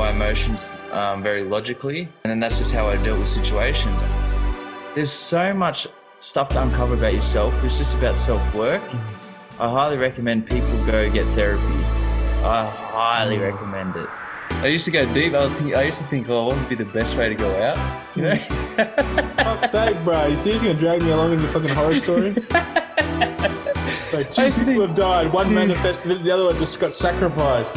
[0.00, 4.00] my emotions um, very logically, and then that's just how I deal with situations.
[4.94, 5.86] There's so much
[6.20, 7.52] stuff to uncover about yourself.
[7.62, 8.82] It's just about self work.
[9.58, 11.84] I highly recommend people go get therapy.
[12.42, 14.08] I highly recommend it.
[14.64, 15.34] I used to go deep.
[15.34, 17.50] I, think, I used to think, oh, what would be the best way to go
[17.62, 17.78] out?
[18.16, 18.38] You know?
[19.36, 20.26] Fuck's sake, bro.
[20.28, 22.32] You seriously gonna drag me along in your fucking horror story?
[24.10, 25.32] Bro, two I used to people think- have died.
[25.32, 27.76] One manifested it, the other one just got sacrificed.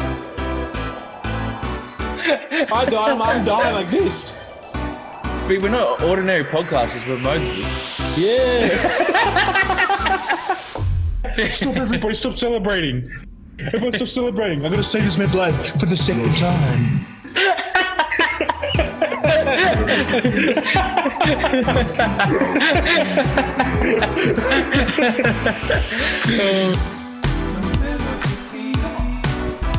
[2.24, 4.40] I died, I'm, I'm dying like this.
[4.72, 7.06] But we're not ordinary podcasters.
[7.06, 7.84] We're moguls.
[8.16, 8.68] Yeah.
[11.50, 13.10] stop, everybody, stop celebrating.
[13.58, 14.64] Everyone, stop celebrating.
[14.64, 17.06] I'm gonna say this man's life for the second time.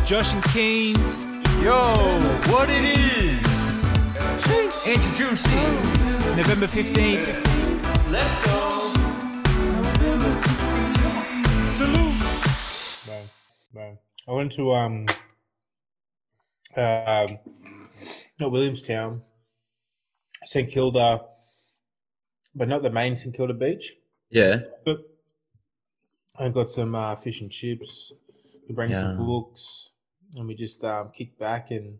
[0.05, 1.34] Josh and Keen's.
[1.65, 1.71] Yo,
[2.51, 3.83] what it is?
[4.85, 5.73] Introducing
[6.37, 7.25] November 15th.
[8.11, 8.69] Let's go.
[11.65, 12.21] Salute.
[13.07, 13.29] Man,
[13.73, 13.97] man.
[14.27, 15.07] I went to um,
[16.75, 17.39] um,
[18.39, 19.23] not Williamstown,
[20.43, 21.21] St Kilda,
[22.53, 23.91] but not the main St Kilda beach.
[24.29, 24.59] Yeah.
[24.85, 24.97] But
[26.37, 28.13] I got some uh, fish and chips.
[28.69, 29.93] We bring some books,
[30.35, 31.97] and we just um, kicked back and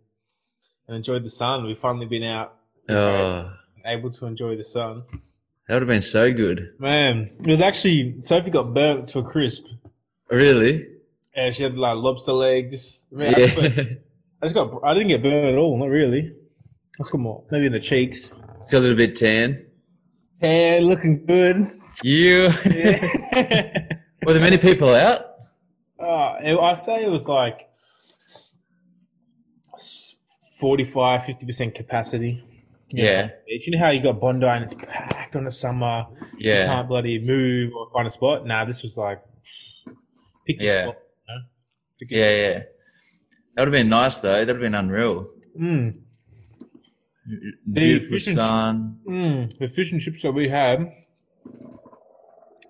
[0.88, 1.66] and enjoyed the sun.
[1.66, 2.56] We've finally been out,
[2.90, 3.52] Oh,
[3.86, 5.04] able to enjoy the sun.
[5.68, 6.74] that would have been so good.
[6.80, 9.66] Man, it was actually Sophie got burnt to a crisp.
[10.30, 10.88] Really?
[11.36, 13.06] Yeah, she had like lobster legs.
[13.12, 13.84] Man, I, just, Yeah.
[14.42, 14.84] I just got.
[14.84, 15.78] I didn't get burnt at all.
[15.78, 16.34] Not really.
[17.00, 17.44] Let's go more.
[17.52, 18.32] Maybe in the cheeks.
[18.72, 19.66] Got a little bit tan.
[20.40, 21.70] Hey, looking good.
[22.04, 22.48] You.
[22.66, 23.02] Yeah.
[24.26, 25.22] Were there many people out?
[26.00, 27.70] Uh, it- I say it was like
[30.60, 32.44] 45, 50% capacity.
[32.92, 33.22] You know, Yeah.
[33.24, 33.68] on the beach.
[33.68, 36.06] You know how you got Bondi and it's packed on the summer.
[36.38, 36.66] You Yeah.
[36.68, 38.46] can't bloody move or find a spot.
[38.46, 39.22] Nah, this was like
[40.46, 40.84] pick your Yeah.
[40.84, 40.98] spot.
[41.28, 41.42] You know?
[42.00, 42.60] Pick your Yeah, yeah.
[43.56, 44.34] That would have been nice though.
[44.34, 45.28] That would have been unreal.
[45.60, 45.96] Mm,
[47.72, 49.00] Beautiful fish and sun.
[49.08, 50.86] mm, the fish and chips that we had,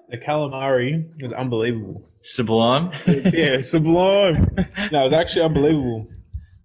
[0.09, 2.07] the calamari was unbelievable.
[2.21, 2.91] Sublime.
[3.33, 4.55] yeah, sublime.
[4.91, 6.07] No, it was actually unbelievable.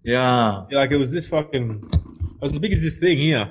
[0.03, 0.65] Yeah.
[0.69, 1.89] Yeah, Like it was this fucking.
[2.35, 3.49] It was as big as this thing here.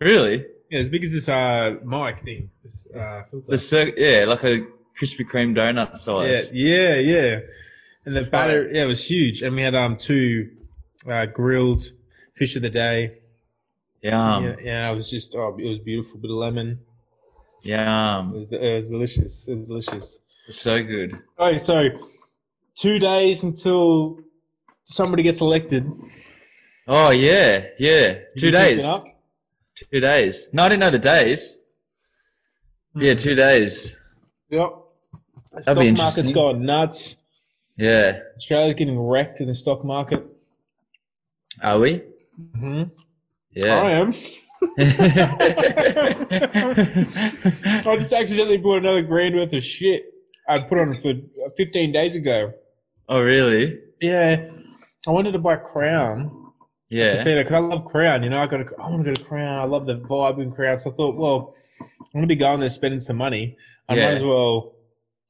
[0.00, 0.44] Really?
[0.70, 2.50] Yeah, as big as this uh mic thing.
[2.62, 3.50] This uh filter.
[3.50, 4.66] The cir- yeah, like a
[5.00, 6.50] Krispy Kreme donut size.
[6.52, 7.20] yeah, yeah.
[7.20, 7.40] yeah.
[8.06, 9.42] And the batter, yeah, it was huge.
[9.42, 10.50] And we had um two
[11.10, 11.82] uh, grilled
[12.34, 13.18] fish of the day.
[14.02, 14.44] Yum.
[14.44, 16.18] yeah, yeah, it was just oh, it was beautiful.
[16.18, 16.80] Bit of lemon.
[17.64, 18.32] It Yum.
[18.32, 19.48] was, it was delicious.
[19.48, 20.20] It was delicious.
[20.48, 21.20] So good.
[21.38, 21.88] Okay, so
[22.74, 24.20] two days until
[24.84, 25.90] somebody gets elected.
[26.86, 28.12] Oh yeah, yeah.
[28.12, 29.02] Did Two you pick it days.
[29.92, 30.48] Two days.
[30.52, 31.58] No, I didn't know the days.
[32.94, 33.02] Hmm.
[33.02, 33.96] Yeah, two days.
[34.50, 34.72] Yep.
[35.64, 37.16] That'd stock market's going nuts.
[37.76, 38.20] Yeah.
[38.36, 40.24] Australia's getting wrecked in the stock market.
[41.62, 42.02] Are we?
[42.56, 42.82] hmm
[43.52, 43.74] Yeah.
[43.80, 44.12] I am.
[47.86, 50.12] I just accidentally bought another grand worth of shit.
[50.48, 51.14] I put on for
[51.56, 52.52] 15 days ago.
[53.08, 53.78] oh really?
[54.00, 54.50] Yeah,
[55.06, 56.52] I wanted to buy Crown.
[56.88, 57.12] Yeah.
[57.14, 58.22] Casino, 'cause I love Crown.
[58.22, 58.58] You know, I got.
[58.58, 59.58] To, I want to go to Crown.
[59.60, 60.78] I love the vibe in Crown.
[60.78, 63.56] So I thought, well, I'm gonna be going there spending some money.
[63.88, 64.06] I Yeah.
[64.06, 64.72] might as well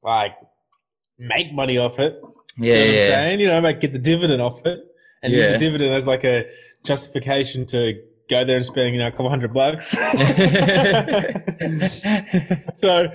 [0.02, 0.36] like
[1.18, 2.20] make money off it.
[2.58, 3.40] Yeah, you know what I'm saying?
[3.40, 4.80] You know, I might get the dividend off it,
[5.22, 6.44] and use the dividend as like a
[6.82, 7.94] justification to
[8.28, 9.90] go there and spend you know a couple hundred bucks.
[12.74, 13.08] so,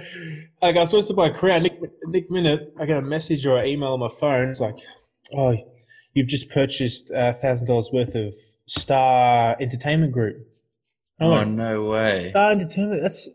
[0.62, 1.64] like, I was supposed to buy a crown.
[1.64, 4.50] Nick, Nick Minute, I got a message or an email on my phone.
[4.50, 4.76] It's like,
[5.36, 5.56] oh,
[6.16, 8.34] you've just purchased a thousand dollars worth of
[8.66, 10.48] Star Entertainment Group.
[11.22, 12.32] Oh no way.
[12.32, 13.04] Star Entertainment.
[13.04, 13.30] That's.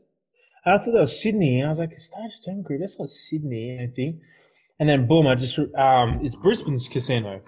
[0.67, 2.81] I thought that was Sydney, and I was like, Star Entertainment Group.
[2.81, 4.17] That's not Sydney, I think.
[4.81, 7.41] And then boom, I just um, it's Brisbane's casino.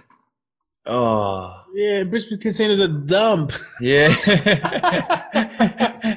[0.84, 3.52] Oh Yeah, Brisbane casinos are dump.
[3.80, 4.08] yeah.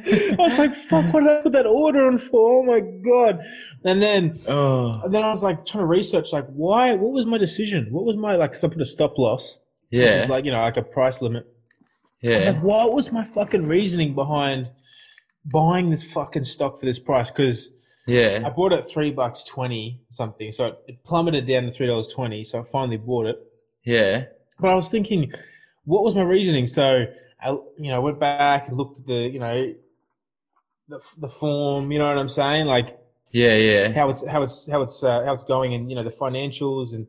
[0.07, 2.59] I was like, fuck, what did I put that order on for?
[2.59, 3.39] Oh my god!
[3.83, 6.93] And then, oh and then I was like trying to research, like, why?
[6.95, 7.87] What was my decision?
[7.91, 8.51] What was my like?
[8.51, 9.59] Because I put a stop loss,
[9.89, 10.23] which yeah.
[10.23, 11.47] is like you know like a price limit.
[12.21, 12.33] Yeah.
[12.33, 14.71] I was like, what was my fucking reasoning behind
[15.45, 17.29] buying this fucking stock for this price?
[17.29, 17.69] Because
[18.07, 21.71] yeah, I bought it at three bucks twenty something, so it- it plummeted down to
[21.71, 22.43] three dollars twenty.
[22.43, 23.37] So I finally bought it.
[23.83, 24.25] Yeah.
[24.59, 25.33] But I was thinking,
[25.85, 26.65] what was my reasoning?
[26.65, 27.05] So
[27.41, 29.73] I, you know, went back and looked at the, you know,
[30.87, 31.91] the the form.
[31.91, 32.67] You know what I'm saying?
[32.67, 32.97] Like
[33.31, 33.55] Yeah.
[33.55, 33.93] Yeah.
[33.93, 36.93] how it's how it's how it's uh, how it's going, and you know the financials,
[36.93, 37.07] and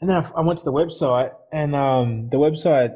[0.00, 2.94] and then I, I went to the website, and um, the website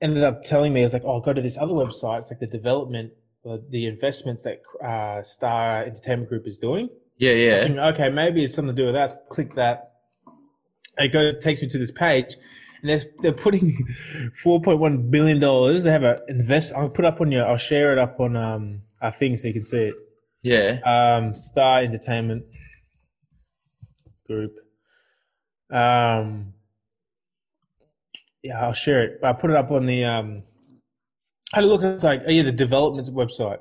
[0.00, 2.20] ended up telling me, "I was like, oh, go to this other website.
[2.20, 3.12] It's like the development,
[3.48, 7.58] uh, the investments that uh, Star Entertainment Group is doing." Yeah, yeah.
[7.58, 9.10] thinking, okay, maybe it's something to do with that.
[9.10, 9.92] So click that.
[10.98, 12.34] It goes takes me to this page,
[12.80, 13.76] and they're they're putting
[14.34, 15.84] four point one billion dollars.
[15.84, 16.72] They have a invest.
[16.74, 17.46] I'll put up on your.
[17.46, 19.94] I'll share it up on um our thing so you can see it.
[20.42, 20.78] Yeah.
[20.84, 22.44] Um, Star Entertainment
[24.26, 24.54] Group.
[25.70, 26.54] Um,
[28.42, 29.20] yeah, I'll share it.
[29.20, 30.42] But I put it up on the um.
[31.52, 31.82] I had a look.
[31.82, 33.58] And it's like oh yeah, the development website.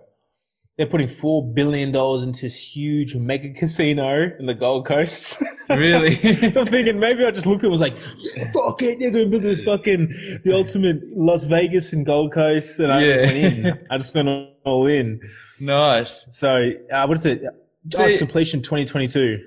[0.78, 5.42] They're putting four billion dollars into this huge mega casino in the Gold Coast.
[5.70, 6.52] Really?
[6.52, 9.00] so I'm thinking maybe I just looked at it and was like, yeah, fuck it,
[9.00, 10.08] they're gonna build this fucking
[10.44, 13.88] the ultimate Las Vegas and Gold Coast, and I just went in.
[13.90, 14.28] I just went
[14.66, 15.20] all in.
[15.62, 16.28] nice.
[16.36, 17.44] So uh, what is it?
[17.92, 19.40] So- completion 2022.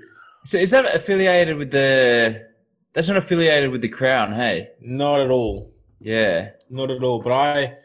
[0.45, 2.47] So is that affiliated with the?
[2.93, 4.71] That's not affiliated with the Crown, hey?
[4.81, 5.75] Not at all.
[5.99, 6.51] Yeah.
[6.71, 7.21] Not at all.
[7.21, 7.77] But I,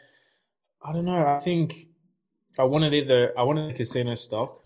[0.83, 1.25] I don't know.
[1.25, 1.87] I think
[2.59, 4.59] I wanted either I wanted the casino stock,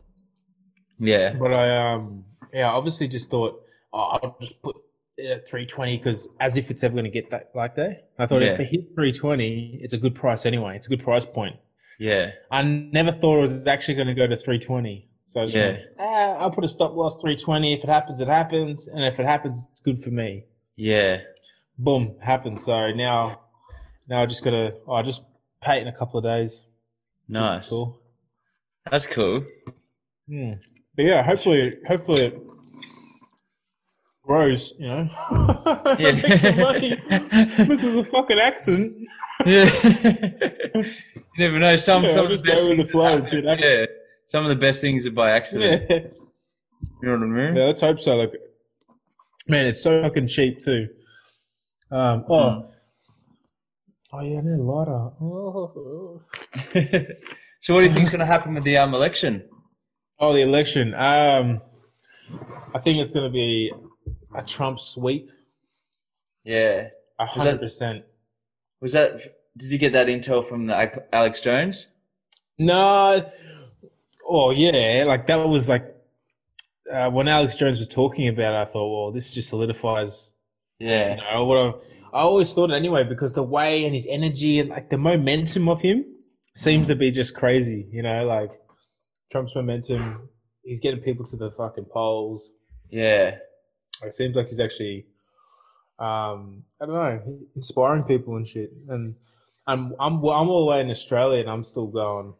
[0.99, 1.33] Yeah.
[1.33, 3.61] but I um yeah obviously just thought
[3.93, 4.75] oh, I'll just put
[5.17, 8.09] it at 320 because as if it's ever going to get that like that.
[8.19, 10.75] I thought if it hit 320, it's a good price anyway.
[10.75, 11.55] It's a good price point.
[11.99, 12.31] Yeah.
[12.51, 15.07] I never thought it was actually going to go to 320.
[15.27, 15.65] So Yeah.
[15.71, 17.73] went, ah, I'll put a stop loss 320.
[17.73, 20.45] If it happens, it happens, and if it happens, it's good for me.
[20.75, 21.21] Yeah.
[21.77, 22.57] boom, happened.
[22.59, 23.41] So now,
[24.07, 25.23] now I just gotta, oh, I just
[25.61, 26.63] pay it in a couple of days.
[27.27, 27.69] Nice.
[27.69, 27.99] Cool.
[28.89, 29.43] That's cool.
[30.29, 30.53] Hmm.
[30.95, 32.33] But yeah, hopefully, hopefully
[34.25, 34.73] it grows.
[34.79, 35.09] You know,
[35.99, 36.11] Yeah.
[36.13, 37.01] make some money.
[37.67, 38.95] This is a fucking accident.
[39.45, 39.69] yeah.
[40.73, 40.85] you
[41.37, 41.75] never know.
[41.77, 43.49] Some Yeah, some of the just best go the things flow that and see happen-
[43.49, 43.87] what happens.
[43.89, 43.95] Yeah.
[44.27, 45.85] Some of the best things are by accident.
[45.89, 45.97] Yeah,
[47.01, 47.55] You know what I mean?
[47.55, 47.63] yeah.
[47.65, 48.15] Let's hope so.
[48.15, 48.33] Like,
[49.47, 50.87] man, it's so fucking cheap too.
[51.91, 52.25] Um.
[52.29, 52.33] Oh.
[52.33, 52.71] Mm.
[54.13, 55.09] Oh yeah, I need a lighter.
[55.21, 56.21] Oh.
[57.61, 59.43] so what do you think's going to happen with the um, election?
[60.19, 60.93] Oh, the election.
[60.95, 61.61] Um,
[62.73, 63.71] I think it's going to be
[64.37, 65.29] a Trump sweep.
[66.43, 66.89] Yeah.
[67.19, 68.03] A hundred percent.
[68.81, 69.21] Was that?
[69.57, 70.75] Did you get that intel from the
[71.13, 71.91] Alex- Jones?
[72.57, 73.25] No.
[74.27, 75.95] Oh yeah, like that was like
[76.91, 78.57] uh, when Alex Jones was talking about it.
[78.57, 80.33] I thought, well, this just solidifies.
[80.79, 81.15] You Yeah.
[81.15, 81.67] know what I,
[82.17, 85.69] I always thought it anyway because the way and his energy and like the momentum
[85.69, 86.05] of him
[86.53, 87.87] seems to be just crazy.
[87.91, 88.51] You know, like
[89.31, 90.29] Trump's momentum.
[90.63, 92.51] He's getting people to the fucking polls.
[92.89, 93.37] Yeah.
[94.03, 95.05] It seems like he's actually,
[95.99, 98.71] um, I don't know, inspiring people and shit.
[98.89, 99.15] And
[99.67, 102.33] I'm I'm I'm all the way in Australia, and I'm still going.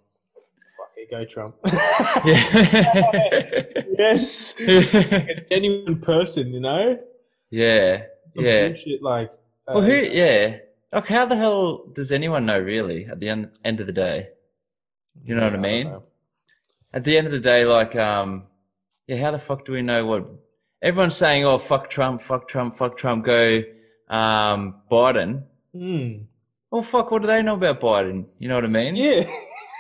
[0.78, 1.56] Fuck it, go Trump.
[2.26, 3.64] Yeah.
[3.98, 7.00] yes, a genuine person, you know.
[7.50, 8.04] yeah.
[8.30, 8.68] Some Yeah.
[8.68, 9.32] bullshit like.
[9.68, 9.94] Uh, Well, who?
[9.94, 10.58] Yeah.
[10.92, 13.06] Like, how the hell does anyone know really?
[13.06, 14.30] At the end, end of the day,
[15.24, 15.88] you know what I mean?
[15.88, 16.04] know.
[16.94, 18.44] at the end of the day, like, um,
[19.08, 20.26] yeah, how the fuck do we know what
[20.86, 21.44] everyone's saying?
[21.44, 23.62] Oh, fuck Trump, fuck Trump, fuck Trump, go
[24.08, 25.44] um, Biden.
[25.76, 26.20] Oh,
[26.72, 28.26] Well, fuck, what do they know about Biden?
[28.40, 28.96] You know what I mean?
[28.96, 29.28] Yeah.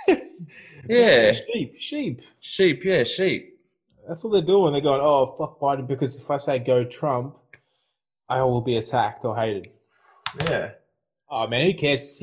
[0.87, 1.31] Yeah.
[1.31, 2.21] Sheep, sheep.
[2.41, 3.59] Sheep, yeah, sheep.
[4.07, 4.73] That's what they're doing.
[4.73, 7.35] They're going, oh, fuck Biden, because if I say go Trump,
[8.29, 9.71] I will be attacked or hated.
[10.47, 10.71] Yeah.
[11.27, 12.21] Oh man, who cares?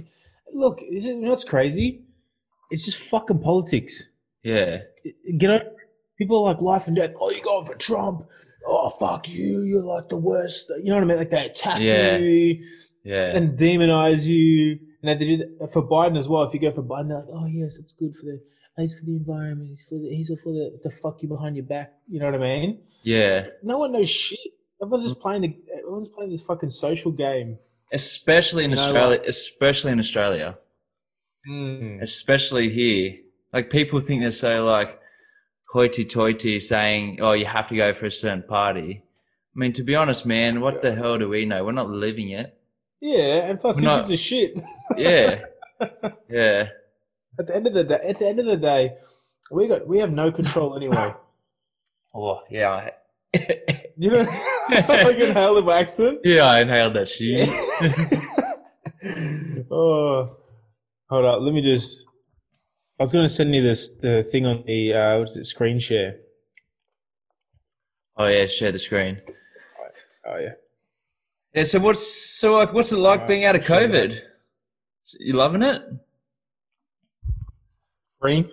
[0.53, 2.03] Look, is it, you know what's crazy?
[2.71, 4.09] It's just fucking politics.
[4.45, 4.83] Yeah.
[5.03, 5.61] You know,
[6.17, 7.15] people are like life and death.
[7.21, 8.29] Oh, you're going for Trump.
[8.67, 9.63] Oh, fuck you.
[9.63, 10.71] You're like the worst.
[10.79, 11.17] You know what I mean?
[11.19, 12.17] Like they attack Yeah.
[12.19, 12.65] you
[13.05, 13.37] Yeah.
[13.37, 14.79] and demonize you.
[15.03, 16.45] And they do that for Biden as well.
[16.45, 18.41] If you go for Biden, they're like, oh yes, it's good for the.
[18.79, 19.69] He's for the environment.
[19.69, 20.09] He's for the.
[20.09, 21.93] He's for the the fuck you behind your back.
[22.09, 22.79] You know what I mean?
[23.03, 23.47] Yeah.
[23.63, 24.39] No one knows shit.
[24.81, 25.57] Everyone's just playing the.
[25.79, 27.59] Everyone's playing this fucking social game.
[27.93, 29.21] Especially in You know, Australia.
[29.27, 30.57] Especially in Australia.
[31.51, 32.01] Mm.
[32.01, 33.17] Especially here.
[33.53, 34.99] Like people think they're so like
[35.73, 39.03] hoity-toity, saying, "Oh, you have to go for a certain party."
[39.55, 41.65] I mean, to be honest, man, what the hell do we know?
[41.65, 42.57] We're not living it.
[43.01, 43.99] Yeah, and plus, who No.
[43.99, 44.55] gives a shit?
[44.97, 45.43] Yeah.
[46.31, 46.69] yeah.
[47.39, 48.97] At the end of the day, at the end of the day,
[49.51, 51.15] we got we have no control anyway.
[52.15, 52.91] Oh, yeah.
[53.97, 54.27] You know,
[54.71, 56.21] I can hail the accent.
[56.25, 57.49] Yeah, I inhaled that shit.
[59.71, 60.37] oh,
[61.09, 61.41] hold up.
[61.41, 62.05] Let me just.
[62.99, 65.79] I was going to send you this the thing on the uh, what's it screen
[65.79, 66.17] share.
[68.17, 69.21] Oh yeah, share the screen.
[70.27, 70.53] Oh yeah.
[71.55, 71.65] Yeah.
[71.65, 72.73] So what's so like?
[72.73, 74.21] What's it like Alright, being out of I'll you COVID?
[75.19, 75.83] You loving it?
[78.21, 78.49] Freeing,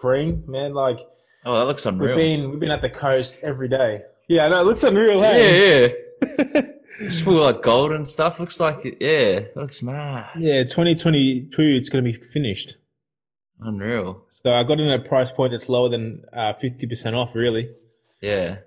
[0.00, 0.74] freeing, man.
[0.74, 0.98] Like
[1.46, 2.16] Oh, that looks unreal.
[2.16, 4.02] we've been we've been at the coast every day.
[4.28, 5.22] Yeah, no, it looks unreal.
[5.22, 5.86] Hey?
[5.86, 5.88] yeah,
[6.54, 6.62] yeah.
[6.98, 8.40] It's full of like gold and stuff.
[8.40, 8.82] Looks like.
[8.84, 10.30] Yeah, it looks mad.
[10.38, 12.76] Yeah, 2022, it's going to be finished.
[13.60, 14.24] Unreal.
[14.28, 17.70] So I got in at a price point that's lower than uh, 50% off, really.
[18.20, 18.58] Yeah.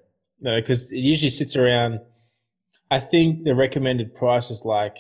[0.42, 2.00] No, because it usually sits around.
[2.90, 4.96] I think the recommended price is like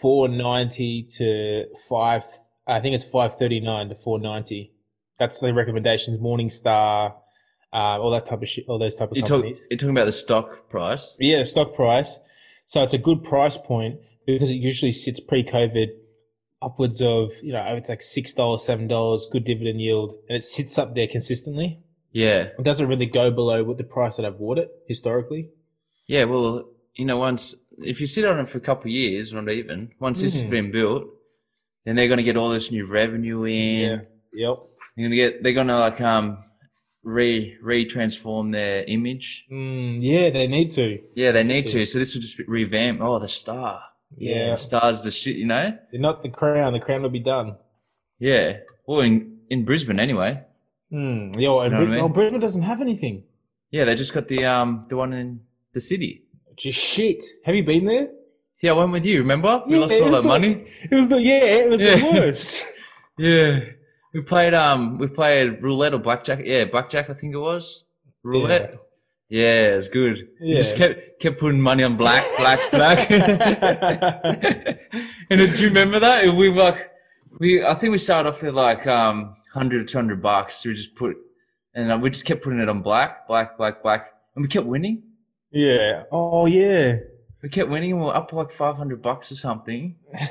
[0.00, 2.24] four ninety to five.
[2.66, 4.72] I think it's five thirty nine to four ninety.
[5.18, 6.18] That's the recommendations.
[6.18, 7.12] Morningstar,
[7.72, 9.64] uh, all that type of shit, all those type of You talk, companies.
[9.70, 11.14] you're talking about the stock price.
[11.20, 12.18] yeah, the stock price.
[12.64, 15.88] So it's a good price point because it usually sits pre-COVID
[16.62, 20.42] upwards of you know it's like six dollars, seven dollars, good dividend yield, and it
[20.42, 21.80] sits up there consistently.
[22.12, 22.48] Yeah.
[22.58, 25.50] It doesn't really go below what the price that I've bought it historically.
[26.08, 26.24] Yeah.
[26.24, 29.48] Well, you know, once if you sit on it for a couple of years, not
[29.48, 30.50] even once this has Mm.
[30.50, 31.04] been built,
[31.84, 33.90] then they're going to get all this new revenue in.
[33.90, 33.96] Yeah.
[34.32, 34.56] Yep.
[34.96, 35.42] They're going to get.
[35.42, 36.38] They're going to like um
[37.04, 39.46] re re transform their image.
[39.50, 40.98] Mm, yeah, they need to.
[41.14, 41.72] Yeah, they need to.
[41.78, 41.86] to.
[41.86, 43.00] So this will just be revamp.
[43.00, 43.80] Oh, the star.
[44.16, 44.50] Yeah.
[44.50, 45.36] the star's the shit.
[45.36, 45.76] You know.
[45.90, 46.72] They're not the crown.
[46.72, 47.56] The crown will be done.
[48.18, 48.58] Yeah.
[48.86, 50.42] Well, in in Brisbane anyway.
[50.92, 51.38] Mm.
[51.40, 52.00] Yo, and Know what I Brisbane, mean?
[52.00, 53.24] oh, Brisbane doesn't have anything.
[53.70, 55.40] Yeah, they just got the um the one in
[55.72, 56.24] the city.
[56.56, 57.22] Just shit.
[57.44, 58.08] Have you been there?
[58.60, 59.18] Yeah, I went with you.
[59.20, 59.62] Remember?
[59.66, 60.66] We lost it all that the- money.
[60.90, 61.44] It was the yeah.
[61.64, 61.96] It was Yeah.
[61.96, 62.76] the worst.
[63.18, 63.60] Yeah.
[64.14, 66.40] We played um we played roulette or blackjack.
[66.44, 67.86] Yeah, blackjack I think it was.
[68.22, 68.70] Roulette.
[68.72, 68.78] Yeah,
[69.38, 70.28] it it's good.
[70.40, 73.10] We just kept kept putting money on black, black, black.
[75.30, 76.24] and do you remember that?
[76.34, 76.90] We were like
[77.38, 80.64] we I think we started off with like um 100 or 200 bucks.
[80.64, 81.16] We just put
[81.74, 84.12] and uh, we just kept putting it on black, black, black, black.
[84.34, 85.02] And we kept winning.
[85.52, 86.04] yeah.
[86.10, 86.96] Oh yeah.
[87.42, 89.96] We kept winning and we were up like 500 bucks or something.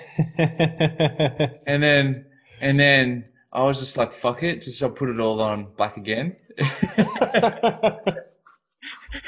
[1.65, 2.25] And then,
[2.62, 4.62] and then I was just like, fuck it.
[4.62, 6.36] Just I put it all on black again.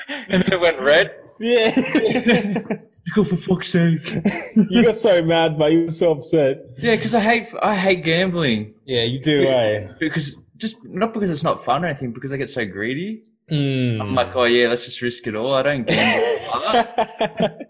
[0.08, 1.16] And then it went red.
[1.40, 1.72] yeah.
[3.16, 4.08] Go for fuck's sake.
[4.70, 6.60] you got so mad, but you were so upset.
[6.78, 8.76] Yeah, because I hate, I hate gambling.
[8.86, 9.92] Yeah, you do, eh?
[10.00, 13.24] Because just, not because it's not fun or anything, because I get so greedy.
[13.52, 14.00] Mm.
[14.00, 15.54] I'm like, oh yeah, let's just risk it all.
[15.54, 17.58] I don't gamble.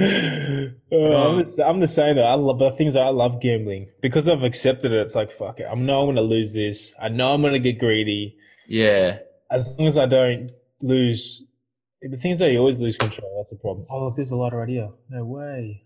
[0.00, 0.04] Uh,
[0.92, 2.24] I'm, the, I'm the same though.
[2.24, 5.00] I love, the things that I love gambling because I've accepted it.
[5.00, 5.66] It's like fuck it.
[5.70, 6.94] I know I'm gonna lose this.
[7.00, 8.36] I know I'm gonna get greedy.
[8.66, 9.18] yeah.
[9.50, 10.50] As long as I don't
[10.82, 11.44] lose,
[12.02, 13.36] the things that you always lose control.
[13.38, 13.86] That's the problem.
[13.90, 14.90] Oh look, there's a light right here.
[15.08, 15.84] No way.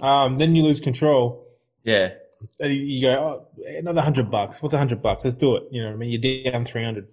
[0.00, 1.46] Um, then you lose control.
[1.84, 2.12] Yeah.
[2.58, 3.46] And you- you go, oh,
[3.78, 4.62] another hundred bucks.
[4.62, 5.24] What's a hundred bucks?
[5.24, 5.64] Let's do it.
[5.70, 6.10] You know what I mean?
[6.22, 7.08] You're down three hundred.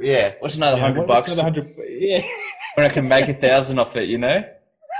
[0.00, 0.34] Yeah.
[0.40, 1.74] What's another Yeah, hundred what's bucks Another hundred.
[1.88, 2.20] Yeah.
[2.74, 4.44] when I can make a thousand off it, you know?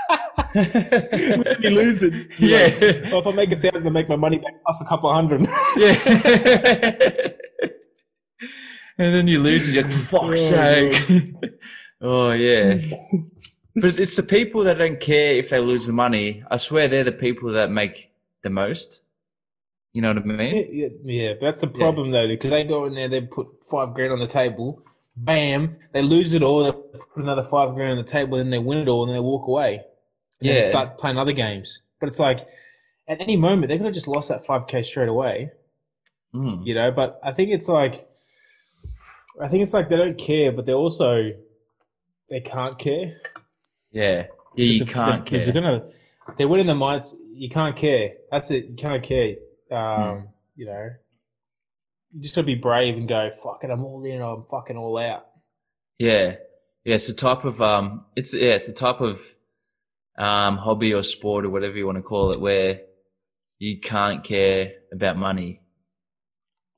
[0.53, 2.13] when you lose it.
[2.39, 2.65] Yeah.
[2.81, 5.09] like, oh, if I make a thousand, I make my money back plus a couple
[5.09, 5.47] of hundred.
[5.77, 7.29] Yeah.
[8.99, 11.33] And then you lose it, you're like, fuck's sake.
[12.01, 12.77] oh, yeah.
[13.75, 16.43] But it's the people that don't care if they lose the money.
[16.51, 18.11] I swear they're the people that make
[18.43, 19.01] the most.
[19.93, 20.55] You know what I mean?
[20.55, 23.93] Yeah, yeah, yeah, that's the problem though, because they go in there, they put five
[23.95, 24.83] grand on the table,
[25.15, 28.59] bam, they lose it all, they put another five grand on the table, then they
[28.59, 29.75] win it all, and then they walk away.
[30.39, 30.69] And then they Yeah.
[30.69, 31.81] start playing other games.
[31.99, 32.47] But it's like,
[33.07, 35.51] at any moment, they could have just lost that 5K straight away,
[36.35, 36.65] Mm.
[36.67, 36.91] you know?
[36.91, 38.07] But I think it's like,
[39.41, 41.31] I think it's like they don't care, but they're also,
[42.29, 43.17] they can't care.
[43.91, 44.27] Yeah.
[44.55, 45.43] Yeah, you If- can't if- if care.
[45.45, 45.89] You're gonna,
[46.37, 47.15] they're winning the minds.
[47.33, 48.13] You can't care.
[48.31, 48.65] That's it.
[48.65, 49.35] You can't care.
[49.71, 50.25] Um, Hmm.
[50.55, 50.89] You know,
[52.13, 53.29] you just gotta be brave and go.
[53.41, 53.69] Fuck it.
[53.69, 54.21] I'm all in.
[54.21, 55.27] I'm fucking all out.
[55.97, 56.35] Yeah.
[56.83, 59.21] Yeah, it's a type of um it's yeah, it's a type of
[60.17, 62.81] um hobby or sport or whatever you want to call it where
[63.59, 65.61] you can't care about money.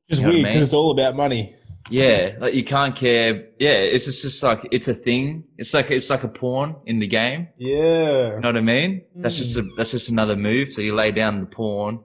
[0.10, 0.64] Just You know weird because mean?
[0.64, 1.56] it's all about money.
[1.90, 3.48] Yeah, like you can't care.
[3.60, 5.44] Yeah, it's just, just like it's a thing.
[5.58, 7.48] It's like it's like a pawn in the game.
[7.58, 8.36] Yeah.
[8.36, 9.04] You know what I mean?
[9.16, 9.70] That's just a, hmm.
[9.78, 10.70] that's just another move.
[10.70, 12.00] So you lay down the pawn,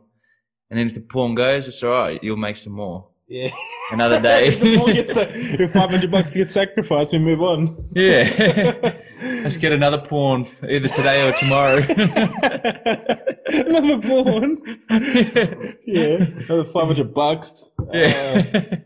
[0.70, 2.22] and then if the pawn goes, it's all right.
[2.22, 3.50] You'll make some more Yeah.
[3.92, 4.46] another day.
[4.48, 7.76] if the ball gets sa- if 500 bucks gets sacrificed, we move on.
[7.92, 11.78] yeah, let's get another pawn either today or tomorrow.
[13.48, 14.80] Another pawn.
[15.86, 16.16] yeah.
[16.48, 17.64] Another 500 bucks.
[17.92, 18.42] yeah,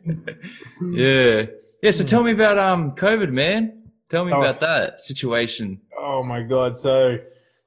[0.92, 1.46] yeah,
[1.82, 1.90] yeah.
[1.90, 3.82] So tell me about um COVID, man.
[4.10, 4.38] Tell me Oh.
[4.38, 5.80] about that situation.
[5.99, 6.76] Oh my god.
[6.76, 7.18] So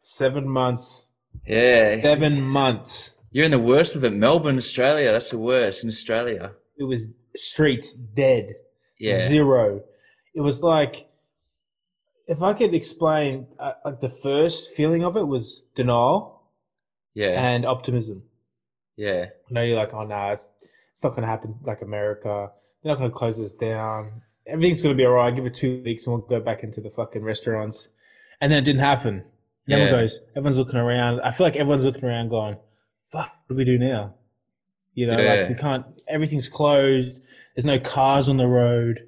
[0.01, 1.07] seven months.
[1.47, 3.17] Yeah, Seven months.
[3.31, 4.13] You're in the worst of it.
[4.13, 5.11] Melbourne, Australia.
[5.11, 6.51] That's the worst in Australia.
[6.77, 8.53] It was streets dead.
[8.99, 9.27] Yeah.
[9.27, 9.81] Zero.
[10.35, 11.07] It was like,
[12.27, 16.41] if I could explain, uh, like the first feeling of it was denial
[17.13, 17.41] Yeah.
[17.41, 18.23] and optimism.
[18.95, 19.25] Yeah.
[19.49, 20.49] I know you're like, oh no, it's,
[20.91, 22.51] it's not going to happen like America.
[22.81, 24.21] They're not going to close us down.
[24.47, 25.33] Everything's going to be all right.
[25.35, 27.89] Give it two weeks and we'll go back into the fucking restaurants.
[28.41, 29.23] and then it didn't happen.
[29.67, 31.21] And Everyone goes, everyone's looking around.
[31.21, 32.57] I feel like everyone's looking around going,
[33.11, 34.15] fuck, what do we do now?
[34.93, 35.33] You know, Yeah.
[35.33, 37.21] like we can't, everything's closed.
[37.55, 39.07] There's no cars on the road.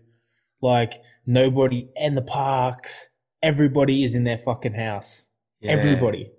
[0.62, 0.94] Like
[1.26, 3.10] nobody in the parks.
[3.42, 5.28] Everybody is in their fucking house.
[5.60, 5.72] Yeah.
[5.74, 6.32] Everybody.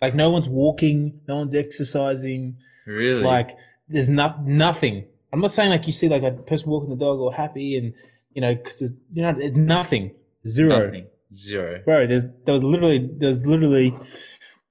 [0.00, 2.58] Like no one's walking, no one's exercising.
[2.86, 3.22] Really?
[3.22, 3.56] Like
[3.88, 5.06] there's not nothing.
[5.32, 7.94] I'm not saying like you see like a person walking the dog or happy and
[8.32, 10.14] you know because you know it's nothing
[10.46, 11.06] zero Nothing.
[11.34, 11.82] Zero.
[11.84, 12.06] bro.
[12.06, 13.96] There's there was literally there's literally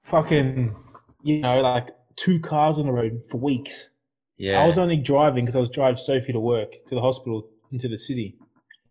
[0.02, 0.74] fucking
[1.22, 3.90] you know like two cars on the road for weeks.
[4.38, 4.62] Yeah.
[4.62, 7.88] I was only driving because I was driving Sophie to work to the hospital into
[7.88, 8.36] the city.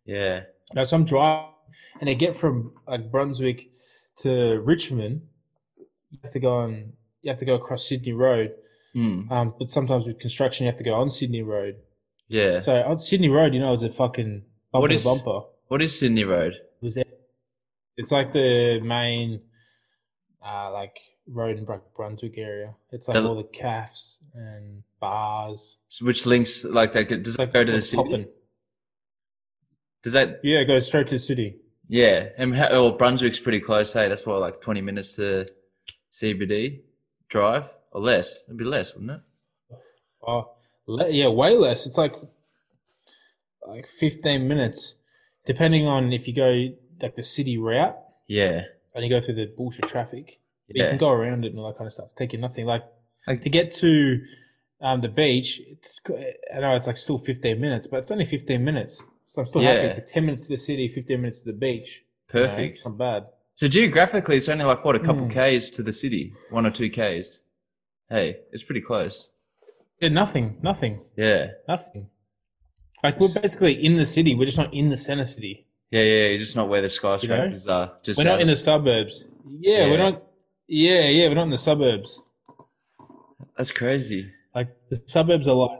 [0.06, 0.44] Yeah.
[0.74, 1.50] Now, so I'm driving,
[2.02, 3.70] and I get from like Brunswick
[4.20, 5.22] to Richmond.
[6.12, 6.94] You have to go on.
[7.22, 8.52] You have to go across Sydney Road.
[8.94, 9.32] Hmm.
[9.32, 11.76] Um, but sometimes with construction, you have to go on Sydney Road.
[12.28, 12.60] Yeah.
[12.60, 15.48] So on Sydney Road, you know, is a fucking bumper What is- bumper.
[15.68, 16.54] what is Sydney Road?
[16.54, 16.98] It was
[17.98, 19.42] it's like the main,
[20.46, 20.96] uh, like
[21.28, 22.74] road in Brunswick area.
[22.92, 25.78] It's like The- all the cafes and bars.
[26.02, 27.08] Which links like that?
[27.10, 28.28] Does It's it like go to the city?
[30.06, 30.40] Does that?
[30.44, 31.58] Yeah, it goes straight to the city.
[31.90, 32.30] Yeah.
[32.38, 33.92] And how, well, Brunswick's pretty close.
[33.92, 35.48] Hey, that's what like twenty minutes to
[36.14, 36.82] CBD
[37.28, 38.44] drive or less.
[38.48, 39.78] It'd be less, wouldn't it?
[40.26, 40.52] Oh,
[40.88, 41.86] le- yeah, way less.
[41.86, 42.16] It's like
[43.68, 44.96] like fifteen minutes,
[45.46, 46.68] depending on if you go
[47.02, 47.98] like the city route
[48.28, 48.62] Yeah.
[48.94, 50.40] and you go through the bullshit traffic.
[50.68, 50.84] Yeah.
[50.86, 52.10] You can go around it and all that kind of stuff.
[52.18, 52.66] Take you nothing.
[52.66, 52.84] Like
[53.28, 54.20] Like- to get to
[54.82, 55.62] um, the beach.
[55.68, 56.00] It's
[56.56, 59.04] I know it's like still fifteen minutes, but it's only fifteen minutes.
[59.25, 59.75] So I'm still happy.
[59.77, 59.84] Yeah.
[59.86, 62.03] It's like ten minutes to the city, fifteen minutes to the beach.
[62.34, 62.75] You know, Perfect.
[62.75, 63.24] it's not bad.
[63.55, 65.29] So geographically, it's only like what a couple Hmm.
[65.32, 67.44] k's to the city, one or two k's.
[68.10, 69.32] Hey, it's pretty close.
[70.01, 71.51] Yeah, nothing, nothing, Yeah.
[71.67, 72.10] nothing.
[73.03, 74.36] Like we're basically in the city.
[74.36, 75.65] We're just not in the center city.
[75.91, 77.94] Yeah, yeah, you're just not where the skyscrapers are.
[78.03, 79.25] Just We're not in the suburbs.
[79.60, 79.89] Yeah, Yeah.
[79.91, 80.24] we're not.
[80.67, 82.22] Yeah, yeah, we're not in the suburbs.
[83.58, 84.32] That's crazy.
[84.53, 85.80] Like the suburbs are like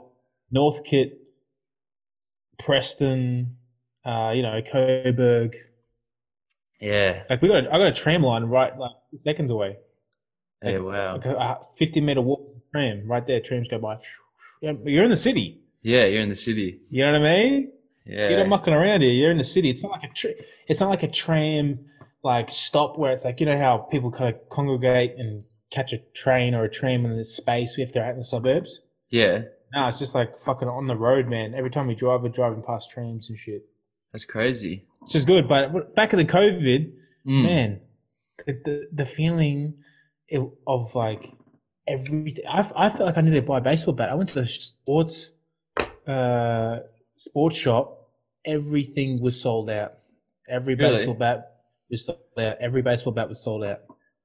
[0.50, 1.12] Northcote,
[2.58, 3.56] Preston,
[4.04, 5.54] uh, you know, Coburg.
[6.80, 7.24] Yeah.
[7.30, 8.92] Like we got, a, I got a tram line right like
[9.24, 9.78] seconds away.
[10.62, 10.78] Yeah.
[10.78, 11.14] Wow.
[11.14, 13.40] Like a, fifty meter walk to tram right there.
[13.40, 13.98] Trams go by.
[14.60, 15.60] You're in the city.
[15.82, 16.80] Yeah, you're in the city.
[16.90, 17.72] You know what I mean?
[18.04, 18.28] Yeah.
[18.30, 19.10] You're not mucking around here.
[19.10, 19.70] You're in the city.
[19.70, 20.34] It's not like a tra-
[20.68, 21.86] it's not like a tram
[22.22, 25.98] like stop where it's like you know how people kind of congregate and catch a
[26.14, 28.80] train or a tram in this space if they're out in the suburbs.
[29.10, 29.42] Yeah.
[29.76, 31.54] No, it's just like fucking on the road, man.
[31.54, 33.62] Every time we drive, we're driving past trams and shit.
[34.12, 34.86] That's crazy.
[35.00, 35.46] Which is good.
[35.48, 36.92] But back in the COVID,
[37.26, 37.42] Mm.
[37.42, 37.80] man,
[38.46, 39.74] the, the, the feeling
[40.66, 41.30] of like
[41.88, 42.44] everything.
[42.48, 44.08] I, I felt like I needed to buy a baseball bat.
[44.10, 45.32] I went to the sports,
[46.06, 46.78] uh,
[47.16, 48.08] sports shop.
[48.44, 49.94] Everything was sold out.
[50.48, 50.98] Every Really?
[50.98, 51.56] baseball bat
[51.90, 52.56] was sold out.
[52.60, 53.80] Every baseball bat was sold out.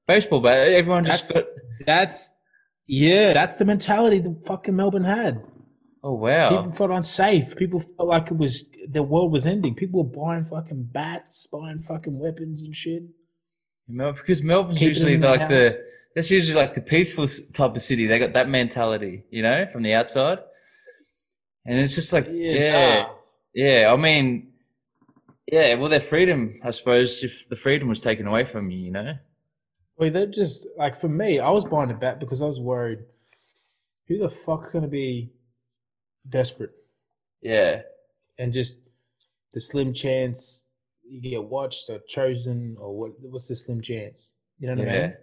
[0.06, 0.68] Baseball bat.
[0.68, 1.86] Everyone just That's- got.
[1.86, 2.30] That's,
[2.86, 5.42] yeah, that's the mentality that fucking Melbourne had.
[6.04, 6.48] Oh wow.
[6.48, 7.56] People felt unsafe.
[7.56, 9.74] People felt like it was the world was ending.
[9.74, 13.04] People were buying fucking bats, buying fucking weapons and shit.
[13.88, 15.50] Because Melbourne's Keep usually the like house.
[15.50, 18.06] the that's usually like the peaceful type of city.
[18.06, 20.38] They got that mentality, you know, from the outside,
[21.64, 23.06] and it's just like yeah,
[23.54, 23.92] yeah.
[23.92, 24.52] I mean,
[25.50, 25.74] yeah.
[25.74, 29.14] Well, their freedom, I suppose, if the freedom was taken away from you, you know.
[30.02, 31.38] Well, they're just like for me.
[31.38, 32.98] I was buying a bat because I was worried.
[34.08, 35.30] Who the fuck's gonna be
[36.28, 36.72] desperate
[37.40, 37.82] Yeah,
[38.36, 38.80] and just
[39.54, 40.66] the slim chance
[41.08, 43.12] you get watched or chosen or what?
[43.20, 44.34] What's the slim chance?
[44.58, 45.00] You know what I Yeah.
[45.02, 45.16] mean?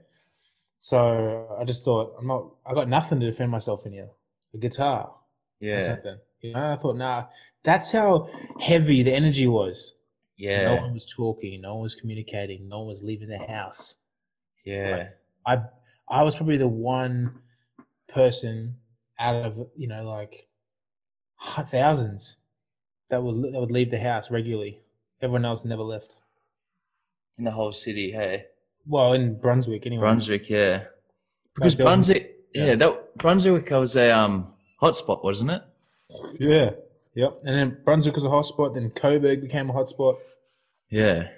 [0.79, 2.45] So I just thought I'm not.
[2.65, 4.11] I got nothing to defend myself in here.
[4.53, 5.13] A guitar.
[5.59, 6.17] yeah, something.
[6.39, 7.25] You know, I thought, nah,
[7.63, 8.29] that's how
[8.61, 9.95] heavy the energy was.
[10.37, 10.63] Yeah.
[10.63, 13.97] No one was talking, no one was communicating, no one was leaving the house.
[14.65, 15.09] Yeah,
[15.45, 15.59] I
[16.09, 17.35] I was probably the one
[18.07, 18.75] person
[19.19, 20.47] out of you know like
[21.67, 22.37] thousands
[23.09, 24.79] that would that would leave the house regularly.
[25.21, 26.17] Everyone else never left.
[27.37, 28.11] in the whole city.
[28.11, 28.45] Hey,
[28.87, 30.01] Well, in Brunswick anyway.
[30.01, 30.83] Brunswick, yeah,
[31.55, 32.75] because there was- Brunswick, yeah, yeah.
[32.75, 35.61] that Brunswick was a um hotspot, wasn't it?
[36.39, 36.71] Yeah.
[37.15, 37.39] Yep.
[37.43, 38.75] And then Brunswick was a hotspot.
[38.75, 40.17] Then Coburg became a hotspot.
[40.89, 41.29] Yeah,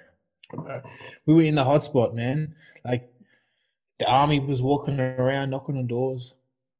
[1.26, 2.54] We were in the hotspot, man.
[2.84, 3.11] Like
[4.02, 6.34] the army was walking around, knocking on doors.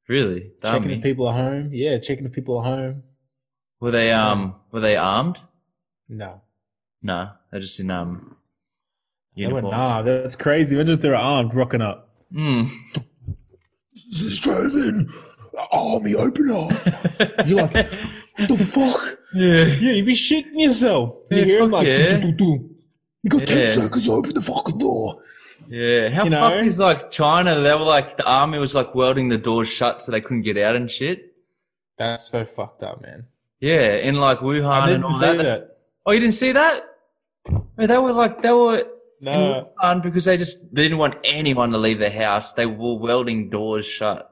[0.09, 0.51] really.
[0.61, 0.95] The checking army.
[0.95, 1.71] if people are home.
[1.73, 3.03] Yeah, checking if people are home.
[3.81, 5.39] Were they um were they armed?
[6.09, 6.41] No.
[7.03, 8.37] No, they're just in um
[9.37, 9.73] They went, uniform.
[9.73, 10.77] nah, that's crazy.
[10.77, 12.09] Imagine if they're armed, rocking up.
[12.33, 12.69] Mm.
[13.95, 15.13] This is Australian
[15.71, 16.69] army opener.
[17.47, 17.75] You're like,
[18.39, 19.19] what the fuck?
[19.35, 19.65] yeah.
[19.67, 21.15] Yeah, you'd be shitting yourself.
[21.31, 22.19] You Yeah, hear 'em fuck like, yeah.
[22.19, 22.69] "Do, do, do, do."
[23.25, 23.71] You got ten Yeah.
[23.71, 24.09] seconds.
[24.09, 25.23] Open the fucking door.
[25.69, 26.41] Yeah, how You know?
[26.41, 27.55] fucked is like China?
[27.55, 30.57] They were like the army was like welding the doors shut so they couldn't get
[30.59, 31.35] out and shit.
[31.99, 33.25] That's so fucked up, man.
[33.61, 35.39] Yeah, in like Wuhan and all that.
[35.39, 35.77] that.
[36.05, 36.85] Oh, you didn't see that?
[37.77, 38.87] They were like they were in
[39.21, 39.71] No.
[39.83, 42.55] Wuhan because they just they didn't want anyone to leave their house.
[42.55, 44.29] They were welding doors shut.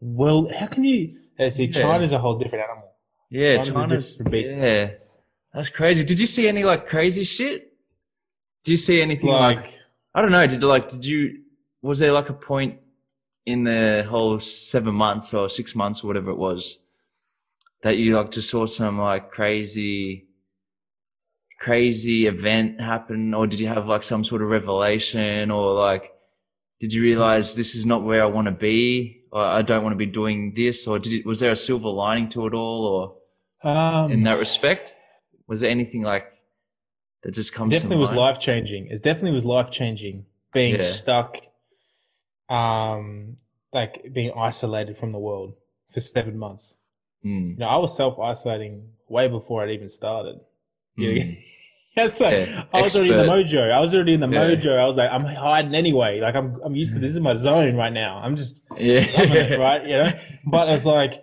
[0.00, 1.16] Well, how can you?
[1.38, 1.80] Yeah, see, Yeah.
[1.82, 2.90] China's a whole different animal.
[3.30, 4.90] Yeah, China's China's yeah,
[5.52, 6.04] that's crazy.
[6.04, 7.72] Did you see any like crazy shit?
[8.64, 9.78] Do you see anything like, Like,
[10.14, 10.46] I don't know?
[10.46, 11.40] Did you like did you
[11.82, 12.78] was there like a point
[13.46, 16.82] in the whole seven months or six months or whatever it was
[17.82, 20.26] that you like just saw some like crazy
[21.60, 23.34] crazy event happen?
[23.34, 25.50] Or did you have like some sort of revelation?
[25.50, 26.12] Or like
[26.80, 29.22] did you realize this is not where I want to be?
[29.32, 30.86] Or I don't want to be doing this?
[30.86, 33.18] Or did it, was there a silver lining to it all?
[33.64, 34.92] Or um, in that respect
[35.46, 36.33] was there anything like
[37.24, 38.86] that just comes definitely to was life changing.
[38.86, 40.26] It definitely was life changing.
[40.52, 40.82] Being Yeah.
[40.82, 41.40] stuck,
[42.48, 43.36] um,
[43.72, 45.54] like being isolated from the world
[45.90, 46.76] for seven months.
[47.24, 50.38] Mm, You know, I was self isolating way before I'd even started.
[50.98, 51.26] Mm.
[51.96, 52.28] That's so.
[52.28, 53.70] Yeah, I was already in the mojo.
[53.72, 54.50] I was already in the Yeah.
[54.50, 54.78] mojo.
[54.78, 56.20] I was like, I'm hiding anyway.
[56.20, 58.18] Like I'm, I'm used to this is my zone right now.
[58.18, 59.82] I'm just loving it, yeah right?
[59.86, 60.12] You know.
[60.46, 61.22] But it's like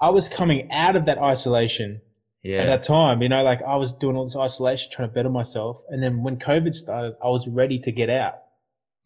[0.00, 2.00] I was coming out of that isolation
[2.42, 3.22] yeah at that time.
[3.22, 5.80] You know, like I was doing all this isolation, trying to better myself.
[5.88, 8.34] And then when COVID started, I was ready to get out.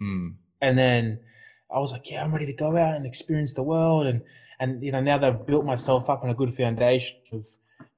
[0.02, 1.20] Mm, And then
[1.74, 4.06] I was like, yeah, I'm ready to go out and experience the world.
[4.06, 4.22] And,
[4.60, 7.46] and, you know, now that I've built myself up on a good foundation of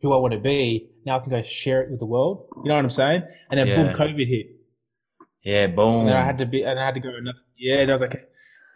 [0.00, 2.46] who I want to be, now I can go share it with the world.
[2.62, 3.22] You know what I'm saying?
[3.50, 4.46] And then boom, COVID hit.
[5.42, 7.80] yeah boom And then I had to be, and I had to go, another, yeah.
[7.80, 8.28] And I was like,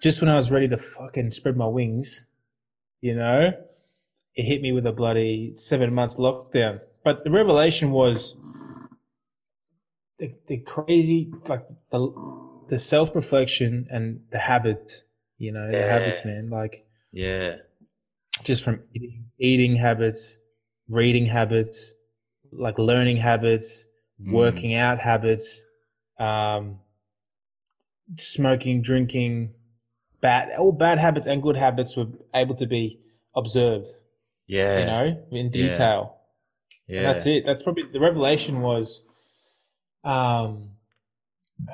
[0.03, 2.25] just when I was ready to fucking spread my wings,
[3.01, 3.51] you know,
[4.39, 6.81] it hit me with a bloody seven months lockdown.
[7.05, 8.37] But the revelation was
[10.19, 15.03] the, the crazy, like the, the self reflection and the habit,
[15.39, 16.51] you know, the habits, man.
[16.51, 17.57] Like yeah
[18.45, 20.39] just from eating, eating habits,
[20.89, 21.95] reading habits,
[22.53, 23.87] like learning habits,
[24.21, 24.33] Mm.
[24.33, 25.65] working out habits,
[26.19, 26.81] um,
[28.17, 29.55] smoking, drinking,
[30.21, 32.99] bad all bad habits and good habits were able to be
[33.37, 33.95] observed,
[34.49, 36.17] yeah you know, in detail.
[36.89, 37.45] yeah And that's it.
[37.47, 39.03] That's probably the revelation was
[40.05, 40.71] um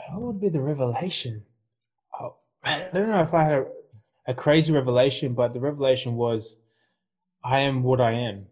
[0.09, 1.45] how would be the revelation?
[2.19, 3.67] Oh, I don't know if I had a,
[4.29, 6.57] a crazy revelation, but the revelation was
[7.45, 8.47] I am what I am.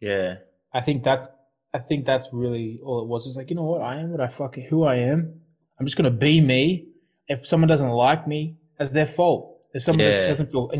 [0.00, 0.36] yeah
[0.72, 1.32] I think that
[1.72, 3.26] I think that's really all it was.
[3.26, 5.40] It's like, you know what, I am what I fucking who I am.
[5.78, 6.88] I'm just gonna be me.
[7.28, 9.55] If someone doesn't like me, that's their fault.
[9.74, 10.28] If someone Yeah.
[10.28, 10.70] doesn't feel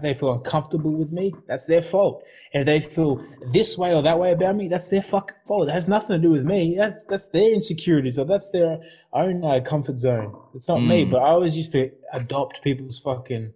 [0.00, 2.24] they feel uncomfortable with me, that's their fault.
[2.52, 5.68] If they feel this way or that way about me, that's their fucking fault.
[5.68, 6.74] It has nothing to do with me.
[6.76, 8.78] That's that's their insecurities or that's their
[9.12, 10.34] own uh, comfort zone.
[10.54, 11.04] It's not me.
[11.04, 11.10] Mm.
[11.10, 13.52] But I always used to adopt people's fucking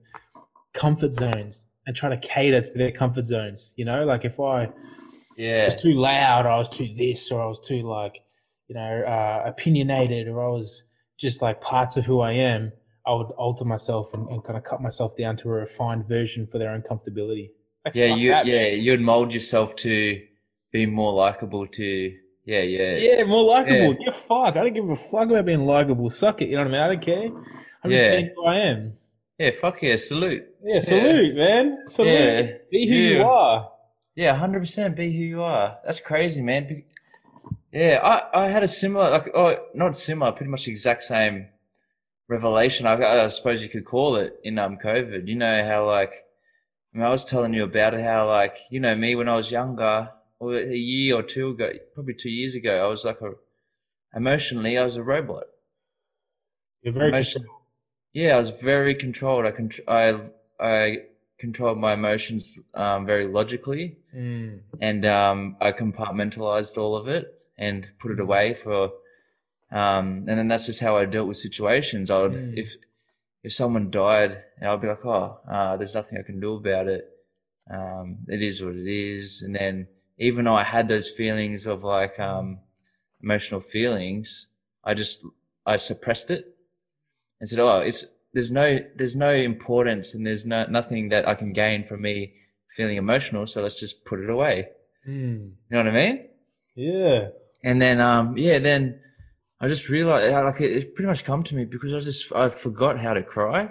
[0.75, 3.73] comfort zones and try to cater to their comfort zones.
[3.77, 4.69] You know, like if I
[5.37, 8.21] yeah was too loud or I was too this or I was too like,
[8.69, 10.85] you know, uh, opinionated or I was
[11.19, 12.73] just like parts of who I am,
[13.07, 16.47] I would alter myself and, and kind of cut myself down to a refined version
[16.47, 17.51] for their own comfortability.
[17.85, 18.81] Like, yeah fuck you that, yeah man.
[18.81, 20.21] you'd mold yourself to
[20.73, 23.93] be more likable to yeah yeah Yeah, more likable.
[23.95, 23.99] Yeah.
[24.07, 24.11] Yeah.
[24.13, 24.57] fuck.
[24.57, 26.11] I don't give a fuck about being likable.
[26.11, 26.49] Suck it.
[26.51, 26.83] You know what I mean?
[26.83, 27.27] I don't care.
[27.83, 28.11] I'm just Yeah.
[28.17, 28.93] being who I am.
[29.39, 31.79] yeah fuck yeah salute Yeah, salute, man.
[31.87, 32.13] Salute.
[32.13, 32.43] Yeah.
[32.71, 33.73] Be who you are.
[34.15, 34.97] Yeah, hundred percent.
[34.97, 35.79] Be who you are.
[35.85, 36.83] That's crazy, man.
[37.73, 41.47] Yeah, I, I had a similar, like, oh, not similar, pretty much the exact same
[42.31, 42.87] revelation.
[42.87, 45.27] I, I suppose you could call it in um COVID.
[45.27, 46.13] You know how like,
[46.95, 48.03] I, mean, I was telling you about it.
[48.03, 51.71] How like, you know, me when I was younger, or a year or two ago,
[51.95, 53.33] probably two years ago, I was like a
[54.15, 55.45] emotionally, I was a robot.
[56.83, 57.45] You're very Emotion-
[58.13, 59.45] Yeah, I was very controlled.
[59.45, 61.03] I contr- I I
[61.39, 64.61] controlled my emotions um, very logically Mm.
[64.81, 67.25] and um, I compartmentalized all of it
[67.57, 68.93] and put it away for,
[69.71, 72.11] um, and then that's just how I dealt with situations.
[72.11, 72.59] I would, Mm.
[72.59, 72.75] if
[73.43, 77.09] if someone died, I'd be like, oh, uh, there's nothing I can do about it.
[77.71, 79.43] Um, it is what it is.
[79.43, 82.59] And then even though I had those feelings of like um,
[83.23, 84.49] emotional feelings,
[84.85, 85.25] I just
[85.65, 86.55] I suppressed it
[87.41, 88.05] and said, oh, it's
[88.35, 92.35] there's no there's no importance and there's no nothing that I can gain from me
[92.77, 94.69] feeling emotional, so let's just put it away.
[95.09, 95.53] Mm.
[95.53, 96.27] You know what I mean?
[96.75, 97.29] Yeah.
[97.65, 99.01] And then, um, yeah, then
[99.61, 102.49] I just realized, like, it, it pretty much come to me because I just I
[102.49, 103.71] forgot how to cry.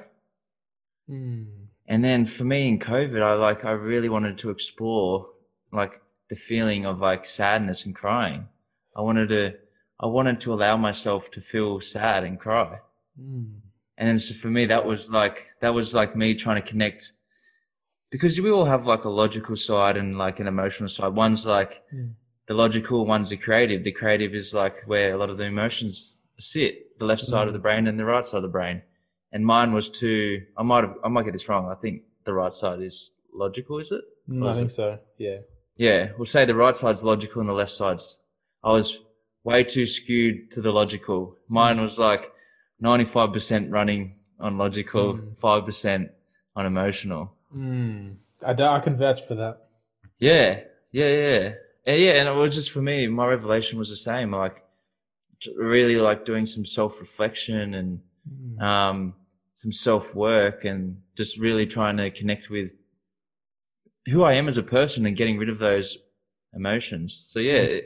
[1.09, 1.47] Mm.
[1.87, 5.27] And then for me in COVID, I like I really wanted to explore
[5.71, 8.47] like the feeling of like sadness and crying.
[8.95, 9.55] I wanted to
[9.99, 12.79] I wanted to allow myself to feel sad and cry.
[13.19, 13.61] Mm.
[13.97, 17.13] And then so for me, that was like that was like me trying to connect
[18.11, 21.15] because we all have like a logical side and like an emotional side.
[21.15, 22.13] One's like Mm.
[22.49, 23.83] The logical, one's the creative.
[23.83, 27.53] The creative is like where a lot of the emotions sit, the left side of
[27.53, 28.81] the brain and the right side of the brain.
[29.31, 30.41] And mine was too.
[30.57, 30.95] I might have.
[31.03, 31.69] I might get this wrong.
[31.69, 33.77] I think the right side is logical.
[33.77, 34.01] Is it?
[34.27, 34.97] Mm, I think it- so.
[35.19, 35.37] Yeah.
[35.77, 38.19] Yeah, we'll say the right side's logical and the left side's.
[38.63, 38.99] I was
[39.45, 41.37] way too skewed to the logical.
[41.47, 42.31] Mine was like
[42.83, 45.37] 95% running on logical, Mm.
[45.37, 46.09] 5%
[46.55, 47.31] on emotional.
[47.55, 48.15] Mm.
[48.45, 49.67] I, I can vouch for that.
[50.17, 51.53] Yeah, yeah, yeah.
[51.85, 54.31] Yeah, yeah, and it was just for me, my revelation was the same.
[54.31, 54.63] Like,
[55.57, 58.61] really like doing some self reflection and Mm.
[58.61, 59.13] um,
[59.55, 62.73] some self work and just really trying to connect with
[64.07, 65.97] who I am as a person and getting rid of those
[66.53, 67.15] emotions.
[67.15, 67.83] So yeah, it,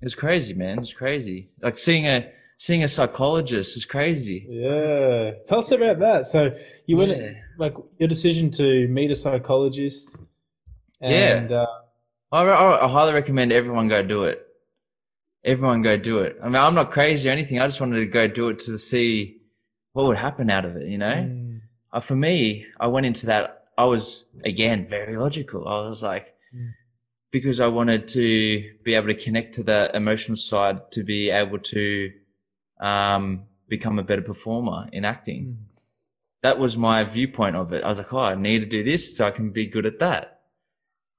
[0.00, 0.76] it was crazy, man.
[0.78, 1.50] It was crazy.
[1.60, 4.46] Like seeing a seeing a psychologist is crazy.
[4.48, 5.32] Yeah.
[5.46, 6.26] Tell us about that.
[6.26, 7.32] So you went Yeah.
[7.58, 10.16] like your decision to meet a psychologist.
[11.00, 11.66] And, uh,
[12.34, 14.40] I, I, I highly recommend everyone go do it.
[15.44, 16.36] Everyone go do it.
[16.42, 17.60] I mean, I'm not crazy or anything.
[17.60, 19.38] I just wanted to go do it to see
[19.92, 20.88] what would happen out of it.
[20.88, 21.14] You know.
[21.14, 21.60] mm,
[21.92, 23.64] uh, for me, I went into that.
[23.76, 25.66] I was again very logical.
[25.68, 26.70] I was like, Mm.
[27.32, 31.58] because I wanted to be able to connect to the emotional side to be able
[31.58, 32.12] to
[32.80, 35.44] um, become a better performer in acting.
[35.44, 35.56] mm.
[36.42, 37.82] That was my viewpoint of it.
[37.82, 39.98] I was like, oh, I need to do this so I can be good at
[39.98, 40.33] that.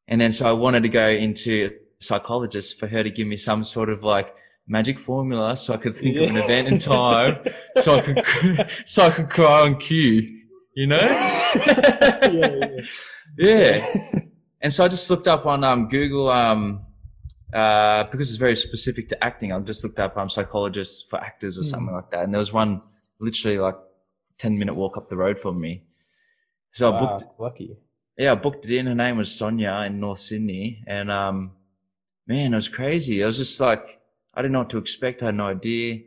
[0.08, 3.36] And then so I wanted to go into a psychologist for her to give me
[3.38, 4.34] some sort of like
[4.68, 7.38] magic formula so I could think of an event in time
[7.82, 10.42] so I could so I could cry on cue,
[10.76, 10.98] you know?
[11.68, 12.76] yeah, yeah.
[13.38, 13.86] yeah.
[14.62, 16.86] And so I just looked up on um, Google um,
[17.54, 19.52] uh, because it's very specific to acting.
[19.54, 21.68] I just looked up um, psychologists for actors or Hmm.
[21.68, 22.82] something like that, and there was one
[23.20, 23.76] literally like
[24.38, 25.84] ten minute walk up the road from me.
[26.74, 27.78] So I booked, lucky.
[28.18, 28.88] Yeah, I booked it in.
[28.88, 31.52] Her name was Sonia in North Sydney, and um,
[32.28, 33.22] man, it was crazy.
[33.22, 34.00] I was just like,
[34.34, 35.22] I didn't know what to expect.
[35.22, 36.02] I had no idea.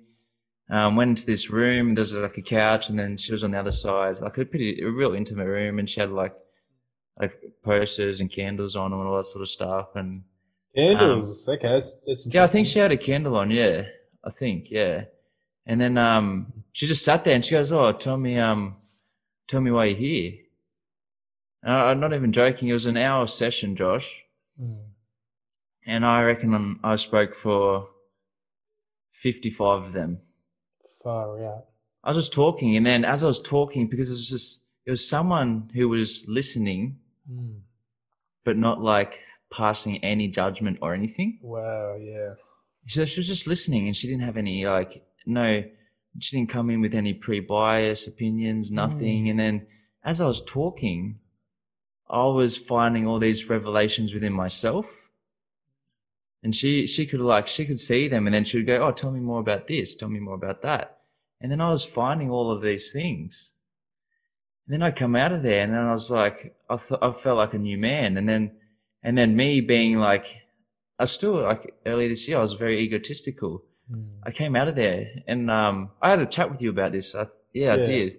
[0.70, 1.94] Um, went into this room.
[1.94, 4.82] There's like a couch, and then she was on the other side, like a pretty,
[4.82, 6.34] a real intimate room, and she had like,
[7.18, 9.88] like posters and candles on and all that sort of stuff.
[9.94, 10.22] And
[10.74, 11.48] Candles.
[11.48, 13.50] okay, that's, that's Um, yeah, I think she had a candle on.
[13.50, 13.82] Yeah,
[14.24, 15.04] I think yeah.
[15.66, 18.76] And then um, she just sat there and she goes, "Oh, tell me um,
[19.48, 20.32] tell me why you're here."
[21.64, 22.68] I, I'm not even joking.
[22.68, 24.24] It was an hour session, Josh,
[24.60, 24.86] Mm.
[25.86, 27.88] and I reckon I spoke for
[29.12, 30.18] fifty-five of them.
[31.02, 31.64] Far out.
[32.04, 34.90] I was just talking, and then as I was talking, because it was just it
[34.90, 36.98] was someone who was listening,
[37.30, 37.60] Mm.
[38.44, 39.18] but not like
[39.52, 41.38] passing any judgment or anything.
[41.42, 42.34] Wow, yeah.
[42.86, 45.62] So she was just listening, and she didn't have any like no,
[46.18, 49.28] she didn't come in with any pre-bias opinions, nothing.
[49.28, 49.66] And then
[50.02, 51.18] as I was talking,
[52.10, 54.86] I was finding all these revelations within myself.
[56.42, 58.92] And she she could like she could see them, and then she would go, "Oh,
[58.92, 59.96] tell me more about this.
[59.96, 60.98] Tell me more about that."
[61.40, 63.54] And then I was finding all of these things.
[64.66, 67.10] And then I come out of there, and then I was like, I th- I
[67.10, 68.16] felt like a new man.
[68.16, 68.52] And then
[69.02, 70.26] and then me being like,
[70.98, 73.64] I still like earlier this year, I was very egotistical.
[73.90, 74.08] Mm.
[74.22, 77.14] I came out of there and um, I had a chat with you about this.
[77.14, 78.18] I, yeah, I did.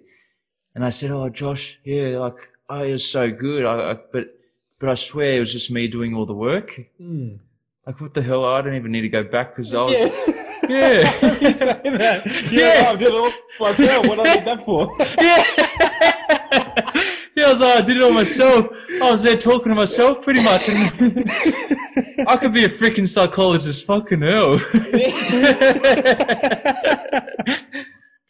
[0.74, 2.36] And I said, "Oh, Josh, yeah, like
[2.70, 3.66] oh, it was so good.
[3.66, 4.34] I, I, but
[4.78, 6.80] but I swear it was just me doing all the work.
[7.00, 7.38] Mm.
[7.86, 8.44] Like what the hell?
[8.44, 10.40] I don't even need to go back because I was Yeah.
[10.70, 11.38] Yeah.
[11.40, 12.26] you say that.
[12.50, 12.82] Yeah.
[12.82, 14.06] Yeah, I did it all myself.
[14.06, 14.88] What do I need that for?
[15.20, 15.44] yeah.
[17.36, 18.68] yeah, I was like, I did it all myself.
[19.02, 20.68] I was there talking to myself pretty much.
[20.68, 23.86] And I could be a freaking psychologist.
[23.86, 24.60] Fucking hell.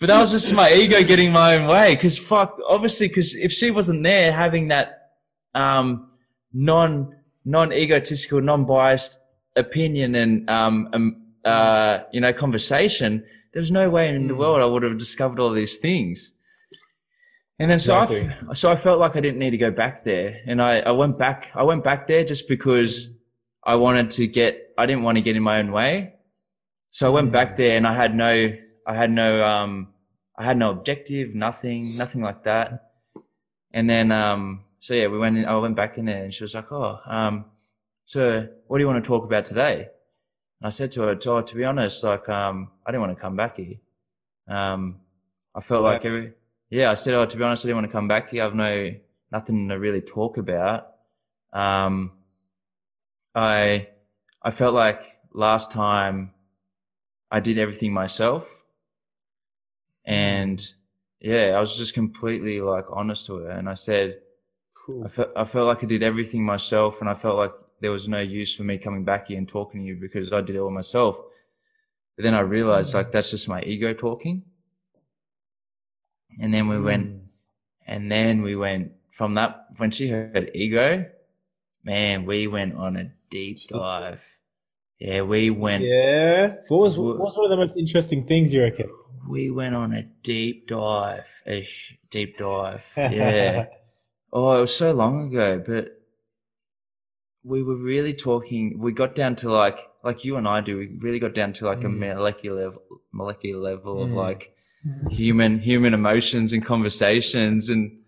[0.01, 1.95] But that was just my ego getting my own way.
[1.95, 5.11] Because fuck, obviously, because if she wasn't there having that
[5.55, 6.11] um,
[6.53, 9.23] non non egotistical, non biased
[9.57, 14.39] opinion and um, um, uh, you know conversation, there was no way in the Mm.
[14.39, 16.35] world I would have discovered all these things.
[17.59, 18.35] And then so I, Exactly.
[18.51, 20.93] f- so I felt like I didn't need to go back there, and I, I
[20.93, 21.51] went back.
[21.55, 23.13] I went back there just because
[23.65, 24.73] I wanted to get.
[24.79, 26.15] I didn't want to get in my own way,
[26.89, 27.33] so I went Mm.
[27.33, 28.57] back there, and I had no.
[28.91, 29.45] I had no.
[29.45, 29.89] Um,
[30.37, 32.93] I had no objective, nothing, nothing like that.
[33.73, 35.39] And then, um, so yeah, we went.
[35.39, 37.45] In, I went back in there, and she was like, "Oh, um,
[38.05, 39.89] so what do you want to talk about today?"
[40.61, 43.23] And I said to her, "Oh, to be honest, like, um, I didn't want to
[43.23, 43.77] come back here.
[44.49, 44.97] Um,
[45.55, 46.33] I felt like every,
[46.71, 48.45] yeah, I said, oh, to be honest, I didn't want to come back here.
[48.45, 48.95] I've no
[49.31, 50.95] nothing to really talk about.
[51.53, 52.13] Um,
[53.35, 53.89] I
[54.43, 55.01] I felt like
[55.33, 56.33] last time
[57.31, 58.60] I did everything myself.
[60.11, 60.75] And
[61.21, 63.51] yeah, I was just completely like honest to her.
[63.51, 64.21] And I said,
[64.75, 65.05] Cool.
[65.05, 67.01] I felt, I felt like I did everything myself.
[67.01, 69.81] And I felt like there was no use for me coming back here and talking
[69.83, 71.17] to you because I did it all myself.
[72.17, 74.43] But then I realized like that's just my ego talking.
[76.41, 77.21] And then we went Mm.
[77.87, 81.07] and then we went from that when she heard ego,
[81.85, 84.23] man, we went on a deep dive.
[84.99, 86.57] Yeah, we went Yeah.
[86.69, 88.91] What was what was one of the most interesting things you reckon?
[89.31, 91.27] We went on a deep dive.
[91.47, 91.67] A
[92.11, 92.85] deep dive.
[92.97, 93.67] Yeah.
[94.33, 95.97] oh, it was so long ago, but
[97.43, 100.87] we were really talking we got down to like like you and I do, we
[100.99, 101.99] really got down to like a Mm.
[101.99, 104.15] molecular level molecular level of Mm.
[104.15, 104.55] like
[105.11, 107.99] human human emotions and conversations and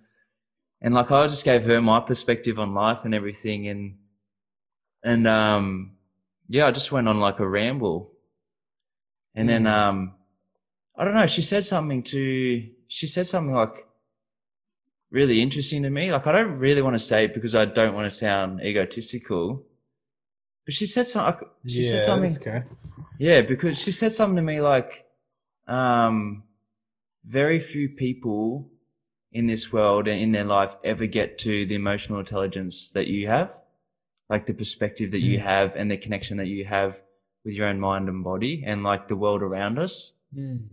[0.80, 3.98] and like I just gave her my perspective on life and everything and
[5.02, 5.96] and um
[6.48, 8.12] yeah I just went on like a ramble
[9.34, 9.72] and then Mm.
[9.72, 10.14] um
[10.96, 13.86] I don't know she said something to she said something like
[15.10, 17.94] really interesting to me like I don't really want to say it because I don't
[17.94, 19.64] want to sound egotistical
[20.64, 22.62] but she said something she said something that's okay.
[23.18, 25.04] yeah, because she said something to me like,
[25.66, 26.44] um,
[27.24, 28.68] very few people
[29.32, 33.26] in this world and in their life ever get to the emotional intelligence that you
[33.28, 33.54] have,
[34.28, 35.42] like the perspective that you Mm.
[35.42, 37.00] have and the connection that you have
[37.44, 40.14] with your own mind and body and like the world around us.
[40.36, 40.66] Mm.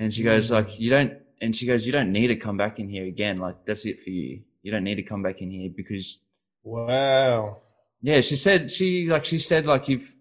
[0.00, 2.78] And she goes like, you don't, and she goes, you don't need to come back
[2.80, 3.38] in here again.
[3.38, 4.40] Like that's it for you.
[4.62, 6.20] You don't need to come back in here because
[6.62, 7.58] Wow.
[8.02, 10.14] yeah, she said she like she said like you've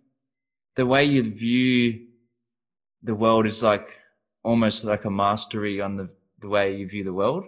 [0.75, 2.07] the way you view
[3.03, 3.97] the world is like
[4.43, 7.43] almost like a mastery on the the way you view the world.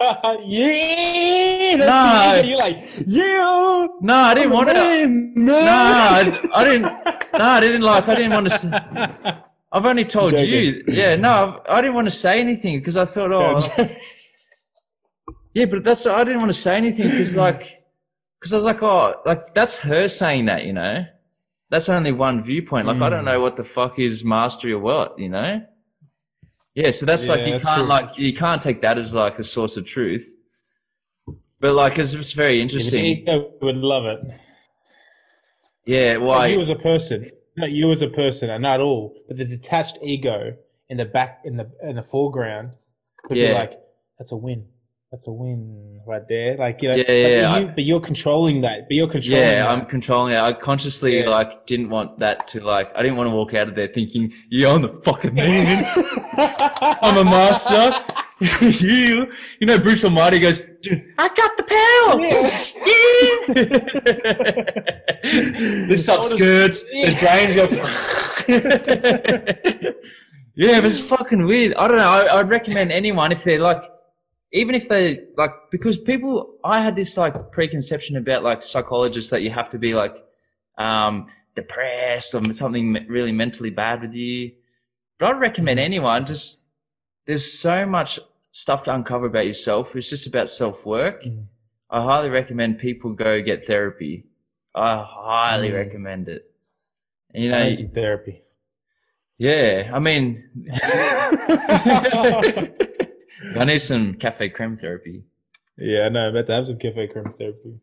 [0.00, 1.76] yeah.
[1.76, 1.86] No.
[1.86, 2.46] That's it.
[2.46, 3.86] You're like, yeah.
[4.00, 4.74] No, I didn't want to.
[4.74, 5.56] man, No.
[5.56, 6.82] I, I didn't.
[6.82, 8.08] No, I didn't like.
[8.08, 9.44] I didn't want to.
[9.74, 10.84] I've only told you.
[10.86, 13.58] Yeah, no, I didn't want to say anything because I thought, oh,
[15.54, 16.06] yeah, but that's.
[16.06, 17.82] I didn't want to say anything because like,
[18.38, 21.04] because I was like, oh, like that's her saying that, you know.
[21.70, 22.86] That's only one viewpoint.
[22.86, 23.32] Like I don't Mm.
[23.32, 25.60] know what the fuck is mastery or what, you know.
[26.76, 27.88] Yeah, so that's like you that's can't true.
[27.88, 30.36] like you can't take that as like a source of truth.
[31.60, 33.28] But like it's just very interesting.
[33.28, 34.20] I would love it.
[35.84, 36.46] Yeah, why?
[36.48, 39.98] you as a person, not you as a person, and not all, but the detached
[40.02, 40.56] ego
[40.88, 42.70] in the back, in the in the foreground,
[43.28, 43.80] would be like,
[44.18, 44.66] "That's a win.
[45.12, 48.00] That's a win right there." Like you know, Yeah, but, yeah, yeah, you, but you're
[48.00, 48.88] controlling that.
[48.88, 49.40] But you're controlling.
[49.42, 49.70] Yeah, that.
[49.70, 50.38] I'm controlling it.
[50.38, 51.28] I consciously Yeah.
[51.30, 52.90] like didn't want that to like.
[52.96, 55.84] I didn't want to walk out of there thinking, "Yeah, I'm the fucking man.
[57.02, 57.92] I'm a master."
[58.80, 60.60] you, you know, Bruce Almighty goes,
[61.18, 62.16] "I got the power."
[65.88, 66.84] Lifts up All the- skirts.
[66.84, 67.66] The drains go.
[70.54, 71.74] yeah, it was fucking weird.
[71.74, 72.08] I don't know.
[72.10, 73.82] I, I'd recommend anyone if they're like,
[74.52, 79.42] even if they like, because people, I had this like preconception about like psychologists that
[79.42, 80.16] you have to be like,
[80.78, 84.52] um, depressed or something really mentally bad with you.
[85.18, 86.62] But I'd recommend anyone just,
[87.26, 88.18] there's so much
[88.54, 89.94] stuff to uncover about yourself.
[89.96, 91.24] It's just about self work.
[91.24, 91.46] Mm.
[91.90, 94.24] I highly recommend people go get therapy.
[94.74, 95.74] I highly Mm.
[95.74, 96.50] recommend it.
[97.34, 98.42] You know, Amazing therapy.
[99.38, 99.90] yeah.
[99.92, 100.44] I mean,
[103.58, 105.24] I need some cafe creme therapy.
[105.76, 107.74] yeah, no, but to have some cafe creme therapy.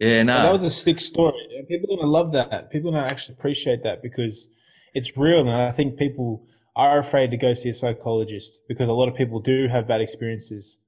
[0.00, 0.36] Yeah, no.
[0.38, 1.34] But that was a slick story.
[1.68, 2.70] People are gonna love that.
[2.70, 4.48] People are gonna actually appreciate that because
[4.94, 6.46] it's real, and I think people
[6.80, 10.00] are afraid to go see a psychologist because a lot of people do have bad
[10.00, 10.78] experiences.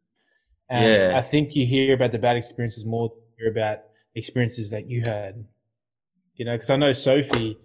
[0.71, 1.19] And Yeah.
[1.19, 3.79] I think you hear about the bad experiences more than you hear about
[4.15, 5.45] experiences that you had.
[6.37, 7.59] You know, because I know Sophie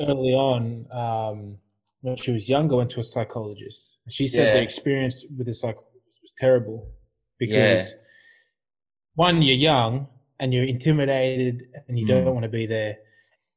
[0.00, 1.58] early on, um,
[2.00, 3.98] when she was younger, went to a psychologist.
[4.08, 4.54] She said Yeah.
[4.54, 6.78] the experience with the psychologist was terrible
[7.38, 7.94] because
[9.16, 10.08] one, you're young
[10.40, 11.56] and you're intimidated
[11.88, 12.34] and you don't Mm.
[12.36, 12.94] want to be there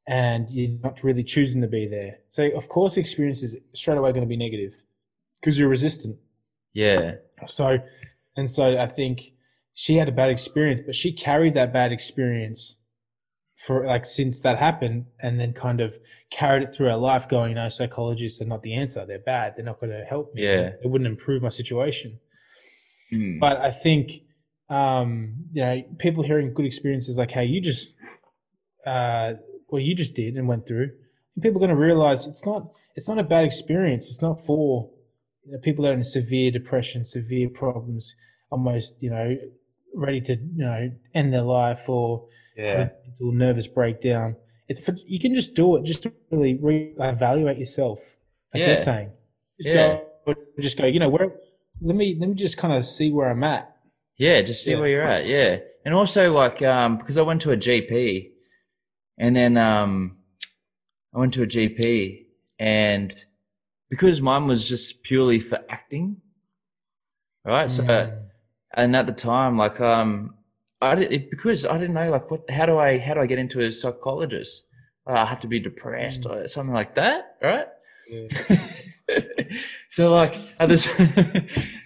[0.08, 2.18] and you're not really choosing to be there.
[2.30, 4.74] So, of course, experience is straight away going to be negative
[5.38, 6.16] because you're resistant.
[6.72, 7.16] yeah,
[7.46, 7.78] So,
[8.34, 9.32] and so I think
[9.74, 12.76] she had a bad experience, but she carried that bad experience
[13.54, 15.98] for like since that happened and then kind of
[16.30, 19.04] carried it through her life going, no, psychologists are not the answer.
[19.04, 19.54] They're bad.
[19.56, 20.44] They're not going to help me.
[20.44, 20.70] Yeah.
[20.82, 22.18] It wouldn't improve my situation.
[23.12, 23.40] Mm.
[23.40, 24.22] But I think,
[24.70, 27.96] um, you know, people hearing good experiences like how you just,
[28.86, 29.34] uh,
[29.68, 30.90] what you just did and went through,
[31.40, 34.08] people are going to realize it's not, it's not a bad experience.
[34.10, 34.90] It's not for
[35.44, 38.14] you know, people that are in severe depression, severe problems,
[38.50, 39.36] almost, you know,
[39.94, 44.36] ready to, you know, end their life or yeah, a mental nervous breakdown.
[44.68, 47.98] it's for, you can just do it just to really re- evaluate yourself.
[48.52, 48.66] Like Yeah.
[48.68, 49.10] you're saying,
[49.60, 50.00] just Yeah.
[50.26, 50.86] go, just go.
[50.86, 51.32] You know where?
[51.80, 53.74] Let me let me just kind of see where I'm at.
[54.16, 54.78] Yeah, just see Yeah.
[54.80, 55.26] where you're at.
[55.26, 55.60] Yeah.
[55.84, 58.30] And also like um because I went to a GP
[59.18, 60.16] and then um
[61.14, 62.26] I went to a GP
[62.58, 63.14] and
[63.90, 66.18] because mine was just purely for acting.
[67.44, 67.70] Right?
[67.70, 68.22] So Mm.
[68.74, 70.34] and at the time like um
[70.80, 73.26] I did, it, because I didn't know like what how do I how do I
[73.26, 74.66] get into a psychologist?
[75.08, 77.66] Uh, I have to be depressed or something like that, right?
[78.10, 78.28] Yeah.
[79.88, 80.78] so like at the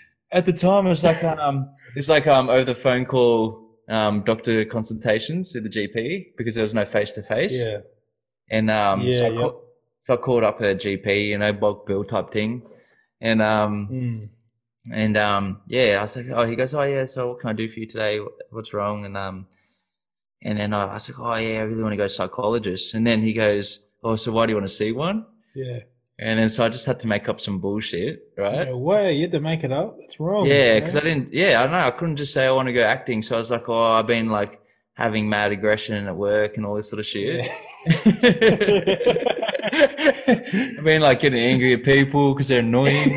[0.32, 3.61] at the time it was like um it's like um over the phone call
[3.92, 7.78] um doctor consultations with the GP because there was no face to face yeah,
[8.50, 9.40] and um yeah, so, I yeah.
[9.40, 9.64] call,
[10.00, 12.62] so I called up a GP you know bulk bill type thing.
[13.20, 14.28] And um Mm.
[14.92, 17.52] and um yeah I was like oh he goes oh yeah so what can I
[17.52, 18.18] do for you today?
[18.50, 19.04] What's wrong?
[19.04, 19.46] And um
[20.42, 22.94] and then I, I was like oh yeah I really want to go to psychologist.
[22.94, 25.26] And then he goes oh so why do you want to see one?
[25.54, 25.80] Yeah.
[26.22, 28.68] And then so I just had to make up some bullshit, right?
[28.68, 29.98] No way, you had to make it up.
[29.98, 30.46] That's wrong.
[30.46, 31.32] Yeah, because I didn't.
[31.32, 31.78] Yeah, I don't know.
[31.78, 33.22] I couldn't just say I want to go acting.
[33.22, 34.60] So I was like, oh, I've been like
[34.94, 37.50] having mad aggression at work and all this sort of shit.
[40.78, 43.10] I've been like getting angry at people because they're annoying.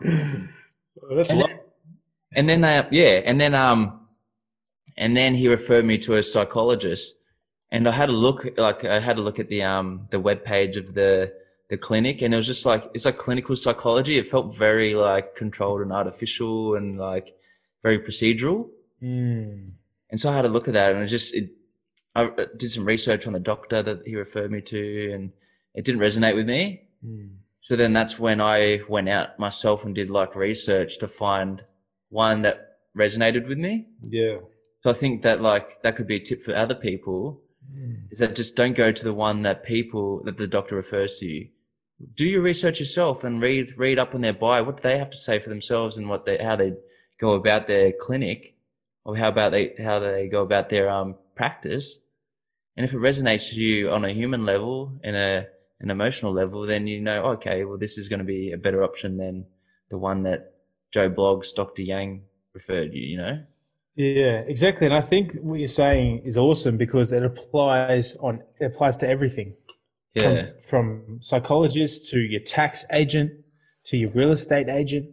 [0.00, 1.46] Well, that's And lo-
[2.34, 4.00] and then, uh, yeah, and then um,
[4.96, 7.17] and then he referred me to a psychologist,
[7.70, 8.46] and I had a look.
[8.56, 11.32] Like I had a look at the um the web page of the
[11.68, 14.16] the clinic, and it was just like it's like clinical psychology.
[14.16, 17.36] It felt very like controlled and artificial, and like
[17.82, 18.68] very procedural.
[19.02, 19.72] Mm.
[20.10, 21.50] And so I had a look at that, and it just it.
[22.14, 25.32] I did some research on the doctor that he referred me to, and
[25.74, 26.82] it didn't resonate with me.
[27.04, 27.36] Mm.
[27.60, 31.62] So then that's when I went out myself and did like research to find
[32.08, 33.88] one that resonated with me.
[34.02, 34.38] Yeah.
[34.82, 38.10] So I think that like that could be a tip for other people Mm.
[38.10, 41.26] is that just don't go to the one that people that the doctor refers to
[41.26, 41.48] you.
[42.14, 44.64] Do your research yourself and read read up on their bio.
[44.64, 46.74] What do they have to say for themselves and what they how they
[47.20, 48.54] go about their clinic
[49.04, 52.00] or how about they how they go about their um practice.
[52.76, 55.46] And if it resonates to you on a human level and a
[55.80, 58.82] an emotional level, then you know, okay, well this is going to be a better
[58.82, 59.46] option than
[59.90, 60.54] the one that
[60.90, 61.82] Joe Bloggs, Dr.
[61.82, 62.22] Yang
[62.54, 63.44] referred you, you know?
[63.98, 64.86] Yeah, exactly.
[64.86, 69.08] And I think what you're saying is awesome because it applies on it applies to
[69.08, 69.56] everything.
[70.14, 70.50] Yeah.
[70.62, 73.32] From, from psychologists to your tax agent
[73.86, 75.10] to your real estate agent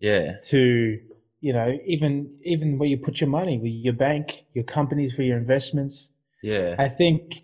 [0.00, 0.38] Yeah.
[0.44, 0.98] to
[1.40, 5.22] you know even even where you put your money, with your bank, your companies for
[5.22, 6.10] your investments.
[6.42, 6.74] Yeah.
[6.78, 7.42] I think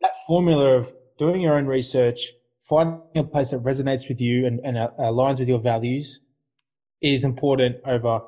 [0.00, 4.58] that formula of doing your own research, finding a place that resonates with you and,
[4.64, 6.22] and uh, aligns with your values
[7.02, 8.22] is important over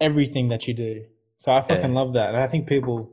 [0.00, 1.04] everything that you do.
[1.38, 2.30] So I fucking love that.
[2.30, 3.12] And I think people,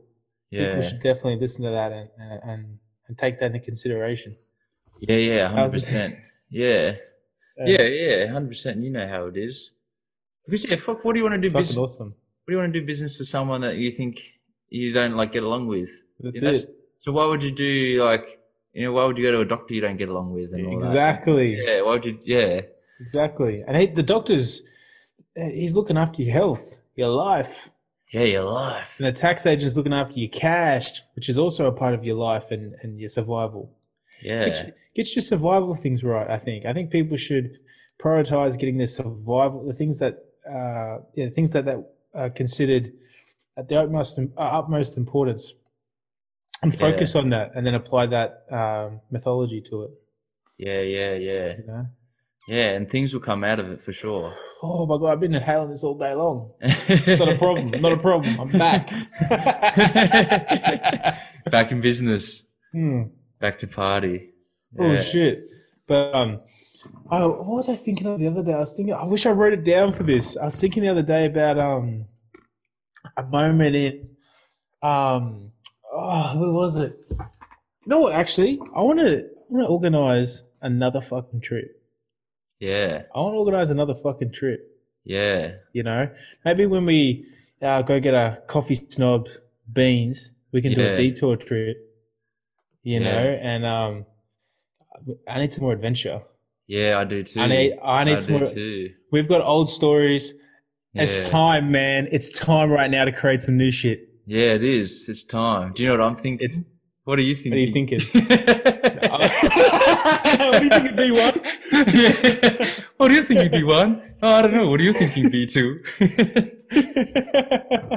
[0.50, 0.74] Yeah.
[0.74, 2.10] people should definitely listen to that and,
[2.42, 4.36] and, and, take that into consideration.
[5.00, 6.16] Yeah, yeah, hundred percent.
[6.50, 6.96] Yeah,
[7.64, 8.82] yeah, yeah, hundred percent.
[8.82, 9.72] You know how it is.
[10.44, 11.04] Because yeah, fuck.
[11.04, 11.46] What do you want to do?
[11.46, 12.08] It's Business, awesome.
[12.08, 14.20] what do you want to do business with someone that you think
[14.70, 15.90] you don't like get along with?
[16.20, 16.66] That's You know, it.
[16.98, 18.40] So why would you do like
[18.72, 20.66] you know why would you go to a doctor you don't get along with and
[20.66, 20.86] all that?
[20.86, 21.62] Exactly.
[21.64, 21.82] Yeah.
[21.82, 22.18] Why would you?
[22.24, 22.62] Yeah.
[23.00, 23.62] Exactly.
[23.66, 24.62] And he, the doctor's,
[25.34, 27.70] he's looking after your health, your life.
[28.12, 28.94] Yeah, your life.
[28.98, 32.16] And the tax agent's looking after your cash, which is also a part of your
[32.16, 33.70] life and, and your survival.
[34.22, 34.44] Yeah.
[34.48, 36.66] Get, your- get your survival things right, I think.
[36.66, 37.58] I think people should
[37.98, 41.84] prioritize getting their survival, the things that, uh, yeah, the things that, that
[42.14, 42.92] are considered
[43.56, 45.54] at the utmost, uh, utmost importance
[46.62, 46.78] and Yeah.
[46.78, 49.90] focus on that and then apply that um, methodology to it,
[50.58, 51.86] Yeah, yeah, yeah, you know?
[52.48, 52.70] Yeah.
[52.76, 54.34] And things will come out of it for sure.
[54.62, 56.52] Oh my God, I've been inhaling this all day long.
[56.62, 57.70] Not a problem.
[57.80, 58.40] Not a problem.
[58.40, 58.90] I'm back.
[61.50, 62.46] Back in business.
[62.72, 63.02] Hmm.
[63.40, 64.30] Back to party.
[64.78, 65.00] Oh Yeah.
[65.00, 65.46] shit!
[65.86, 66.40] But um,
[67.10, 68.52] oh, what was I thinking of the other day?
[68.52, 68.94] I was thinking.
[68.94, 70.36] I wish I wrote it down for this.
[70.36, 72.06] I was thinking the other day about um,
[73.16, 74.08] a moment in
[74.82, 75.52] um,
[75.92, 76.98] oh, where was it?
[77.10, 77.18] You
[77.86, 78.10] know?
[78.10, 81.75] Actually, I want to I want to organize another fucking trip.
[82.60, 83.02] Yeah.
[83.14, 84.60] I want to organize another fucking trip.
[85.04, 85.52] Yeah.
[85.72, 86.08] You know,
[86.44, 87.26] maybe when we
[87.62, 89.28] uh, go get a coffee snob
[89.72, 91.76] beans, we can do a detour trip.
[92.82, 93.12] You Yeah.
[93.12, 94.06] know, and um,
[95.28, 96.22] I need some more adventure.
[96.66, 97.40] Yeah, I do too.
[97.40, 98.46] I need, I need some more.
[98.46, 98.90] too.
[99.12, 100.34] We've got old stories.
[100.94, 102.08] It's time, man.
[102.10, 104.08] It's time right now to create some new shit.
[104.24, 105.08] Yeah, it is.
[105.08, 105.74] It's time.
[105.74, 106.44] Do you know what I'm thinking?
[106.46, 106.62] It's-
[107.04, 107.52] what are you What thinking?
[107.52, 108.00] are you thinking?
[109.10, 111.44] what do you think, B1?
[111.44, 111.55] Yeah.
[112.98, 114.02] What do you think, B1?
[114.22, 114.68] Oh, I don't know.
[114.70, 115.56] What do you think, B2?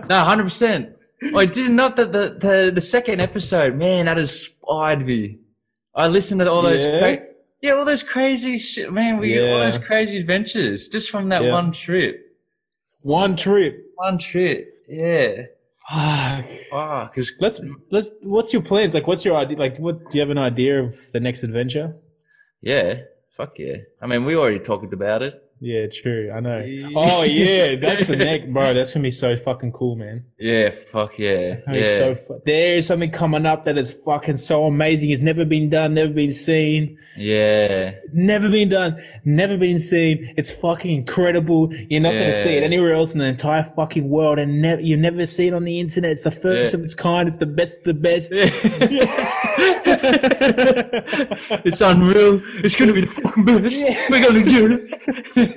[0.09, 0.89] no, hundred percent.
[1.36, 5.39] I did not that the, the the second episode, man, that inspired me.
[5.95, 6.99] I listened to all those Yeah?
[6.99, 7.26] cra-
[7.61, 9.17] yeah, all those crazy shit, man.
[9.17, 11.51] We all those crazy adventures just from that Yeah.
[11.51, 12.15] one trip.
[13.01, 13.86] One trip.
[13.95, 14.67] One trip.
[14.88, 15.43] Yeah.
[15.89, 17.13] Fuck.
[17.13, 17.59] Because Let's
[17.91, 18.13] let's.
[18.22, 18.93] What's your plans?
[18.93, 19.57] Like, what's your idea?
[19.57, 21.95] Like, what do you have an idea of the next adventure?
[22.61, 23.01] yeah,
[23.40, 23.78] fuck yeah.
[24.02, 25.49] I mean, we already talked about it.
[25.62, 26.32] Yeah, true.
[26.34, 26.64] I know.
[26.95, 28.74] Oh yeah, that's the next, bro.
[28.74, 30.24] That's gonna be so fucking cool, man.
[30.38, 31.51] Yeah, fuck yeah.
[31.51, 31.97] It's gonna be Yeah.
[31.97, 35.10] so fu- there is something coming up that is fucking so amazing.
[35.10, 37.91] It's never been done, never been seen, yeah.
[38.14, 40.34] never been done, never been seen.
[40.38, 41.74] It's fucking incredible.
[41.89, 44.95] You're not gonna see it anywhere else in the entire fucking world, and never you
[44.95, 46.12] never see it on the internet.
[46.12, 46.80] It's the first Yeah.
[46.80, 47.28] of its kind.
[47.28, 48.32] It's the best, of the best.
[51.66, 52.39] it's unreal.
[52.64, 54.10] It's gonna be the fucking best.
[54.10, 55.49] We're gonna get it.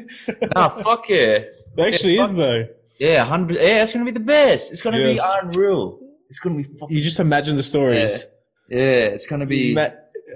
[0.55, 1.39] Nah, fuck yeah.
[1.77, 2.67] It actually Yeah, is though.
[3.01, 3.57] Yeah, hundred.
[3.57, 4.73] Yeah, it's gonna be the best.
[4.73, 5.21] It's gonna Yes.
[5.21, 5.99] be unreal.
[6.29, 6.97] It's gonna be fucking.
[6.97, 8.27] You just imagine the stories.
[8.69, 9.75] yeah, it's gonna be.
[9.75, 9.89] Ma-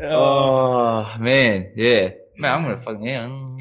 [0.03, 1.07] oh.
[1.17, 2.11] oh man, yeah.
[2.39, 3.57] Man, I'm gonna fucking yeah.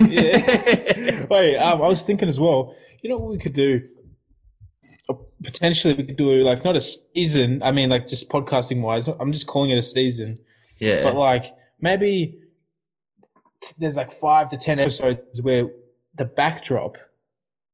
[0.00, 1.26] Yeah.
[1.30, 2.74] Wait, um, I was thinking as well.
[3.02, 3.82] You know what we could do?
[5.08, 7.62] Uh, Potentially, we could do like not a season.
[7.62, 9.08] I mean, like just podcasting wise.
[9.08, 10.38] I'm just calling it a season,
[10.80, 11.04] yeah.
[11.04, 12.38] but like maybe
[13.78, 15.68] there's like five to ten episodes where
[16.14, 16.96] the backdrop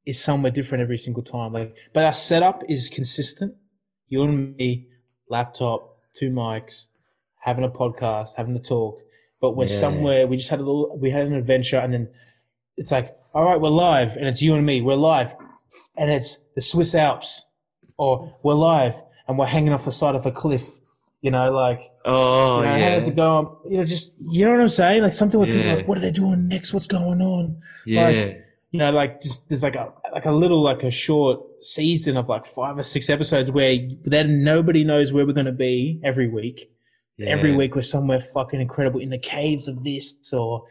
[0.07, 1.53] is somewhere different every single time.
[1.53, 3.55] Like, but our setup is consistent.
[4.09, 4.89] You and me,
[5.31, 6.89] laptop, two mics,
[7.41, 9.01] having a podcast, having a talk.
[9.41, 9.79] But we're Yeah.
[9.81, 10.27] somewhere.
[10.27, 10.97] We just had a little.
[10.97, 12.11] We had an adventure, and then
[12.77, 14.81] it's like, all right, we're live, and it's you and me.
[14.81, 15.35] We're live,
[15.97, 17.45] and it's the Swiss Alps,
[17.99, 20.79] or we're live, and we're hanging off the side of a cliff.
[21.25, 22.91] You know, like oh you know, yeah.
[22.93, 23.47] how's it going?
[23.71, 25.03] You know, just you know what I'm saying?
[25.03, 26.75] Like something where people are like, what are they doing next?
[26.75, 27.45] What's going on?
[27.87, 28.05] yeah.
[28.09, 28.41] like-
[28.73, 32.29] You know, like just there's like a like a little like a short season of
[32.29, 36.71] like five or six episodes where then nobody knows where we're gonna be every week.
[37.17, 37.29] yeah.
[37.31, 40.65] Every week we're somewhere fucking incredible in the caves of this or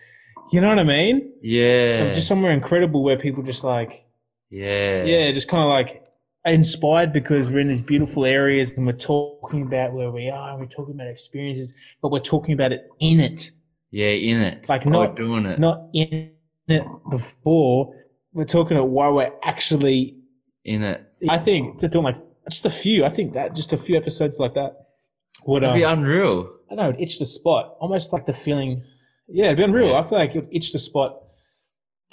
[0.51, 1.31] you know what I mean?
[1.41, 1.89] Yeah.
[1.97, 4.05] So just somewhere incredible where people just like
[4.51, 5.03] yeah.
[5.05, 6.02] yeah, just kind of like
[6.51, 10.59] inspired because we're in these beautiful areas and we're talking about where we are and
[10.59, 13.51] we're talking about experiences, but we're talking about it in it,
[13.91, 14.67] Yeah, in it.
[14.67, 15.59] Like, not- doing it.
[15.59, 16.31] not in
[16.67, 17.95] it before.
[18.33, 20.17] We're talking about why we're actually.
[20.65, 21.01] in it.
[21.29, 22.17] I think just doing like
[22.49, 23.05] just a few.
[23.05, 24.75] I think that just a few episodes like that
[25.45, 25.63] would.
[25.63, 26.49] It'd Um, be unreal.
[26.71, 26.89] I don't know.
[26.89, 28.83] It'd itch the spot, almost like the feeling.
[29.27, 29.89] Yeah, it'd be unreal.
[29.89, 29.99] Yeah.
[29.99, 31.21] I feel like it would itch the spot,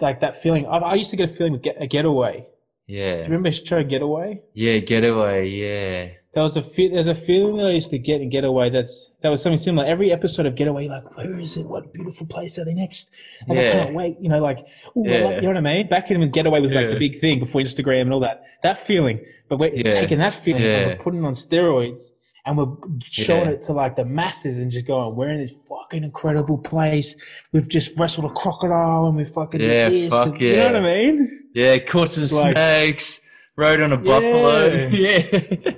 [0.00, 0.66] like that feeling.
[0.66, 2.46] I, I used to get a feeling with get, a getaway.
[2.90, 3.16] Do Yeah.
[3.18, 4.40] you remember show Getaway?
[4.54, 5.48] Yeah, getaway.
[5.48, 6.08] Yeah.
[6.34, 9.10] There was a fe- there's a feeling that I used to get in Getaway that's
[9.22, 9.86] that was something similar.
[9.86, 11.66] Every episode of Getaway, like, where is it?
[11.68, 13.10] What beautiful place are they next?
[13.48, 14.16] Like, I can't oh, wait.
[14.20, 14.58] You know, like,
[14.96, 15.24] ooh, Yeah.
[15.24, 15.88] like- you know what I mean?
[15.88, 18.42] Back in when Getaway was like the big thing before Instagram and all that.
[18.62, 19.90] That feeling, but we're Yeah.
[19.90, 22.10] taking that feeling and we're putting it on steroids
[22.46, 22.68] and we're
[23.04, 23.52] showing Yeah.
[23.52, 27.14] it to like the masses and just going, we're in this fucking incredible place.
[27.52, 30.10] We've just wrestled a crocodile and we fucking Yeah, this.
[30.10, 31.28] fuck and- You know what I mean?
[31.54, 33.20] Yeah, caught some Like- snakes,
[33.56, 34.66] rode on a buffalo.
[34.92, 35.22] Yeah.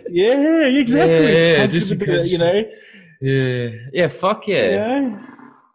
[0.08, 1.32] Yeah, exactly.
[1.32, 2.62] Yeah, Hunted just a bit, because- you know.
[3.20, 3.70] yeah.
[3.92, 4.70] Yeah, fuck yeah.
[4.70, 5.22] Yeah.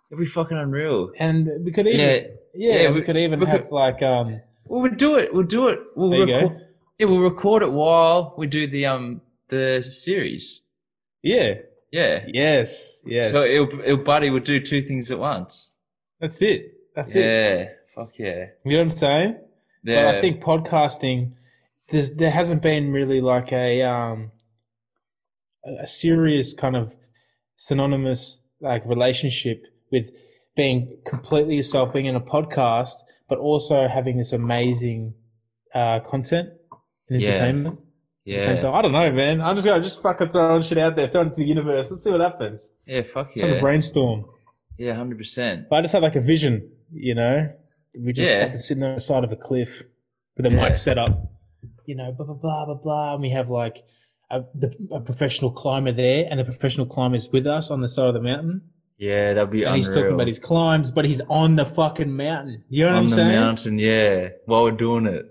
[0.10, 1.12] It'd be fucking unreal.
[1.20, 2.22] And we could even, Yeah.
[2.54, 5.34] yeah, Yeah, we, we- could even we have could- like, um, Well, we'll do it.
[5.34, 5.80] We'll do it.
[5.96, 6.34] We'll There you go.
[6.42, 6.62] record.
[7.00, 10.64] Yeah, we'll record it while we do the um the series.
[11.22, 11.54] Yeah,
[11.92, 12.26] Yeah.
[12.28, 13.32] yes, yes.
[13.32, 15.76] So it'll, buddy will do two things at once.
[16.20, 16.74] that's it.
[16.96, 17.26] That's it.
[17.26, 17.70] yeah.
[17.94, 18.46] Fuck yeah.
[18.66, 19.40] You know what I'm saying?
[19.84, 20.04] Yeah.
[20.04, 21.34] But I think podcasting,
[21.90, 24.32] there's there hasn't been really like a um
[25.82, 26.96] a serious kind of
[27.56, 30.12] synonymous like relationship with
[30.56, 32.96] being completely yourself, being in a podcast,
[33.30, 35.14] but also having this amazing
[35.74, 36.50] uh, content
[37.10, 37.34] and Yeah.
[38.36, 38.36] Entertainment.
[38.36, 38.62] at the same yeah.
[38.62, 38.74] time.
[38.76, 39.42] I don't know, man.
[39.42, 41.90] I'm just gonna just fucking throwing shit out there, throwing it to the universe.
[41.92, 42.72] Let's see what happens.
[42.86, 43.02] Yeah.
[43.04, 43.44] Fuck yeah.
[43.46, 44.26] Trying to brainstorm.
[44.78, 44.94] Yeah.
[44.96, 45.68] Hundred percent.
[45.70, 47.50] But I just had like a vision, you know.
[48.00, 48.42] We just Yeah.
[48.42, 49.84] fucking sitting on the side of a cliff
[50.36, 50.62] with a Yeah.
[50.70, 51.32] mic set up,
[51.86, 53.84] you know, blah blah blah blah blah, and we have like
[54.30, 57.88] a, the, a professional climber there, and the professional climber is with us on the
[57.90, 58.62] side of the mountain,
[58.98, 59.76] Yeah, that'd be and unreal.
[59.86, 62.64] he's talking about his climbs, but he's on the fucking mountain.
[62.70, 63.28] You know what on I'm saying?
[63.30, 63.80] On the mountain.
[63.80, 64.30] Yeah.
[64.46, 65.26] While we're doing it.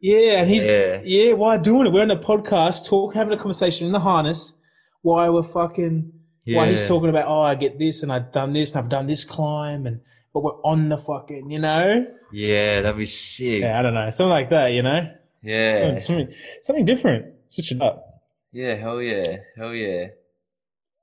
[0.00, 1.00] Yeah, and he's Yeah.
[1.04, 1.32] yeah.
[1.34, 1.92] Why doing it?
[1.92, 4.56] We're on a podcast, talk, having a conversation in the harness.
[5.02, 6.12] Why we're fucking.
[6.46, 9.06] Why he's talking about oh I get this and I've done this and I've done
[9.06, 10.00] this climb and
[10.34, 13.60] but we're on the fucking you know Yeah, that'd be sick.
[13.60, 15.12] yeah I don't know something like that you know
[15.44, 15.78] Yeah.
[15.78, 18.22] something, something something different switch it up
[18.52, 19.22] Yeah, hell yeah.
[19.56, 20.06] Hell yeah.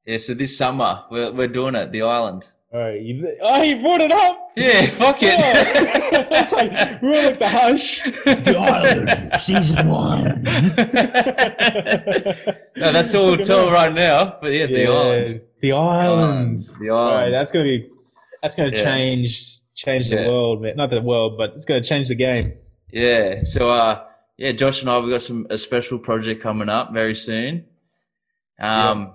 [0.05, 2.45] Yeah, so this summer we're we're doing it, the island.
[2.77, 3.01] All right.
[3.01, 4.51] You, oh, you brought it up.
[4.55, 5.33] Yeah, fuck it.
[5.39, 8.03] Oh, that's like we're like the hush.
[8.03, 10.43] The Island, season one.
[12.77, 14.37] no, that's all we'll tell right now.
[14.39, 15.41] But yeah, the island.
[15.61, 16.77] The islands.
[16.77, 17.33] The All right, island.
[17.33, 17.89] that's gonna be
[18.43, 18.83] that's gonna Yeah.
[18.83, 20.75] change change the world, man.
[20.75, 22.53] Not the world, but it's gonna change the game.
[22.91, 23.43] Yeah.
[23.43, 24.03] So uh
[24.37, 27.65] yeah, Josh and I we've got some a special project coming up very soon.
[28.59, 29.13] Um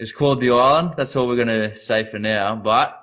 [0.00, 0.94] it's called The Island.
[0.96, 2.56] That's all we're gonna say for now.
[2.56, 2.98] But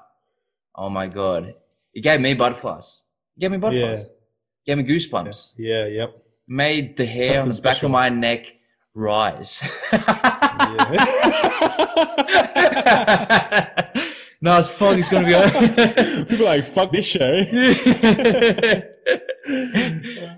[0.75, 1.53] oh my god.
[1.93, 3.05] It gave me butterflies.
[3.37, 4.09] It gave me butterflies.
[4.09, 4.17] It
[4.65, 5.53] gave me goosebumps.
[5.57, 6.17] Yeah, yep.
[6.47, 7.85] Made the hair on Something the back special.
[7.87, 8.53] of my neck
[8.93, 9.63] rise.
[14.39, 14.95] No, it's fuck.
[14.99, 16.25] It's gonna be.
[16.25, 17.19] People are like fuck this show.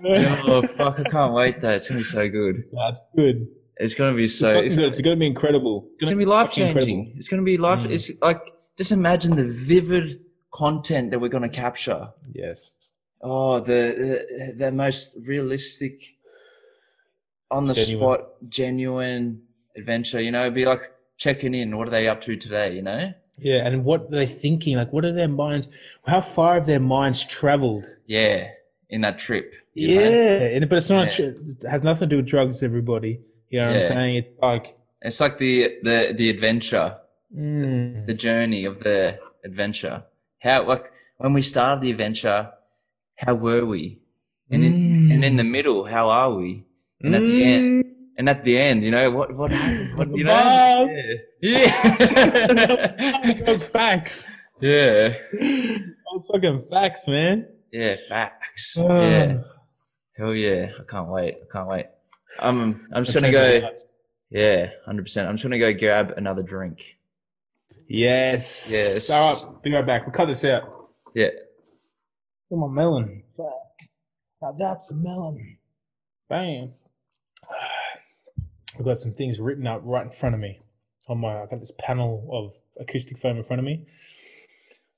[0.06, 1.00] oh fuck!
[1.00, 1.72] I can't wait though.
[1.72, 2.64] It's gonna be so good.
[2.72, 3.46] That's good.
[3.80, 4.46] It's gonna be so.
[4.46, 5.88] fucking It's, it's gonna be incredible.
[5.94, 7.14] it's gonna be life changing.
[7.16, 7.80] It's gonna be life.
[7.80, 7.90] Mm.
[7.92, 8.40] It's like
[8.76, 10.20] just imagine the vivid
[10.52, 12.10] content that we're gonna capture.
[12.32, 12.74] Yes.
[13.22, 13.80] Oh, the
[14.38, 15.94] the, the most realistic,
[17.50, 17.98] on the Genuine.
[17.98, 19.42] spot, genuine
[19.76, 20.20] adventure.
[20.20, 21.76] You know, it'd be like checking in.
[21.76, 22.74] What are they up to today?
[22.74, 23.12] You know.
[23.38, 24.76] Yeah, and what are they thinking?
[24.76, 25.68] Like, what are their minds?
[26.06, 27.86] How far have their minds traveled?
[28.06, 28.48] Yeah,
[28.90, 29.54] in that trip.
[29.72, 30.10] you know?
[30.10, 31.18] Yeah, but it's not.
[31.18, 31.26] Yeah.
[31.28, 32.62] It has nothing to do with drugs.
[32.62, 33.20] Everybody,
[33.50, 33.80] you know what Yeah.
[33.82, 34.16] I'm saying?
[34.16, 34.66] It's like,
[35.02, 36.96] It's like the the the adventure,
[37.34, 40.04] mm, the journey of the adventure.
[40.40, 40.84] How like
[41.18, 42.50] when we started the adventure,
[43.16, 44.00] how were we?
[44.50, 44.74] And in
[45.12, 46.64] and in the middle, how are we?
[47.02, 47.84] And at the end,
[48.18, 49.96] and at the end, you know what what happened?
[49.98, 50.34] What you know?
[50.34, 50.88] Bob.
[51.40, 51.70] Yeah.
[53.46, 54.34] those facts.
[54.60, 55.14] yeah.
[55.32, 57.46] Those fucking facts, man.
[57.72, 57.96] Yeah.
[58.08, 58.76] Facts.
[58.76, 59.28] Uh, Yeah.
[60.18, 60.72] Hell yeah!
[60.78, 61.34] I can't wait.
[61.40, 61.86] I can't wait.
[62.38, 63.70] Um, I'm just gonna go.
[64.30, 65.28] Yeah, hundred percent.
[65.28, 66.96] I'm just gonna go grab another drink.
[67.88, 68.70] Yes.
[68.72, 69.10] Yes.
[69.10, 70.06] All right, be right back.
[70.06, 70.90] We'll cut this out.
[71.14, 71.30] Yeah.
[72.50, 73.22] Look at my melon.
[74.40, 75.58] Now that's a melon.
[76.28, 76.72] Bam.
[78.78, 80.60] I've got some things written up right in front of me.
[81.08, 83.84] On my, I've got this panel of acoustic foam in front of me.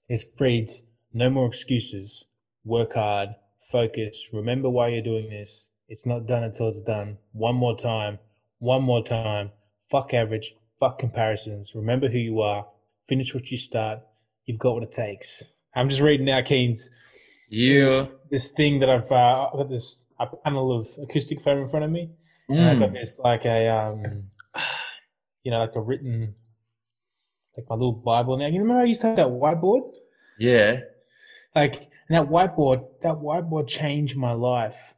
[0.09, 0.83] It reads,
[1.15, 2.27] "No more excuses.
[2.65, 3.31] Work hard.
[3.71, 4.29] Focus.
[4.33, 5.71] Remember why you're doing this.
[5.93, 7.19] It's not done until it's done.
[7.33, 8.19] One more time.
[8.61, 9.51] One more time.
[9.91, 10.55] Fuck average.
[10.81, 11.75] Fuck comparisons.
[11.75, 12.67] Remember who you are.
[13.11, 13.99] Finish what you start.
[14.47, 16.89] You've got what it takes." I'm just reading now, Keens
[17.51, 18.09] You.
[18.31, 21.85] this thing that I've uh, I've got this a panel of acoustic foam in front
[21.85, 22.09] of me,
[22.49, 22.95] and I've got Mm.
[22.95, 24.31] this like a um,
[25.43, 26.35] you know, like a written,
[27.55, 28.39] like my little Bible.
[28.39, 29.93] Now you remember I used to have that whiteboard,
[30.39, 30.81] Yeah.
[31.55, 31.75] like
[32.09, 32.79] and that whiteboard.
[33.03, 34.95] That whiteboard changed my life.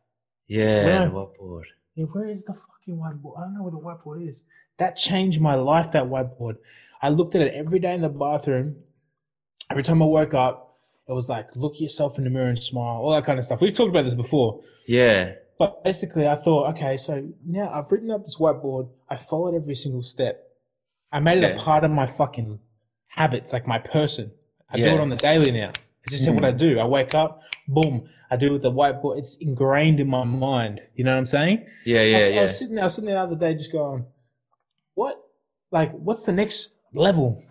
[0.46, 1.04] Yeah.
[1.06, 1.64] The whiteboard.
[1.94, 3.38] Yeah, where is the fucking whiteboard?
[3.38, 4.42] I don't know where the whiteboard is.
[4.78, 5.92] That changed my life.
[5.92, 6.56] That whiteboard.
[7.00, 8.76] I looked at it every day in the bathroom.
[9.70, 10.78] Every time I woke up,
[11.08, 13.60] it was like look yourself in the mirror and smile, all that kind of stuff.
[13.60, 14.62] We've talked about this before.
[14.86, 15.32] Yeah.
[15.58, 18.88] But basically, I thought, okay, so now I've written up this whiteboard.
[19.08, 20.42] I followed every single step.
[21.12, 22.58] I made it a part of my fucking
[23.06, 24.32] habits, like my person.
[24.68, 25.70] I do it on the daily now.
[26.02, 26.58] It's just what I mm.
[26.58, 26.78] do.
[26.80, 29.18] I wake up, boom, I do it with the whiteboard.
[29.18, 30.80] It's ingrained in my mind.
[30.94, 31.66] You know what I'm saying?
[31.84, 32.00] Yeah.
[32.00, 32.16] I, Yeah.
[32.16, 32.42] I Yeah.
[32.42, 34.04] was sitting there, I was sitting there the other day, just going,
[34.94, 35.20] what?
[35.70, 37.42] Like, what's the next level?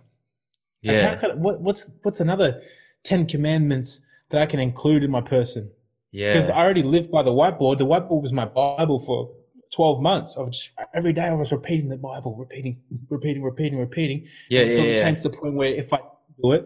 [0.84, 1.16] Like, Yeah.
[1.16, 2.61] could, what, what's what's another
[3.03, 5.72] ten commandments that I can include in my person?
[6.11, 6.30] Yeah.
[6.34, 7.80] Because I already lived by the whiteboard.
[7.80, 9.32] The whiteboard was my Bible for
[9.76, 10.38] 12 months.
[10.38, 14.28] I was just, every day I was repeating the Bible, repeating, repeating, repeating, repeating.
[14.49, 14.61] Yeah.
[14.61, 14.91] until Yeah.
[14.91, 15.99] it came to the point where if I
[16.41, 16.66] do it,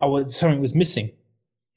[0.00, 1.10] I was something was missing.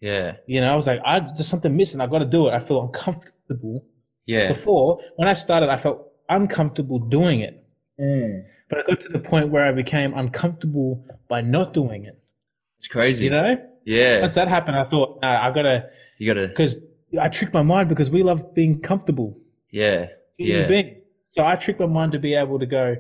[0.02, 0.38] Yeah.
[0.48, 2.02] You know, I was like, I there's something missing.
[2.02, 2.52] I got to do it.
[2.54, 3.86] I feel uncomfortable.
[4.26, 4.48] Yeah.
[4.48, 7.66] Before, when I started, I felt uncomfortable doing it.
[8.00, 8.44] Mm.
[8.70, 12.18] But I got to the point where I became uncomfortable by not doing it.
[12.78, 13.26] It's crazy.
[13.26, 14.22] You know, Yeah.
[14.22, 15.90] once that happened, I thought, nah, I got to,
[16.20, 16.48] You gotta.
[16.48, 16.76] because
[17.20, 19.38] I tricked my mind because we love being comfortable.
[19.72, 20.08] Yeah.
[20.38, 20.68] human Yeah.
[20.68, 21.02] being.
[21.32, 22.96] So I tricked my mind to be able to go,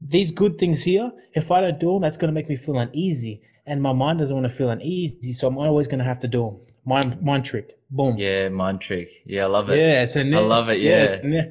[0.00, 2.78] these good things here, if I don't do them, that's going to make me feel
[2.78, 3.42] uneasy.
[3.66, 5.32] And my mind doesn't want to feel uneasy.
[5.32, 6.56] So I'm always going to have to do them.
[6.84, 7.78] Mind, mind trick.
[7.90, 8.16] Boom.
[8.16, 8.48] Yeah.
[8.48, 9.10] Mind trick.
[9.26, 9.44] Yeah.
[9.44, 9.78] I love it.
[9.78, 10.06] Yeah.
[10.06, 11.00] So now, I love it, Yeah.
[11.00, 11.06] yeah.
[11.06, 11.42] So now,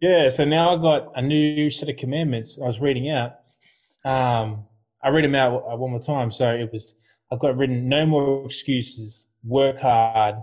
[0.00, 0.28] yeah.
[0.30, 3.36] So now I got a new set of commandments I was reading out.
[4.04, 4.64] Um,
[5.02, 6.32] I read them out uh, one more time.
[6.32, 6.94] So it was,
[7.30, 10.36] I've got written no more excuses, work hard.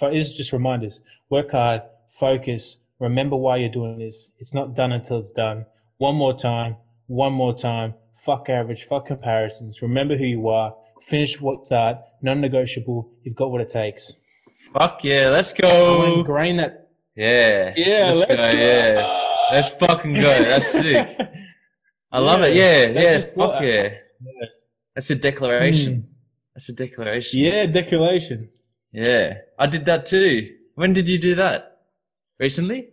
[0.00, 1.00] Fo- this is just reminders.
[1.30, 4.32] Work hard, focus, remember why you're doing this.
[4.38, 5.66] It's not done until it's done.
[5.98, 6.76] One more time,
[7.06, 7.94] one more time.
[8.14, 9.82] Fuck average, fuck comparisons.
[9.82, 10.74] Remember who you are.
[11.00, 11.98] Finish what start.
[12.22, 13.10] Non-negotiable.
[13.24, 14.12] You've got what it takes.
[14.72, 15.28] Fuck yeah.
[15.28, 16.18] Let's I want to go.
[16.20, 16.90] ingrain that.
[17.16, 17.72] Yeah.
[17.76, 18.50] Yeah, let's go.
[18.50, 19.18] Yeah.
[19.52, 20.20] Let's fucking go.
[20.22, 21.18] That's sick.
[22.12, 22.54] I love it.
[22.54, 22.92] Yeah.
[22.92, 23.32] That's Yeah.
[23.34, 23.82] what- Fuck yeah.
[23.82, 24.46] Yeah.
[24.94, 26.08] That's a declaration.
[26.54, 27.40] That's a declaration.
[27.40, 28.50] Yeah, declaration.
[28.92, 29.38] Yeah.
[29.58, 30.54] I did that too.
[30.74, 31.78] When did you do that?
[32.38, 32.90] Recently?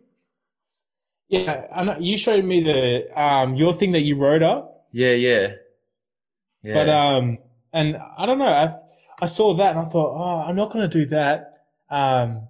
[1.28, 5.12] Yeah, I know you showed me the um your thing that you wrote up, Yeah,
[5.12, 5.48] yeah.
[6.62, 6.74] Yeah.
[6.74, 7.38] but um,
[7.74, 8.76] and I don't know, I
[9.22, 11.64] I saw that and I thought, oh, I'm not gonna do that.
[11.90, 12.48] Um,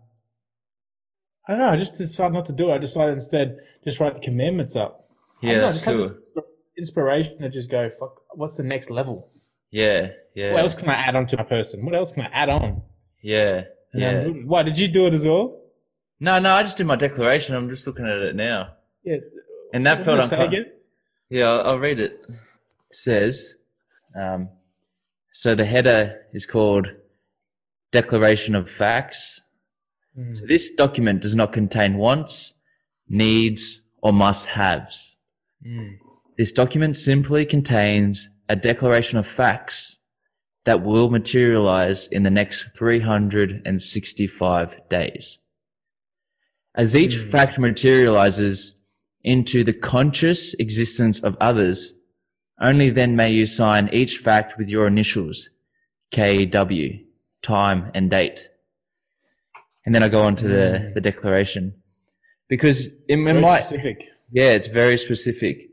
[1.48, 1.70] I don't know.
[1.70, 2.76] I just decided not to do it.
[2.76, 5.10] I decided instead just write the commandments up.
[5.42, 6.02] I yeah, don't know, that's just have cool.
[6.04, 6.30] this
[6.78, 8.22] inspiration to just go, fuck.
[8.36, 9.32] What's the next level?
[9.72, 10.54] Yeah, yeah.
[10.54, 11.86] What else can I add on to my person?
[11.86, 12.82] What else can I add on?
[13.22, 13.64] Yeah,
[13.94, 14.12] And yeah.
[14.24, 15.62] then- why did you do it as well?
[16.20, 17.56] No, no, I just did my declaration.
[17.56, 18.74] I'm just looking at it now.
[19.04, 19.18] Yeah.
[19.74, 20.72] And that What's felt uncomfortable.
[21.30, 22.22] Yeah, I'll, read it.
[22.28, 22.36] It
[22.92, 23.56] says,
[24.16, 24.50] um,
[25.32, 26.88] so the header is called
[27.92, 29.42] Declaration of Facts.
[30.18, 30.36] Mm.
[30.36, 32.56] So this document does not contain wants,
[33.08, 35.18] needs, or must haves.
[35.66, 35.98] Mm.
[36.38, 40.00] This document simply contains a declaration of facts
[40.66, 45.40] that will materialize in the next 365 days.
[46.76, 47.30] As each Hmm.
[47.30, 48.79] fact materializes
[49.24, 51.96] into the conscious existence of others,
[52.62, 55.50] only then may you sign each fact with your initials,
[56.14, 57.04] KW,
[57.42, 58.50] time and date.
[59.86, 60.94] And then I go on to the, Hmm.
[60.94, 61.74] the declaration.
[62.48, 64.06] Because in, in my, specific.
[64.32, 65.70] yeah, it's very specific.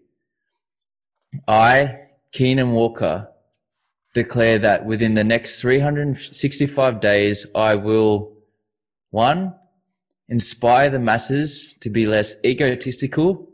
[1.48, 1.98] I,
[2.32, 3.28] Keenan Walker,
[4.14, 8.32] declare that within the next 365 days, I will,
[9.10, 9.54] one,
[10.28, 13.48] inspire the masses to be less egotistical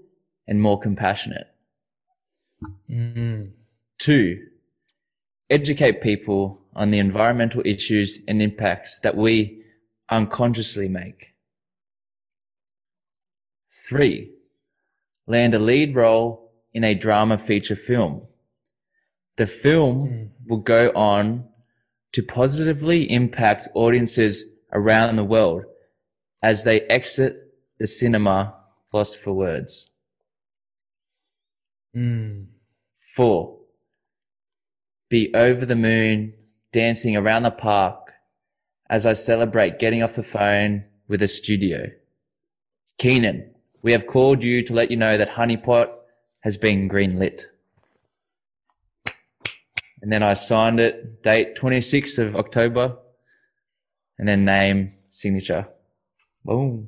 [0.46, 1.48] and more compassionate.
[2.90, 3.50] Mm.
[3.98, 4.46] Two,
[5.50, 9.62] educate people on the environmental issues and impacts that we
[10.10, 11.34] unconsciously make.
[13.88, 14.30] Three,
[15.26, 18.22] land a lead role in a drama feature film.
[19.36, 21.48] The film will go on
[22.12, 25.64] to positively impact audiences around the world
[26.42, 28.54] as they exit the cinema
[28.92, 29.90] lost for words.
[31.96, 32.46] Mm.
[33.14, 33.58] Four,
[35.08, 36.32] be over the moon,
[36.72, 38.14] dancing around the park
[38.88, 41.90] as I celebrate getting off the phone with a studio.
[42.98, 43.50] Keenan,
[43.82, 45.90] we have called you to let you know that Honeypot
[46.40, 47.42] has been greenlit.
[50.00, 52.96] And then I signed it, date 26th of October,
[54.18, 55.68] and then name, signature.
[56.44, 56.86] Boom.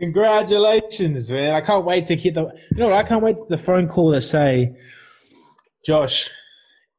[0.00, 1.54] Congratulations, man!
[1.54, 2.42] I can't wait to hit the.
[2.72, 3.04] You know what?
[3.04, 4.74] I can't wait for the phone call to say,
[5.86, 6.30] "Josh,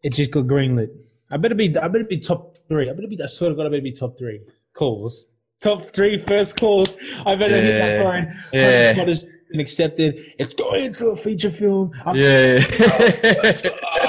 [0.03, 0.89] it just got greenlit."
[1.31, 1.75] I better be.
[1.77, 2.89] I better be top three.
[2.89, 3.21] I better be.
[3.21, 4.41] I swear to God, I better be top three
[4.73, 5.27] calls.
[5.61, 6.95] Top three first calls.
[7.25, 8.33] I better hit that phone.
[8.53, 8.93] Yeah.
[9.53, 10.15] Been accepted?
[10.39, 11.91] It's going to a feature film.
[12.05, 12.65] I'm Yeah.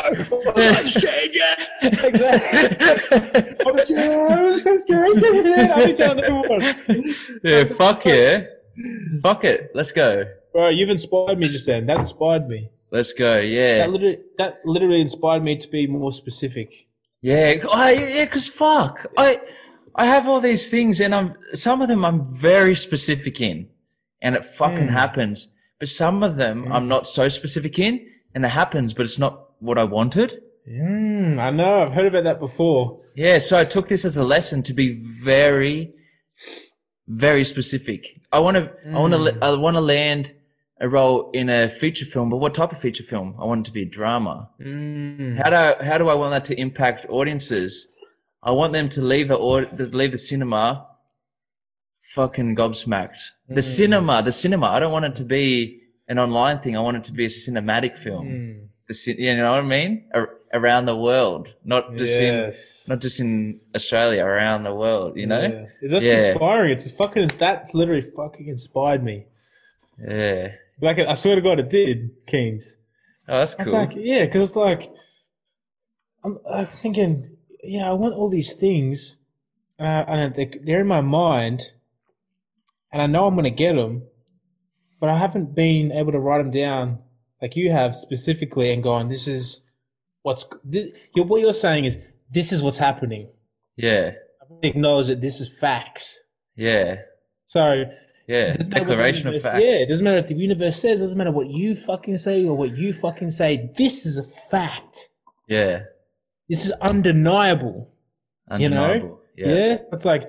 [0.57, 2.03] Let's change it.
[2.03, 3.57] Like that.
[3.66, 5.70] I'm like, yeah, I was just kidding.
[5.70, 7.14] I'll be telling everyone.
[7.42, 8.45] yeah, fuck yeah.
[9.22, 9.70] Fuck it.
[9.74, 10.24] Let's go.
[10.53, 11.86] Bro, you've inspired me just then.
[11.86, 12.70] That inspired me.
[12.90, 13.38] Let's go.
[13.38, 13.78] Yeah.
[13.78, 16.72] That literally, that literally inspired me to be more specific.
[17.22, 17.55] Yeah.
[17.72, 19.07] I, yeah, cause fuck.
[19.16, 19.40] I,
[19.95, 23.68] I have all these things and I'm, some of them I'm very specific in
[24.22, 24.92] and it fucking Mm.
[24.92, 25.53] happens.
[25.80, 29.43] But some of them I'm not so specific in and it happens, but it's not
[29.64, 30.40] what I wanted.
[30.70, 31.82] Mm, I know.
[31.82, 33.00] I've heard about that before.
[33.14, 35.92] Yeah, so I took this as a lesson to be very,
[37.06, 38.20] very specific.
[38.32, 40.34] I want to, I want to, I want to land
[40.80, 43.36] a role in a feature film, but what type of feature film?
[43.40, 44.48] I want it to be a drama.
[44.60, 45.36] Mm.
[45.36, 47.88] How do I, how do I want that to impact audiences?
[48.42, 50.86] I want them to leave the leave the cinema
[52.14, 53.18] fucking gobsmacked.
[53.48, 54.66] The cinema, the cinema.
[54.66, 56.76] I don't want it to be an online thing.
[56.76, 58.68] I want it to be a cinematic film.
[58.89, 60.05] The you know what I mean?
[60.12, 62.53] Ar- around the world, not just in
[62.87, 65.41] not just in Australia, around the world, you know?
[65.43, 65.89] Yeah.
[65.89, 66.28] That's Yeah.
[66.30, 66.72] inspiring.
[66.72, 69.26] It's fucking, that literally fucking inspired me.
[69.99, 70.53] Yeah.
[70.80, 72.76] Like, I swear to God, it did, Keens.
[73.28, 73.72] Oh, that's cool.
[73.72, 74.91] like, yeah, because it's like,
[76.22, 79.18] I'm, I'm thinking, yeah, I want all these things,
[79.78, 81.62] uh, and they're in my mind,
[82.93, 84.03] and I know I'm going to get them,
[85.01, 86.99] but I haven't been able to write them down
[87.45, 89.61] like you have specifically and going, this is
[90.22, 91.99] what's, this, what you're saying is,
[92.32, 93.28] this is what's happening.
[93.76, 94.12] yeah.
[94.62, 96.24] I acknowledge that this is facts.
[96.57, 96.97] Yeah.
[97.45, 97.84] So,
[98.26, 98.57] Yeah.
[98.57, 99.62] Declaration of universe- facts.
[99.62, 102.57] Yeah, it doesn't matter what the universe says, doesn't matter what you fucking say or
[102.57, 103.70] what you fucking say.
[103.76, 105.11] This is a fact.
[105.49, 105.82] Yeah.
[106.49, 107.90] This is undeniable.
[108.59, 108.84] You know?
[108.84, 109.20] Undeniable.
[109.36, 109.49] Yeah.
[109.55, 109.76] Yeah.
[109.92, 110.22] It's like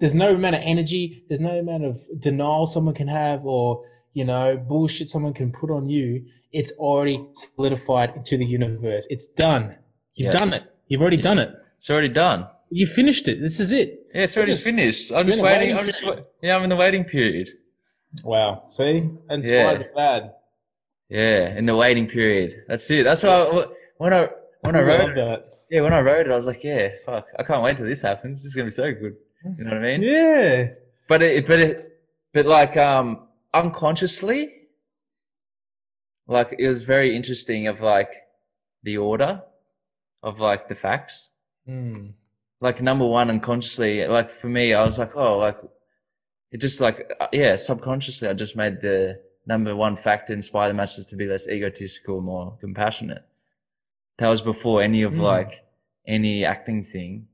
[0.00, 3.84] there's no amount of energy, there's no amount of denial someone can have or,
[4.18, 6.08] you know, bullshit someone can put on you.
[6.60, 9.04] It's already solidified into the universe.
[9.14, 9.64] It's done.
[10.16, 10.38] You've Yeah.
[10.40, 10.62] done it.
[10.88, 11.50] You've already done it.
[11.78, 12.40] It's already done.
[12.80, 13.36] You finished it.
[13.46, 13.88] This is it.
[14.14, 14.62] Yeah, it's already Yes.
[14.70, 15.04] finished.
[15.16, 15.70] I'm just waiting.
[15.78, 16.24] I'm just period.
[16.44, 17.48] yeah, I'm in the waiting period.
[18.32, 18.50] Wow.
[18.76, 18.94] See,
[19.30, 19.72] and Yeah.
[19.72, 19.82] yeah.
[20.02, 20.22] bad.
[21.08, 22.50] Yeah, in the waiting period.
[22.68, 23.04] That's it.
[23.04, 23.64] That's why I,
[24.02, 24.22] when I
[24.64, 25.40] when I I wrote it, that.
[25.70, 28.02] yeah, when I wrote it, I was like, yeah, fuck, I can't wait till this
[28.02, 28.34] happens.
[28.42, 29.14] This is gonna be so good.
[29.58, 30.02] You know what I mean?
[30.02, 30.68] Yeah.
[31.08, 31.76] But it, but it,
[32.34, 34.52] but like um unconsciously,
[36.26, 38.12] like it was very interesting of like
[38.82, 39.42] the order
[40.22, 41.30] of like the facts.
[41.68, 42.12] Mm.
[42.60, 45.58] Like number one, unconsciously, like for me, I was like, oh, like
[46.50, 50.74] it just like uh, yeah, subconsciously, I just made the number one fact inspire the
[50.74, 53.24] masses to be less egotistical, more compassionate.
[54.18, 55.20] That was before any of Mm.
[55.20, 55.64] like
[56.06, 57.28] any acting thing,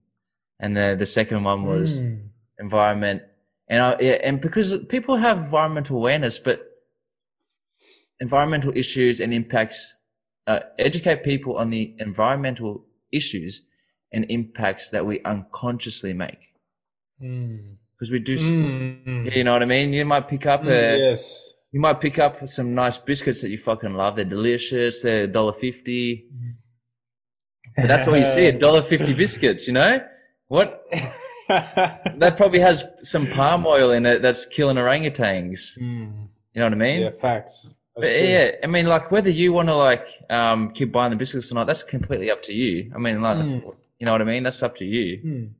[0.60, 2.28] and the the second one was Mm.
[2.58, 3.22] environment
[3.68, 6.60] and I, yeah, and because people have environmental awareness but
[8.20, 9.96] environmental issues and impacts
[10.46, 13.66] uh, educate people on the environmental issues
[14.12, 16.38] and impacts that we unconsciously make.
[17.22, 17.76] Mm.
[17.96, 19.34] because we do Mm.
[19.34, 19.92] you know what i mean?
[19.92, 21.54] You might pick up Mm, a, yes.
[21.72, 24.16] you might pick up some nice biscuits that you fucking love.
[24.16, 25.02] They're delicious.
[25.02, 26.24] They're $1.50
[27.76, 30.00] but that's all you see $1.50 biscuits you know?
[30.48, 30.82] What
[31.48, 35.78] that probably has some palm oil in it that's killing orangutans.
[35.78, 36.28] Mm.
[36.54, 37.00] You know what I mean?
[37.02, 37.74] Yeah, facts.
[37.96, 41.52] But yeah, I mean, like whether you want to like um, keep buying the biscuits
[41.52, 42.90] or not, that's completely up to you.
[42.94, 43.74] I mean, like Mm.
[43.98, 44.42] you know what I mean?
[44.42, 45.18] That's up to you.
[45.24, 45.50] Mm.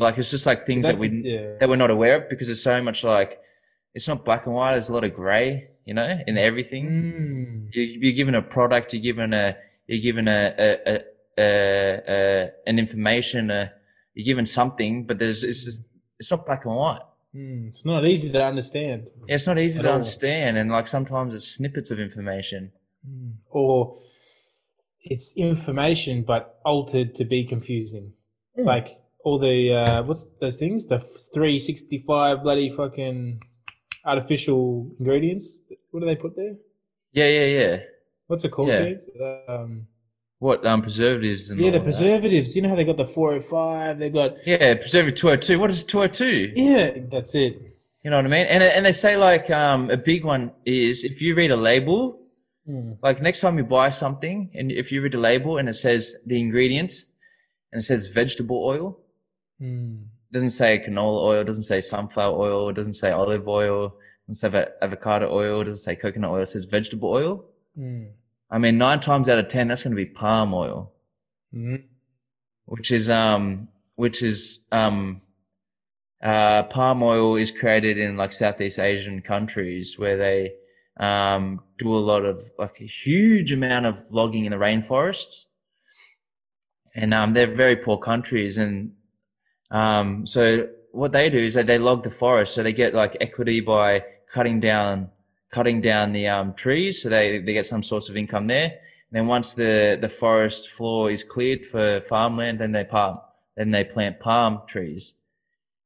[0.00, 1.56] Like it's just like things that we yeah.
[1.60, 3.40] that we're not aware of because there's so much like
[3.94, 4.72] it's not black and white.
[4.72, 6.86] There's a lot of grey, you know, in everything.
[7.70, 7.74] Mm.
[7.74, 8.92] You, you're given a product.
[8.92, 9.56] You're given a
[9.86, 11.00] you're given a, a, a,
[11.38, 13.50] a, a an information.
[13.50, 13.72] A,
[14.14, 15.88] you're given something, but there's it's just
[16.18, 17.00] it's not black and white.
[17.34, 17.68] Mm.
[17.68, 19.08] It's not easy to understand.
[19.26, 19.94] Yeah, it's not easy At to all.
[19.94, 22.72] understand, and like sometimes it's snippets of information.
[23.08, 23.34] Mm.
[23.50, 23.98] Or
[25.00, 28.12] it's information but altered to be confusing.
[28.58, 28.66] Mm.
[28.66, 30.86] Like all the uh, what's those things?
[30.86, 30.98] The
[31.32, 33.40] three sixty five bloody fucking
[34.04, 35.62] artificial ingredients.
[35.90, 36.54] What do they put there?
[37.12, 37.76] Yeah, yeah, yeah.
[38.26, 38.68] What's it called?
[38.68, 38.94] Yeah.
[39.48, 39.86] Um,
[40.46, 41.84] What um preservatives and yeah, the that.
[41.84, 42.48] preservatives.
[42.56, 43.92] You know how they got the four hundred five.
[44.00, 45.58] They got Yeah, preservative two hundred two.
[45.62, 46.36] What is two hundred two?
[46.68, 46.88] yeah.
[47.12, 47.52] That's it.
[48.02, 48.46] You know what I mean?
[48.52, 52.00] And and they say like um a big one is if you read a label,
[52.68, 52.96] Mm.
[53.06, 56.02] like next time you buy something, and if you read a label and it says
[56.30, 56.94] the ingredients,
[57.72, 58.86] and it says vegetable oil,
[59.60, 59.94] Mm.
[60.28, 63.80] it doesn't say canola oil, it doesn't say sunflower oil, it doesn't say olive oil,
[63.86, 67.32] it doesn't say avocado oil, it doesn't say coconut oil, it says vegetable oil.
[67.76, 68.06] Mm.
[68.52, 70.92] I mean, nine times out of ten, that's going to be palm oil.
[71.54, 71.82] Mm.
[72.64, 75.20] which is um which is um
[76.22, 80.52] uh palm oil is created in like Southeast Asian countries where they
[80.96, 85.44] um do a lot of like a huge amount of logging in the rainforests
[86.94, 88.92] and um they're very poor countries and
[89.70, 93.14] um so what they do is that they log the forest so they get like
[93.20, 95.10] equity by cutting down
[95.52, 98.72] cutting down the um trees so they they get some source of income there
[99.12, 103.20] and then once the, the forest floor is cleared for farmland, then they palm,
[103.58, 105.16] then they plant palm trees,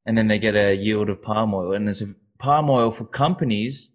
[0.07, 1.73] and then they get a yield of palm oil.
[1.73, 3.95] And there's a palm oil for companies.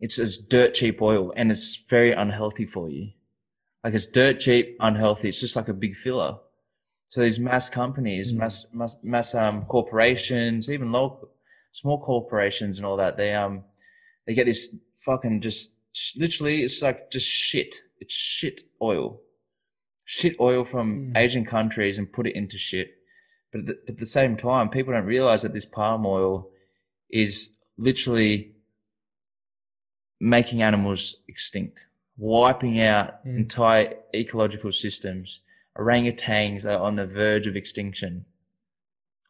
[0.00, 3.10] It's it's dirt cheap oil, and it's very unhealthy for you.
[3.84, 5.28] Like it's dirt cheap, unhealthy.
[5.28, 6.38] It's just like a big filler.
[7.08, 8.38] So these mass companies, Mm.
[8.38, 11.28] mass mass mass um corporations, even local
[11.72, 13.64] small corporations and all that, they um
[14.26, 14.74] they get this
[15.06, 15.74] fucking just
[16.16, 17.76] literally it's like just shit.
[18.00, 19.20] It's shit oil,
[20.04, 21.16] shit oil from Mm.
[21.16, 22.88] Asian countries and put it into shit.
[23.50, 26.50] But at, the, but at the same time, people don't realize that this palm oil
[27.10, 28.52] is literally
[30.20, 31.86] making animals extinct,
[32.18, 33.36] wiping out Mm.
[33.38, 35.40] entire ecological systems.
[35.78, 38.24] Orangutans are on the verge of extinction.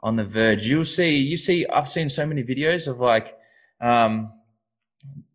[0.00, 1.16] On the verge, you'll see.
[1.16, 1.66] You see.
[1.66, 3.36] I've seen so many videos of like
[3.80, 4.32] um,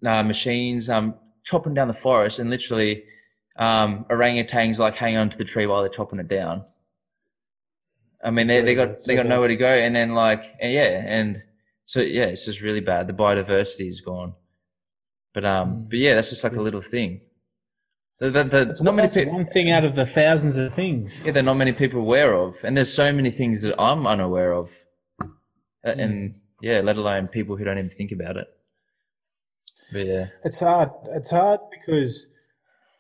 [0.06, 3.04] uh, machines um, chopping down the forest, and literally
[3.58, 6.64] um, orangutans like hang onto the tree while they're chopping it down.
[8.24, 11.04] I mean, they they got they got nowhere to go, and then like and yeah,
[11.06, 11.38] and
[11.86, 13.08] so yeah, it's just really bad.
[13.08, 14.34] The biodiversity is gone.
[15.34, 15.90] But um, Mm.
[15.90, 17.22] but yeah, that's just like a little thing.
[18.20, 19.34] The, the, the, That's, not many people.
[19.34, 21.26] one thing out of the thousands of things.
[21.26, 24.54] Yeah, that not many people aware of, and there's so many things that I'm unaware
[24.54, 24.70] of,
[25.20, 25.30] Hmm.
[25.84, 28.48] and yeah, let alone people who don't even think about it.
[29.92, 30.90] But yeah, It's hard.
[31.10, 32.28] It's hard because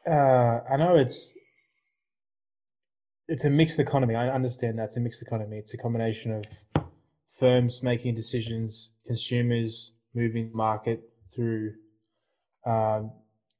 [0.07, 1.33] uh, I know it's
[3.27, 4.15] it's a mixed economy.
[4.15, 5.57] I understand that it's a mixed economy.
[5.57, 6.45] It's a combination of
[7.39, 11.01] firms making decisions, consumers moving the market
[11.33, 11.73] through
[12.65, 13.11] um,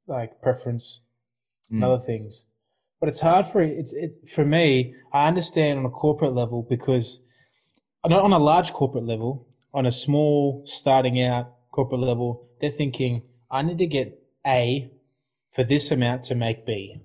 [0.06, 1.00] like preference
[1.70, 1.84] and Mm.
[1.86, 2.44] other things.
[3.00, 4.94] but it's hard for it, it for me.
[5.12, 7.20] I understand on a corporate level because
[8.06, 13.22] not on a large corporate level, on a small starting out corporate level, they're thinking,
[13.50, 14.90] I need to get A
[15.50, 17.00] for this amount to make B.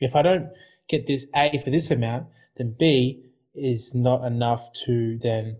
[0.00, 0.48] If I don't
[0.88, 5.56] get this A for this amount, then B is not enough to then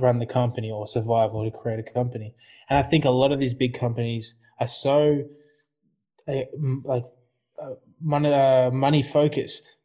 [0.00, 2.34] run the company or survive or to create a company.
[2.68, 5.24] And I think a lot of these big companies are so
[6.28, 6.32] uh,
[6.84, 7.04] like
[7.62, 9.76] uh, money, uh, money focused.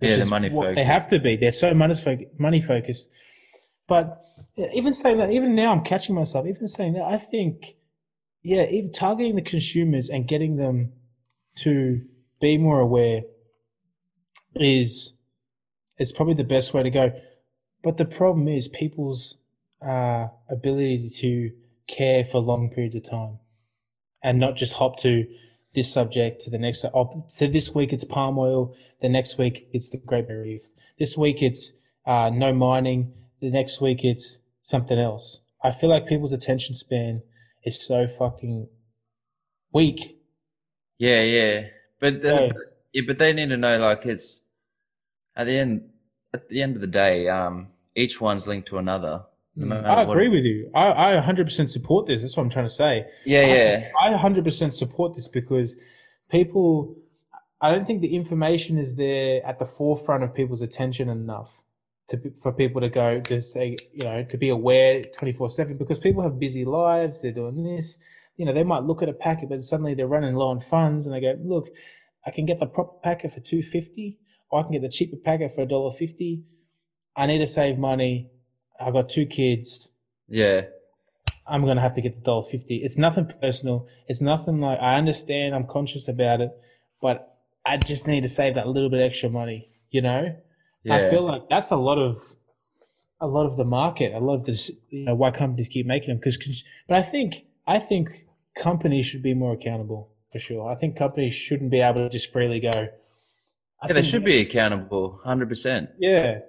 [0.00, 1.36] Yeah, the money what They have to be.
[1.36, 2.38] They're so money focused.
[2.38, 3.10] Money focused.
[3.88, 4.25] But
[4.56, 6.46] yeah, even saying that, even now, I'm catching myself.
[6.46, 7.76] Even saying that, I think,
[8.42, 10.92] yeah, even targeting the consumers and getting them
[11.56, 12.02] to
[12.40, 13.22] be more aware
[14.54, 15.12] is
[15.98, 17.12] is probably the best way to go.
[17.82, 19.36] But the problem is people's
[19.82, 21.50] uh, ability to
[21.86, 23.38] care for long periods of time
[24.22, 25.26] and not just hop to
[25.74, 26.84] this subject to the next.
[26.94, 28.74] Oh, so this week it's palm oil.
[29.02, 30.70] The next week it's the Great Barrier Reef.
[30.98, 31.72] This week it's
[32.06, 33.12] uh, no mining.
[33.40, 35.40] The next week it's something else.
[35.62, 37.22] I feel like people's attention span
[37.64, 38.68] is so fucking
[39.72, 40.18] weak.
[40.98, 41.66] Yeah, yeah.
[42.00, 42.52] But the, Yeah.
[42.92, 44.42] yeah, but they need to know like it's
[45.36, 45.88] at the end
[46.34, 49.24] at the end of the day, um, each one's linked to another.
[49.54, 49.84] no Mm.
[49.86, 50.70] I agree with you.
[50.74, 52.20] I, I 100% support this.
[52.20, 53.06] That's what I'm trying to say.
[53.24, 53.90] Yeah, yeah.
[54.02, 55.76] I 100% support this because
[56.30, 56.94] people,
[57.62, 61.62] I don't think the information is there at the forefront of people's attention enough
[62.08, 65.98] to for people to go to say, you know, to be aware 24 7 because
[65.98, 67.20] people have busy lives.
[67.20, 67.98] They're doing this.
[68.36, 71.06] You know, they might look at a packet, but suddenly they're running low on funds
[71.06, 71.68] and they go, look,
[72.26, 74.18] I can get the proper packet for 250
[74.50, 76.42] or I can get the cheaper packet for $1.50.
[77.16, 78.30] I need to save money.
[78.78, 79.90] I've got two kids.
[80.28, 80.66] Yeah.
[81.48, 82.76] I'm gonna have to get the dollar fifty.
[82.76, 83.86] It's nothing personal.
[84.08, 85.54] It's nothing like I understand.
[85.54, 86.50] I'm conscious about it,
[87.00, 89.70] but I just need to save that little bit extra money.
[89.90, 90.36] You know,
[90.86, 90.96] Yeah.
[90.96, 92.16] I feel like that's a lot of
[93.20, 94.14] a lot of the market.
[94.14, 96.18] A lot of this, you know, why companies keep making them.
[96.22, 100.70] Because, but I think I think companies should be more accountable for sure.
[100.70, 102.88] I think companies shouldn't be able to just freely go.
[103.82, 105.90] I yeah, they should be accountable, hundred percent.
[105.98, 106.40] Yeah,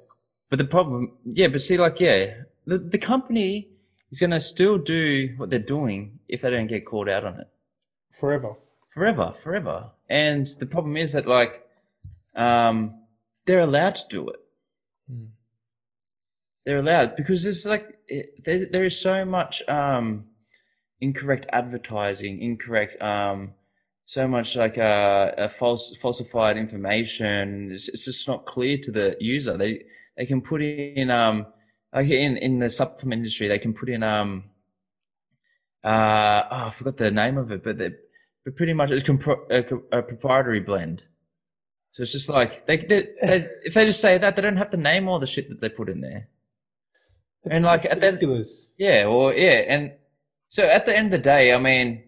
[0.49, 2.35] But the problem, yeah, but see, like, yeah,
[2.65, 3.67] the, the company
[4.11, 7.39] is going to still do what they're doing if they don't get called out on
[7.39, 7.47] it
[8.11, 8.55] forever.
[8.93, 9.91] forever, forever.
[10.09, 11.67] And the problem is that, like,
[12.35, 12.95] um,
[13.47, 14.39] they're allowed to do it.
[15.11, 15.29] Mm.
[16.65, 20.25] They're allowed because there's like it, there, there is so much um,
[20.99, 23.53] incorrect advertising, incorrect, um,
[24.05, 27.71] so much like uh, a false falsified information.
[27.71, 29.57] It's, it's just not clear to the user.
[29.57, 29.83] They
[30.17, 31.47] they can put in um
[31.93, 34.43] like in in the supplement industry they can put in um
[35.83, 37.91] uh oh, I forgot the name of it, but they
[38.43, 41.03] but pretty much it's compro- a, a proprietary blend.
[41.97, 44.69] So it's just like they, they, they if they just say that they don't have
[44.69, 46.27] to name all the shit that they put in there.
[47.43, 48.71] It's And, like, at that- ridiculous.
[48.77, 49.93] Yeah, or yeah, and
[50.47, 52.03] so at the end of the day, I mean,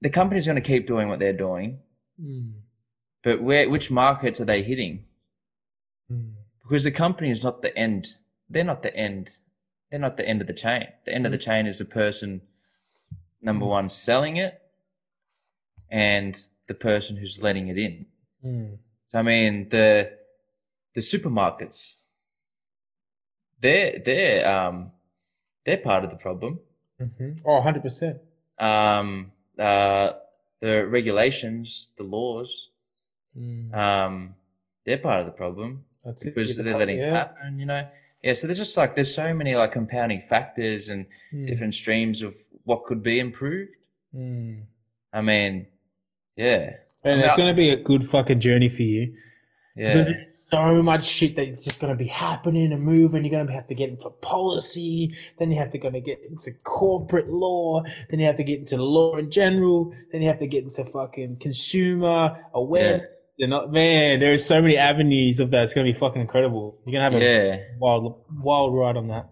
[0.00, 1.80] the company's going to keep doing what they're doing,
[2.22, 2.52] Mm.
[3.24, 5.06] but where which markets are they hitting?
[6.08, 6.34] Mm.
[6.62, 8.14] Because the company is not the end.
[8.48, 9.38] They're not the end.
[9.90, 10.86] They're not the end of the chain.
[11.04, 12.42] The end of the chain is the person,
[13.42, 14.62] number one, selling it,
[15.90, 18.06] and the person who's letting it in.
[19.12, 20.12] I mean, the
[20.94, 21.98] the supermarkets,
[23.60, 24.92] they're they're um
[25.64, 26.58] they're part of the problem.
[26.98, 28.18] hmm Oh, 100%.
[28.58, 30.12] um, uh,
[30.60, 32.68] the regulations, the laws,
[33.38, 33.72] Mm.
[33.72, 34.34] um,
[34.84, 36.34] they're part of the problem That's it.
[36.34, 37.12] because they're letting yeah.
[37.12, 37.86] happen, you know.
[38.24, 41.46] Yeah, so there's just like there's so many like compounding factors and Mm.
[41.46, 42.34] different streams of
[42.64, 43.76] what could be improved.
[44.14, 44.64] Mm.
[45.12, 45.66] I mean,
[46.36, 49.14] yeah, And it's going to be a good fucking journey for you.
[49.74, 53.24] Because yeah, there's so much shit that's just going to be happening and moving.
[53.24, 55.10] You're going to have to get into policy.
[55.38, 57.82] Then you have to going to get into corporate law.
[58.10, 59.94] Then you have to get into law in general.
[60.12, 63.06] Then you have to get into fucking consumer awareness.
[63.38, 65.62] They're not, man, there are so many avenues of that.
[65.62, 66.78] It's going to be fucking incredible.
[66.84, 69.30] You're going to have a yeah, wild, wild ride on that.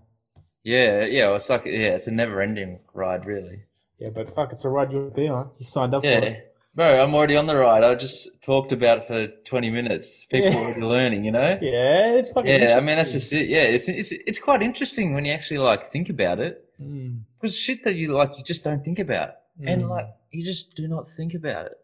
[0.64, 1.34] yeah, yeah.
[1.34, 3.64] It's like yeah, it's a never-ending ride, really.
[3.98, 5.50] Yeah, but fuck, it's a ride you'll be on.
[5.58, 6.47] You signed up for Yeah, it.
[6.78, 7.82] Bro, I'm already on the ride.
[7.82, 10.24] I just talked about it for 20 minutes.
[10.30, 10.56] People Yeah.
[10.56, 11.58] are already learning, you know.
[11.60, 12.48] Yeah, it's fucking.
[12.62, 13.48] Yeah, I mean that's just it.
[13.48, 16.54] Yeah, it's it's it's quite interesting when you actually like think about it.
[16.80, 19.30] Mm, Because shit that you like, you just don't think about,
[19.66, 19.90] and mm.
[19.90, 21.76] like you just do not think about it.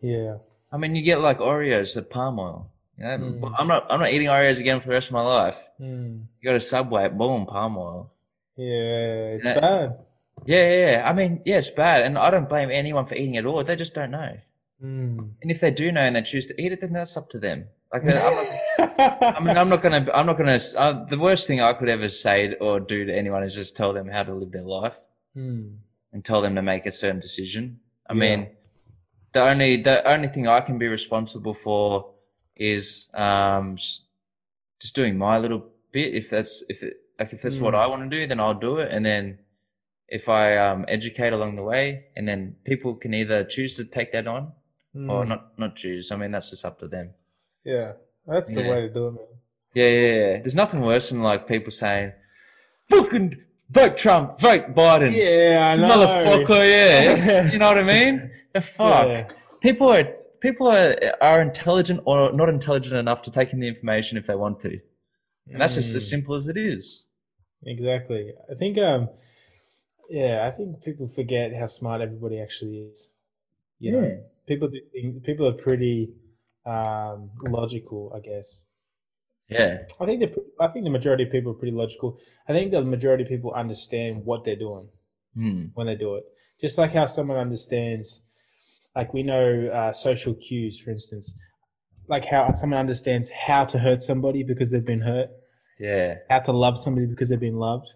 [0.00, 0.36] yeah.
[0.72, 2.70] I mean, you get like Oreos the palm oil.
[2.98, 3.54] You know, Mm.
[3.58, 5.58] I'm not I'm not eating Oreos again for the rest of my life.
[5.80, 6.26] Mm.
[6.40, 8.12] You go to Subway, boom, palm oil.
[8.56, 9.60] Yeah, it's Yeah.
[9.60, 9.98] bad.
[10.46, 11.10] Yeah, yeah, yeah.
[11.10, 13.62] I mean, yeah, it's bad, and I don't blame anyone for eating at all.
[13.64, 14.36] They just don't know.
[14.82, 15.30] Mm.
[15.42, 17.38] And if they do know and they choose to eat it, then that's up to
[17.38, 17.66] them.
[17.92, 20.06] Like I'm not, I mean, I'm not gonna.
[20.12, 20.58] I'm not gonna.
[20.76, 23.92] Uh, the worst thing I could ever say or do to anyone is just tell
[23.92, 24.94] them how to live their life
[25.36, 25.76] Mm.
[26.12, 27.78] and tell them to make a certain decision.
[28.08, 28.18] I Yeah.
[28.20, 28.46] mean,
[29.32, 32.10] the only the only thing I can be responsible for
[32.56, 36.14] is um, just doing my little bit.
[36.14, 37.78] If that's if it like if that's what Mm.
[37.78, 38.90] I want to do, then I'll do it.
[38.92, 39.38] And then
[40.08, 44.12] if I um, educate along the way, and then people can either choose to take
[44.12, 44.52] that on
[44.94, 45.28] or Mm.
[45.28, 46.10] not not choose.
[46.10, 47.10] I mean, that's just up to them.
[47.64, 47.92] Yeah,
[48.26, 49.26] that's the way to do it, man.
[49.74, 50.32] Yeah, yeah, yeah.
[50.38, 52.12] There's nothing worse than like people saying,
[52.88, 53.36] "Fucking
[53.70, 55.88] vote Trump, vote Biden." Yeah, I know.
[55.88, 56.68] motherfucker.
[56.70, 58.30] Yeah, you know what I mean?
[58.54, 59.06] The fuck.
[59.08, 59.28] Yeah.
[59.60, 60.04] People are
[60.40, 64.34] people are are intelligent or not intelligent enough to take in the information if they
[64.36, 64.78] want to,
[65.50, 66.10] and that's just as Mm.
[66.10, 67.08] simple as it is.
[67.64, 68.32] Exactly.
[68.50, 69.08] I think um
[70.10, 73.12] yeah, I think people forget how smart everybody actually is.
[73.78, 76.10] You know, people do think, people are pretty
[76.64, 78.66] um logical, I guess.
[79.48, 82.18] Yeah, I think the I think the majority of people are pretty logical.
[82.48, 84.88] I think the majority of people understand what they're doing
[85.34, 85.66] Hmm.
[85.74, 86.24] when they do it.
[86.60, 88.22] Just like how someone understands
[88.96, 91.34] like we know uh, social cues, for instance.
[92.08, 95.28] Like how someone understands how to hurt somebody because they've been hurt,
[95.78, 97.88] yeah, how to love somebody because they've been loved.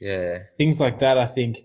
[0.00, 1.58] Yeah, things like that i think.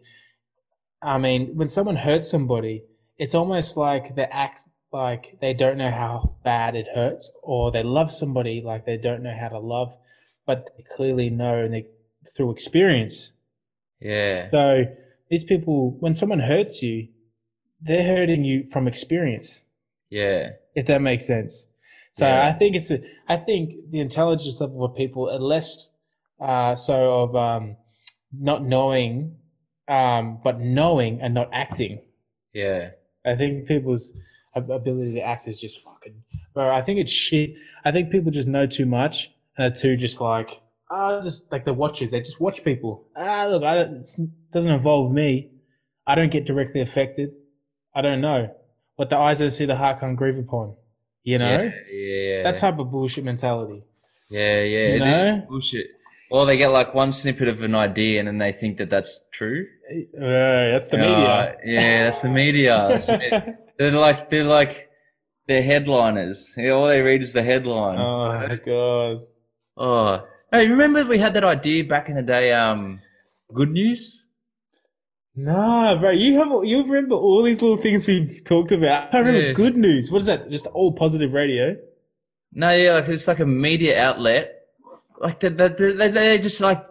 [1.02, 2.84] I mean when someone hurts somebody
[3.18, 4.62] it's almost like they act
[4.92, 9.24] like they don't know how bad it hurts or they love somebody like they don't
[9.24, 9.96] know how to love
[10.46, 11.88] but they clearly know and they
[12.36, 13.34] through experience.
[14.00, 14.86] Yeah, so
[15.30, 17.08] these people when someone hurts you
[17.82, 19.66] they're hurting you from experience.
[20.10, 21.68] Yeah, if that makes sense.
[22.14, 22.48] So Yeah.
[22.48, 25.90] I think it's a, I think the intelligence level of people are less
[26.40, 27.76] uh, so of um,
[28.38, 29.38] not knowing,
[29.88, 32.02] um, but knowing and not acting.
[32.54, 32.92] yeah,
[33.26, 34.14] I think people's
[34.56, 36.24] ability to act is just fucking.
[36.54, 37.56] Bro, I think it's shit.
[37.86, 41.66] I think people just know too much and are too just like ah, just like
[41.66, 42.12] the watchers.
[42.12, 43.08] They just watch people.
[43.16, 45.52] Ah, look, I don't, it doesn't involve me.
[46.06, 47.32] I don't get directly affected.
[47.96, 48.54] I don't know.
[48.96, 50.76] What the eyes don't see, the heart can't grieve upon.
[51.24, 52.44] You know yeah, yeah.
[52.44, 53.84] that type of bullshit mentality.
[54.30, 54.94] yeah, yeah.
[54.94, 55.46] you know?
[55.48, 55.88] bullshit.
[56.32, 59.28] Or they get like one snippet of an idea and then they think that that's
[59.32, 59.66] true.
[60.18, 61.56] Uh, that's the Uh, media.
[61.66, 63.58] yeah, that's the media.
[63.78, 64.90] They're like they're like
[65.48, 66.54] they're headliners.
[66.58, 68.00] Yeah, all they read is the headline.
[68.00, 69.22] oh my god.
[69.76, 72.54] Oh, hey, remember we had that idea back in the day?
[72.54, 73.00] Um,
[73.54, 74.28] good news.
[75.36, 79.14] Nah, bro, you have you remember all these little things we've talked about.
[79.14, 79.54] I remember Yeah.
[79.54, 80.12] good news.
[80.12, 80.50] What is that?
[80.50, 81.76] Just all positive radio?
[82.54, 84.63] No, yeah, like it's like a media outlet.
[85.20, 86.86] Like they, they, they, they just like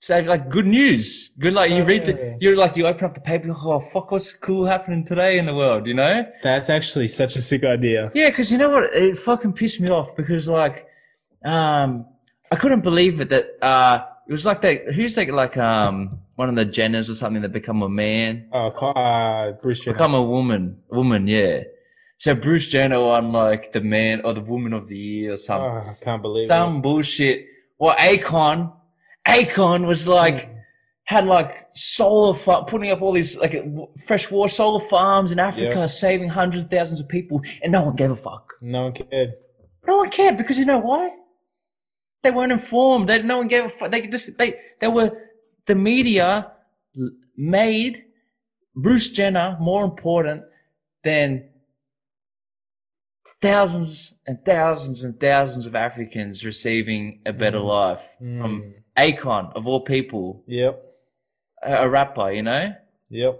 [0.00, 1.30] say like good news.
[1.38, 3.52] Good, like you read the, you're like you open up the paper.
[3.54, 5.86] Oh fuck, what's cool happening today in the world?
[5.86, 6.24] You know?
[6.42, 8.10] That's actually such a sick idea.
[8.14, 8.84] Yeah, because you know what?
[8.94, 10.86] It fucking pissed me off because like,
[11.44, 12.06] um,
[12.50, 14.92] I couldn't believe it that uh, it was like that.
[14.94, 18.68] Who's like like um one of the Jenners or something that become a man, Oh,
[18.68, 19.94] uh, Bruce Jenner.
[19.96, 21.62] become a woman, woman, yeah.
[22.18, 25.36] So Bruce Jenner won like the man or the woman of the year or Oh,
[25.36, 25.90] something.
[25.90, 27.46] I can't believe some bullshit.
[27.78, 28.72] Well, Akon,
[29.26, 30.52] Akon was like hmm.
[31.04, 33.54] had like solar putting up all these like
[34.06, 35.86] fresh water solar farms in Africa, Yeah.
[35.86, 38.54] saving hundreds of thousands of people, and no one gave a fuck.
[38.60, 39.32] No one cared.
[39.86, 41.10] No one cared because you know why?
[42.22, 43.08] They weren't informed.
[43.08, 43.90] They, no one gave a fuck.
[43.90, 45.12] They just they they were
[45.66, 46.52] the media
[47.36, 48.04] made
[48.74, 50.42] Bruce Jenner more important
[51.04, 51.48] than
[53.50, 57.68] thousands and thousands and thousands of Africans receiving a better Mm.
[57.78, 58.72] life from Mm.
[58.96, 60.74] Akon of all people, Yep.
[61.62, 62.28] a, a rapper.
[62.32, 62.64] You know?
[63.10, 63.34] Yep.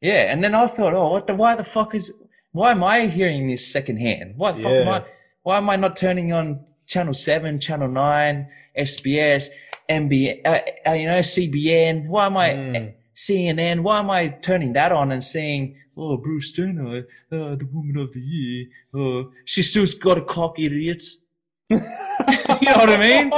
[0.00, 0.22] Yeah.
[0.32, 1.34] And then I thought, oh, what the?
[1.34, 2.06] Why the fuck is?
[2.52, 4.34] Why am I hearing this secondhand?
[4.36, 5.04] Why the fuck am I?
[5.42, 6.46] Why am I not turning on
[6.86, 9.50] Channel Seven, Channel Nine, SBS,
[9.88, 12.06] MB, uh, uh, you know, CBN?
[12.08, 12.92] Why am I Mm.
[13.16, 13.80] CNN?
[13.80, 16.98] Why am I turning that on and seeing, oh, Bruce Jenner,
[17.32, 21.20] uh, the woman of the year, uh, she's still got a cock, idiots.
[21.68, 23.32] you know what I mean?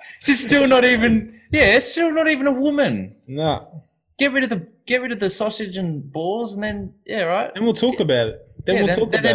[0.20, 3.16] she's still not even, yeah, she's still not even a woman.
[3.26, 3.84] no.
[4.18, 7.54] Get rid of the get rid of the sausage and balls, and then yeah, right.
[7.54, 8.48] Then we'll talk about it.
[8.66, 9.34] Then yeah, we'll then, talk then, about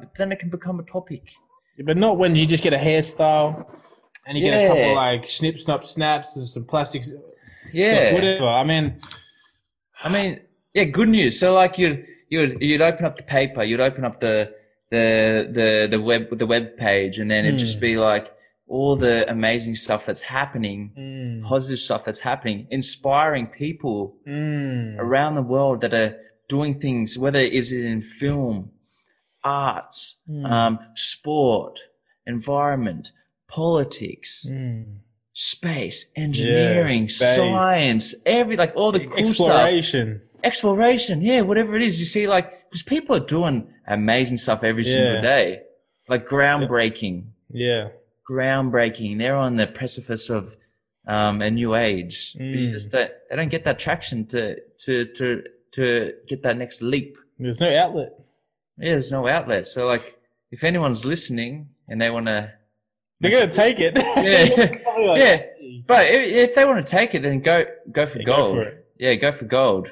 [0.00, 1.32] it then it can become a topic.
[1.76, 3.66] Yeah, But not when you just get a hairstyle
[4.26, 7.12] and you get a couple like snip, snap, snaps and some plastics.
[7.72, 8.48] Yeah, Whatever.
[8.48, 9.00] I mean,
[10.02, 10.40] I mean,
[10.74, 11.38] yeah, good news.
[11.38, 14.54] So like you'd you'd you'd open up the paper, you'd open up the
[14.90, 17.82] the the the web the web page, and then it'd just Hmm.
[17.82, 18.32] be like
[18.68, 25.34] all the amazing stuff that's happening, mm, positive stuff that's happening, inspiring people mm, around
[25.34, 26.16] the world that are
[26.48, 28.70] doing things, whether is it in film,
[29.44, 30.46] arts, Hmm.
[30.46, 31.80] um, sport,
[32.26, 33.10] environment,
[33.48, 35.00] politics, Mm.
[35.34, 37.36] Space, engineering, space.
[37.36, 40.20] science, every like all the cool stuff Exploration.
[40.44, 41.98] exploration, yeah, whatever it is.
[42.00, 45.62] You see, like, because people are doing amazing stuff every single day,
[46.08, 47.88] like groundbreaking, Yeah.
[48.30, 49.18] groundbreaking.
[49.18, 50.56] They're on the precipice of
[51.06, 52.34] um, a new age.
[52.38, 52.72] Mm.
[52.72, 55.42] just don't, they don't get that traction to to to
[55.72, 57.16] to get that next leap.
[57.38, 58.12] There's no outlet.
[58.78, 59.66] Yeah, there's no outlet.
[59.66, 60.16] So, like,
[60.52, 62.52] if anyone's listening and they want to,
[63.22, 63.96] They're gonna take it.
[63.96, 65.14] Yeah.
[65.16, 65.42] yeah,
[65.86, 68.54] but if, if they want to take it, then go go for Yeah, go gold.
[68.56, 68.86] for it.
[68.98, 69.88] Yeah, go for gold.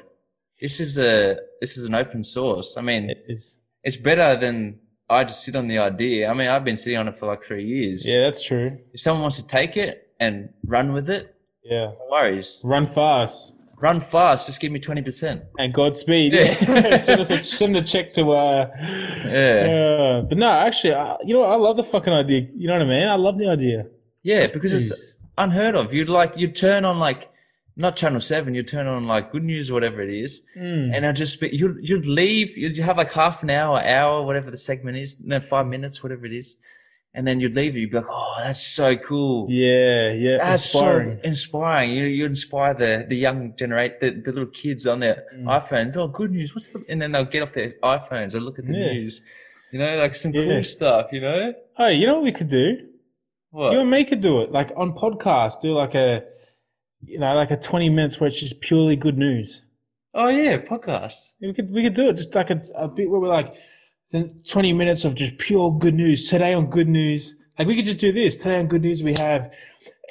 [0.61, 2.77] This is a this is an open source.
[2.77, 3.57] I mean, It is.
[3.83, 4.79] it's better than
[5.09, 6.29] I just sit on the idea.
[6.29, 8.07] I mean, I've been sitting on it for like three years.
[8.07, 8.77] Yeah, that's true.
[8.93, 11.33] If someone wants to take it and run with it,
[11.63, 11.87] Yeah.
[11.87, 12.61] no worries.
[12.63, 14.45] Run fast Run fast.
[14.47, 15.43] Just give me twenty percent.
[15.57, 16.33] and Godspeed.
[16.33, 16.97] Yeah.
[16.97, 18.31] send us a send a check to.
[18.31, 18.69] Uh,
[19.25, 20.19] Yeah.
[20.19, 21.43] uh, but no, actually, uh, you know.
[21.43, 22.47] I love the fucking idea.
[22.55, 23.07] You know what I mean?
[23.07, 23.85] I love the idea.
[24.23, 25.93] Yeah, because it's unheard of.
[25.93, 27.29] You'd like you'd turn on like
[27.75, 28.53] not channel seven.
[28.53, 30.95] You'd turn on like good news or whatever it is, Mm.
[30.95, 32.55] and I'd just be you'd you'd leave.
[32.57, 36.25] You'd have like half an hour, hour, whatever the segment is, no five minutes, whatever
[36.27, 36.57] it is,
[37.13, 37.75] and then you'd leave.
[37.75, 39.47] You'd be like, oh, that's so cool.
[39.49, 41.17] Yeah, yeah, That's inspiring.
[41.21, 41.89] so inspiring.
[41.91, 45.45] You you inspire the the young generate the, the little kids on their Mm.
[45.45, 45.97] iPhones.
[45.97, 46.53] Oh, good news!
[46.55, 48.93] What's the, and then they'll get off their iPhones and look at the Yeah.
[48.93, 49.21] news.
[49.71, 50.45] You know, like some Yeah.
[50.45, 51.07] cool stuff.
[51.11, 52.87] You know Hey, you know what we could do?
[53.51, 53.73] what?
[53.73, 55.61] You and me could do it, like on podcast.
[55.61, 56.23] Do like a,
[57.05, 59.65] you know, like a twenty minutes where it's just purely good news.
[60.13, 61.33] oh yeah, podcast.
[61.41, 63.53] We could we could do it just like a, a bit where we're like,
[64.11, 66.29] then twenty minutes of just pure good news.
[66.29, 68.37] Today on Good News, like we could just do this.
[68.37, 69.51] Today on Good News, we have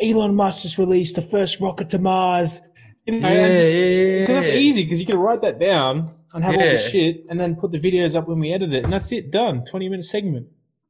[0.03, 2.63] Elon Musk just released the first rocket to Mars.
[3.07, 6.15] You know, Yeah, just- yeah, yeah, Because that's easy because you can write that down
[6.35, 8.85] and have all the shit and then put the videos up when we edit it
[8.85, 10.47] and that's it done 20 minute segment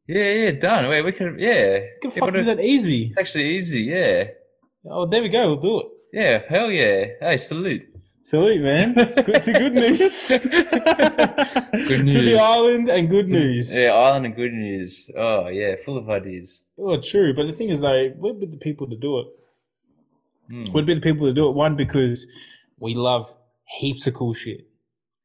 [0.08, 0.88] Yeah, yeah, done.
[0.88, 1.76] Wait, we can, yeah.
[1.76, 4.24] you can Yeah, fucking do that easy It's actually easy, yeah.
[4.90, 7.04] oh there we go we'll do it Yeah, hell yeah.
[7.20, 7.82] Hey, salute.
[8.30, 8.94] Salute man.
[8.94, 10.28] Good to good news.
[10.28, 13.74] Good to the island and good news.
[13.76, 15.10] Yeah, Island and Good News.
[15.16, 16.66] Oh, yeah, full of ideas.
[16.78, 19.26] oh true but the thing is though we'd be the people to do it.
[20.52, 20.72] Mm.
[20.74, 21.52] we'd be the people to do it.
[21.54, 22.26] One because
[22.78, 23.32] we love
[23.78, 24.60] heaps of cool shit.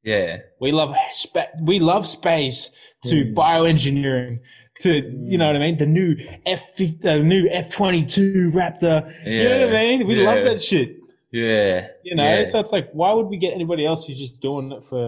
[0.03, 2.71] Yeah, we love spa- we love space
[3.05, 3.33] to Mm.
[3.33, 4.39] bioengineering
[4.81, 4.89] to
[5.31, 5.77] you know what I mean?
[5.77, 6.15] The new
[6.45, 8.97] F the new F twenty two Raptor.
[9.25, 10.07] You know what I mean?
[10.07, 10.97] We love that shit
[11.43, 11.87] yeah.
[12.03, 12.43] you know yeah.
[12.43, 15.03] so it's like why would we get anybody else who's just doing it for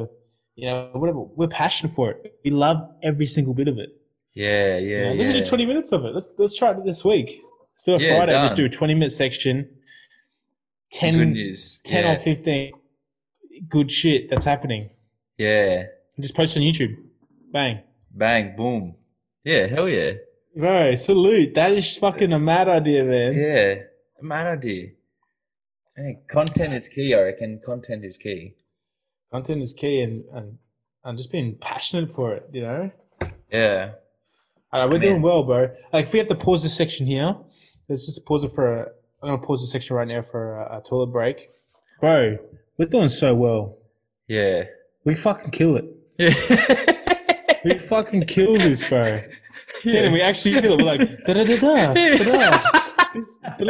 [0.55, 2.77] you know whatever we're passionate for it we love
[3.09, 3.89] every single bit of it
[4.33, 5.11] Yeah, you yeah, know?
[5.13, 5.21] yeah.
[5.21, 7.29] let's do twenty minutes of it let's let's try it this week
[7.73, 9.55] let's do a Yeah, Friday just do a twenty minute section
[10.91, 11.79] 10, Good news.
[11.83, 12.11] 10 yeah.
[12.13, 12.71] or fifteen
[13.69, 14.89] good shit that's happening
[15.37, 15.83] Yeah.
[16.19, 16.95] just post on YouTube
[17.51, 17.81] bang.
[18.11, 18.95] Bang, boom.
[19.43, 20.13] Yeah, hell yeah.
[20.55, 21.53] Bro, salute.
[21.53, 23.33] That is fucking a mad idea, man.
[23.35, 23.75] Yeah.
[24.19, 24.87] A mad idea.
[25.97, 27.59] Hey, content is key, I reckon.
[27.65, 28.53] Content is key.
[29.31, 30.59] Content is key and, and,
[31.03, 32.91] and just being passionate for it, you know?
[33.51, 33.93] Yeah.
[34.71, 35.01] All right, we're Man.
[35.01, 35.69] doing well, bro.
[35.91, 37.35] Like, if we have to pause this section here,
[37.89, 38.81] let's just pause it for a,
[39.23, 41.49] I'm going to pause the section right now for a, a toilet break.
[41.99, 42.37] Bro,
[42.77, 43.79] we're doing so well.
[44.27, 44.65] Yeah.
[45.03, 45.85] We fucking kill it.
[46.19, 46.93] Yeah.
[47.65, 49.21] We fucking kill this, bro.
[49.83, 50.77] Yeah, and we actually kill it.
[50.77, 52.86] We're like, da da da da da
[53.17, 53.69] And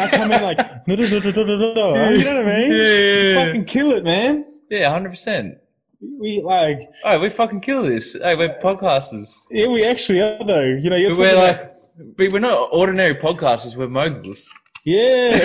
[0.00, 2.08] I come in like, da da da da da da.
[2.10, 2.72] You know what I mean?
[2.72, 3.44] Yeah.
[3.46, 4.44] Fucking kill it, man.
[4.70, 5.58] Yeah, hundred percent.
[6.00, 8.14] We like, Oh, we fucking kill this.
[8.20, 9.42] Hey, we're podcasters.
[9.50, 10.62] yeah, we actually are though.
[10.62, 13.76] You know, you're We're like, about- we're not ordinary podcasters.
[13.76, 14.52] We're moguls.
[14.84, 15.36] yeah.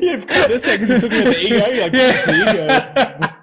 [0.00, 1.56] yeah, for a second, you're talking about the ego.
[1.56, 2.66] You're like, the ego.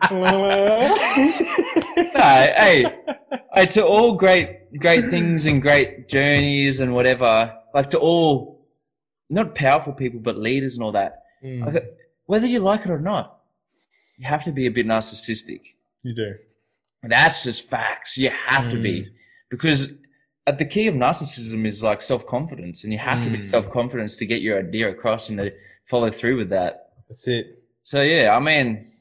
[2.13, 2.85] No, hey,
[3.53, 7.53] hey, to all great, great things and great journeys and whatever.
[7.73, 8.65] Like to all,
[9.29, 11.23] not powerful people, but leaders and all that.
[11.43, 11.83] Mm, Like,
[12.25, 13.39] whether you like it or not,
[14.17, 15.61] you have to be a bit narcissistic.
[16.03, 16.35] you do.
[17.03, 18.17] That's just facts.
[18.17, 19.05] You have to be.
[19.49, 19.93] Because
[20.45, 23.45] at the key of narcissism is like self confidence, and you have to be Mm.
[23.49, 25.53] self confidence to get your idea across and to
[25.85, 26.91] follow through with that.
[27.07, 27.63] That's it.
[27.83, 28.91] So, yeah, I mean,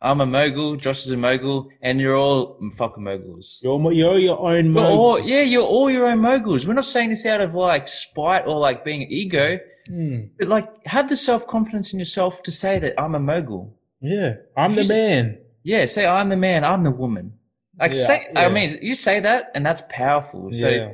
[0.00, 3.60] I'm a mogul, Josh is a mogul, and you're all fucking moguls.
[3.64, 5.28] You're, you're your own You're all, moguls.
[5.30, 6.68] yeah, you're all your own moguls.
[6.68, 9.58] We're not saying this out of like spite or like being an ego,
[9.90, 13.74] Mm, but like have the self confidence in yourself to say that I'm a mogul.
[14.02, 15.38] yeah, I'm the said- man.
[15.62, 17.32] Yeah, say I'm the man, I'm the woman.
[17.80, 18.40] Like Yeah, say, yeah.
[18.40, 20.50] I mean, you say that, and that's powerful.
[20.52, 20.92] So yeah.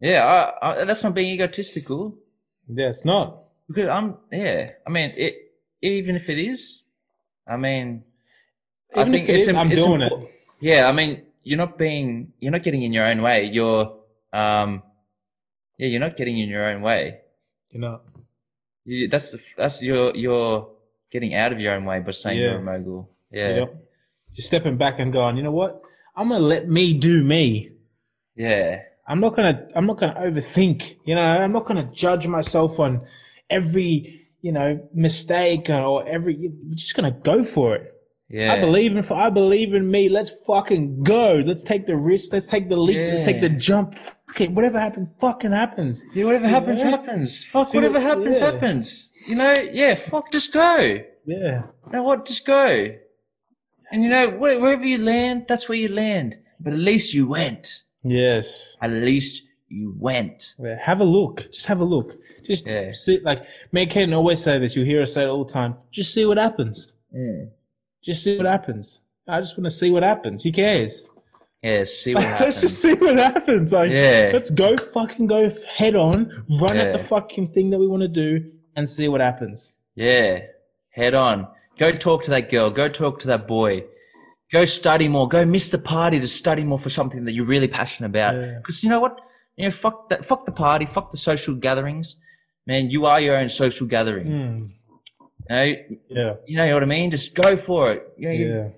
[0.00, 2.18] yeah, I, I, that's not being egotistical
[2.68, 3.44] Yeah, it's not.
[3.68, 4.70] because I'm yeah.
[4.84, 5.34] I mean, it
[5.80, 6.84] even if it is,
[7.46, 8.02] I mean,
[8.96, 10.12] I think it it's is, im- I'm doing it.
[10.60, 13.44] Yeah, I mean, you're not being, you're not getting in your own way.
[13.46, 13.96] You're,
[14.32, 14.82] um,
[15.78, 17.20] yeah, you're not getting in your own way.
[17.70, 18.00] You know.
[18.84, 20.68] You, that's that's you're you're
[21.10, 22.50] getting out of your own way by saying Yeah.
[22.50, 23.10] you're a mogul.
[23.30, 23.78] Yeah, know?
[24.34, 25.80] Just stepping back and going, you know what?
[26.16, 27.70] I'm gonna let me do me.
[28.36, 30.96] yeah, I'm not gonna I'm not gonna overthink.
[31.06, 33.00] You know, I'm not gonna judge myself on
[33.50, 36.36] every you know mistake or every.
[36.36, 37.93] You're just gonna go for it.
[38.38, 38.52] Yeah.
[38.54, 40.08] I believe in I believe in me.
[40.08, 41.42] Let's fucking go.
[41.44, 42.32] Let's take the risk.
[42.32, 42.96] Let's take the leap.
[42.96, 43.58] Let's take the Yeah.
[43.68, 43.94] jump.
[44.30, 46.04] Okay, whatever happens, fucking happens.
[46.12, 46.90] Yeah, whatever happens, know?
[46.90, 47.44] happens.
[47.44, 48.46] Fuck, See whatever happens, yeah.
[48.50, 48.86] happens.
[49.28, 50.76] You know, yeah, fuck, just go.
[50.80, 51.04] You
[51.42, 51.62] Yeah.
[51.92, 52.26] know what?
[52.26, 52.66] Just go.
[53.92, 56.30] And you know, wherever you land, that's where you land.
[56.58, 57.82] But at least you went.
[58.02, 58.76] Yes.
[58.82, 60.54] At least you went.
[60.58, 61.36] Yeah, have a look.
[61.52, 62.08] Just have a look.
[62.44, 62.90] Just Yeah.
[62.90, 63.40] see, like
[63.72, 64.74] me and Ken always say this.
[64.74, 65.76] You hear us say it all the time.
[65.92, 66.92] Just see what happens.
[68.04, 69.00] Just see what happens.
[69.26, 70.42] I just want to see what happens.
[70.42, 71.08] Who cares?
[71.62, 73.72] Yeah, see what Let's just see what happens.
[73.72, 74.30] Like, Yeah.
[74.32, 78.08] let's go fucking go head on, run at the fucking thing that we want to
[78.08, 79.72] do, and see what happens.
[79.94, 80.40] Yeah,
[80.90, 81.48] head on.
[81.78, 82.70] Go talk to that girl.
[82.70, 83.84] Go talk to that boy.
[84.52, 85.26] Go study more.
[85.26, 88.34] Go miss the party to study more for something that you're really passionate about.
[88.34, 88.58] Yeah.
[88.58, 89.18] Because you know what?
[89.56, 90.24] You know, fuck that.
[90.24, 90.84] Fuck the party.
[90.84, 92.20] Fuck the social gatherings.
[92.66, 94.26] Man, you are your own social gathering.
[94.26, 94.70] Mm,
[95.50, 95.64] You know,
[96.08, 97.10] yeah, you know what I mean.
[97.10, 98.12] Just go for it.
[98.16, 98.68] You know, you- yeah,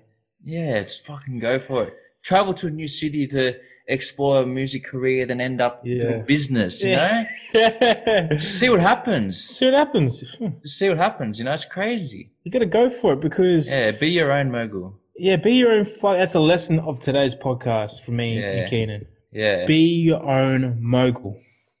[0.43, 1.93] yeah, just fucking go for it.
[2.23, 3.55] Travel to a new city to
[3.87, 6.01] explore a music career, then end up Yeah.
[6.01, 6.83] doing business.
[6.83, 7.23] You know,
[7.53, 8.27] yeah.
[8.31, 9.41] just see what happens.
[9.41, 10.25] see what happens.
[10.37, 10.47] Hmm.
[10.61, 11.39] Just see what happens.
[11.39, 12.31] You know, it's crazy.
[12.43, 14.99] You got to go for it because Yeah, be your own mogul.
[15.15, 15.85] yeah, be your own.
[15.85, 16.17] Fuck.
[16.17, 18.45] That's a lesson of today's podcast for me Yeah.
[18.51, 19.05] and Keenan.
[19.31, 19.65] Yeah.
[19.65, 19.77] Be
[20.09, 21.39] your own mogul.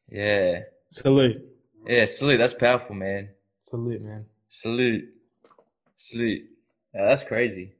[0.09, 0.61] yeah.
[0.89, 1.41] Salute,
[1.85, 2.05] Yeah.
[2.05, 2.37] Salute.
[2.37, 3.29] That's powerful, man.
[3.59, 4.25] salute, man.
[4.49, 5.09] Salute.
[5.97, 6.43] Salute.
[6.93, 7.73] Yeah, that's crazy.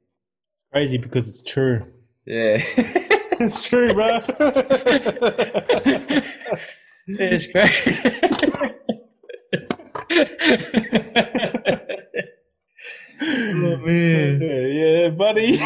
[0.72, 1.86] Crazy because it's true.
[2.26, 2.62] Yeah.
[3.40, 4.20] It's true, bro.
[7.06, 8.00] it's crazy.
[13.22, 14.40] oh man.
[14.42, 15.56] yeah, buddy.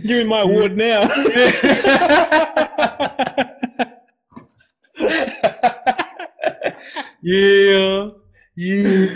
[0.00, 1.02] Give me my award now.
[7.22, 8.08] Yeah.
[8.56, 9.06] Yeah.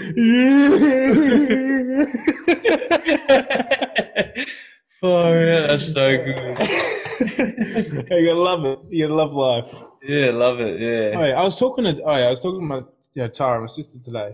[5.01, 5.67] Far out.
[5.69, 6.59] That's so good.
[7.39, 8.79] you gotta love it.
[8.91, 9.75] You love life.
[10.03, 10.81] Yeah, love it.
[10.81, 11.19] Yeah.
[11.19, 12.03] Oh, I was talking to.
[12.03, 14.33] Oh, yeah, I was talking to my you know, Tara, my sister today.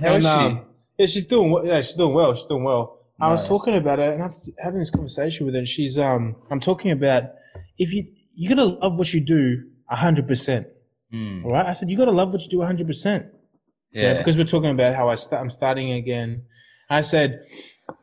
[0.00, 0.28] How is And, she?
[0.28, 0.64] um,
[0.98, 1.50] yeah, she's doing.
[1.50, 2.34] well- Yeah, she's doing well.
[2.34, 2.96] She's doing well.
[3.20, 4.30] I was talking about it, and I'm
[4.62, 5.58] having this conversation with her.
[5.58, 7.24] And she's um, I'm talking about
[7.78, 10.66] if you you gotta love what you do hundred percent.
[11.12, 13.26] Mm, All right, I said you gotta love what you do hundred percent.
[13.92, 14.18] yeah.
[14.18, 16.44] because we're talking about how I st- I'm starting again.
[16.90, 17.40] I said,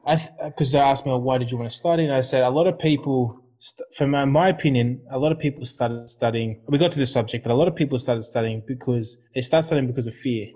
[0.05, 2.41] I because they asked me well, why did you want to study, and I said
[2.43, 6.61] a lot of people, st- from my, my opinion, a lot of people started studying.
[6.67, 9.65] We got to this subject, but a lot of people started studying because they start
[9.65, 10.47] studying because of fear.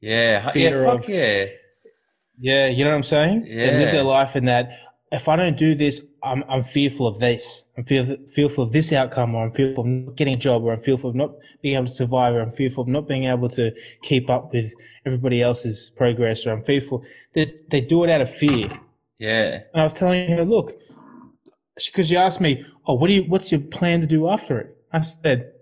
[0.00, 0.40] yeah.
[0.50, 0.90] fear yeah.
[0.90, 1.44] Fuck of- yeah.
[2.38, 3.46] Yeah, you know what I'm saying?
[3.46, 3.70] Yeah.
[3.70, 4.68] They live their life in that.
[5.16, 7.64] If I don't do this, I'm I'm fearful of this.
[7.76, 10.72] I'm fear, fearful of this outcome, or I'm fearful of not getting a job, or
[10.72, 11.32] I'm fearful of not
[11.62, 13.72] being able to survive, or I'm fearful of not being able to
[14.02, 14.72] keep up with
[15.06, 17.02] everybody else's progress, or I'm fearful.
[17.34, 18.68] They they do it out of fear.
[19.18, 19.60] Yeah.
[19.72, 20.78] And I was telling her, look,
[21.74, 24.76] because she asked me, oh, what do you, what's your plan to do after it?
[24.92, 25.52] I said,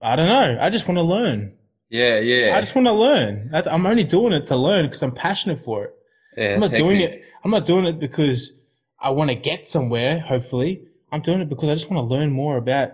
[0.00, 0.58] I don't know.
[0.60, 1.52] I just want to learn.
[1.90, 2.18] Yeah.
[2.18, 2.56] Yeah.
[2.56, 3.50] I just want to learn.
[3.52, 5.94] I'm only doing it to learn because I'm passionate for it.
[6.36, 7.22] Yeah, I'm not doing it.
[7.44, 8.52] I'm not doing it because
[9.00, 10.20] I want to get somewhere.
[10.20, 10.82] Hopefully,
[11.12, 12.90] I'm doing it because I just want to learn more about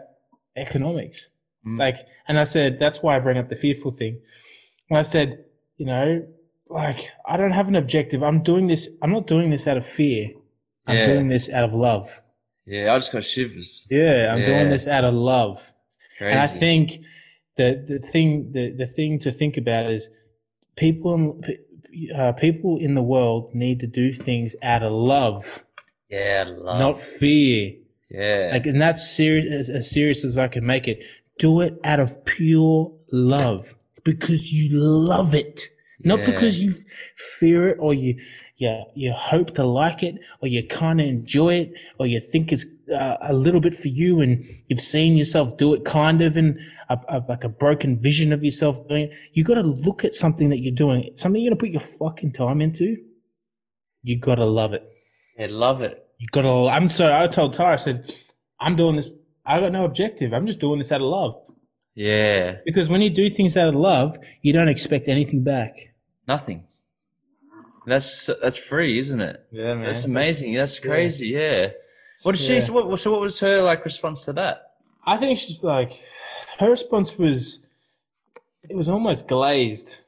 [0.56, 1.30] economics.
[1.66, 1.78] Mm.
[1.78, 1.96] Like,
[2.28, 4.20] and I said that's why I bring up the fearful thing.
[4.90, 5.44] And I said,
[5.76, 6.26] you know,
[6.68, 8.22] like I don't have an objective.
[8.22, 8.88] I'm doing this.
[9.02, 10.30] I'm not doing this out of fear.
[10.86, 11.06] I'm Yeah.
[11.06, 12.20] doing this out of love.
[12.66, 12.92] Yeah.
[12.92, 13.86] I just got shivers.
[13.90, 14.46] Yeah, I'm Yeah.
[14.46, 15.72] doing this out of love.
[16.18, 16.32] Crazy.
[16.32, 17.00] And I think
[17.56, 20.08] the the thing the, the thing to think about is
[20.76, 21.40] people
[22.14, 25.62] uh, people in the world need to do things out of love,
[26.10, 26.44] Yeah.
[26.56, 26.78] Love.
[26.78, 27.72] not fear.
[28.10, 28.50] yeah.
[28.52, 31.00] Like, and that's serious as, as serious as I can make it.
[31.38, 33.74] Do it out of pure love
[34.04, 35.62] because you love it,
[36.04, 36.26] not Yeah.
[36.26, 36.74] because you
[37.16, 38.16] fear it or you
[38.58, 42.52] you you hope to like it or you kind of enjoy it or you think
[42.52, 46.36] it's uh, a little bit for you and you've seen yourself do it kind of
[46.36, 46.58] in
[46.92, 49.12] a, a, like a broken vision of yourself doing it.
[49.32, 52.32] You got to look at something that you're doing, something you're gonna put your fucking
[52.32, 52.96] time into.
[54.02, 54.82] You gotta love it.
[55.38, 55.46] yeah.
[55.50, 56.06] Love it.
[56.18, 56.68] You gotta.
[56.70, 57.14] I'm sorry.
[57.14, 57.74] I told Tara.
[57.74, 58.12] I said,
[58.60, 59.10] I'm doing this.
[59.46, 60.32] I got no objective.
[60.32, 61.40] I'm just doing this out of love.
[61.94, 62.56] Yeah.
[62.64, 65.94] Because when you do things out of love, you don't expect anything back.
[66.26, 66.64] Nothing.
[67.86, 69.44] That's that's free, isn't it?
[69.50, 69.84] Yeah, man.
[69.84, 70.54] That's amazing.
[70.54, 70.90] That's yeah.
[70.90, 71.28] crazy.
[71.28, 71.70] Yeah.
[72.22, 72.54] What did she?
[72.54, 72.60] Yeah.
[72.60, 74.72] So what, so what was her like response to that?
[75.04, 76.00] I think she's like,
[76.62, 77.64] her response was,
[78.68, 80.00] it was almost glazed.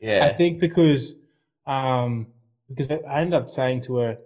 [0.00, 0.24] Yeah.
[0.26, 1.14] I think because,
[1.64, 2.26] um,
[2.68, 4.18] because I ended up saying to her,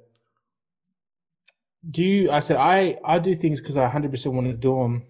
[1.88, 4.74] "Do you?" I said, "I I do things because I hundred percent want to do
[4.80, 5.04] them,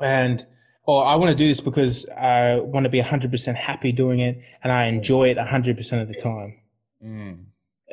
[0.00, 0.44] and
[0.82, 4.20] or I want to do this because I want to be hundred percent happy doing
[4.20, 6.60] it, and I enjoy it hundred percent of the time."
[7.02, 7.44] Mm.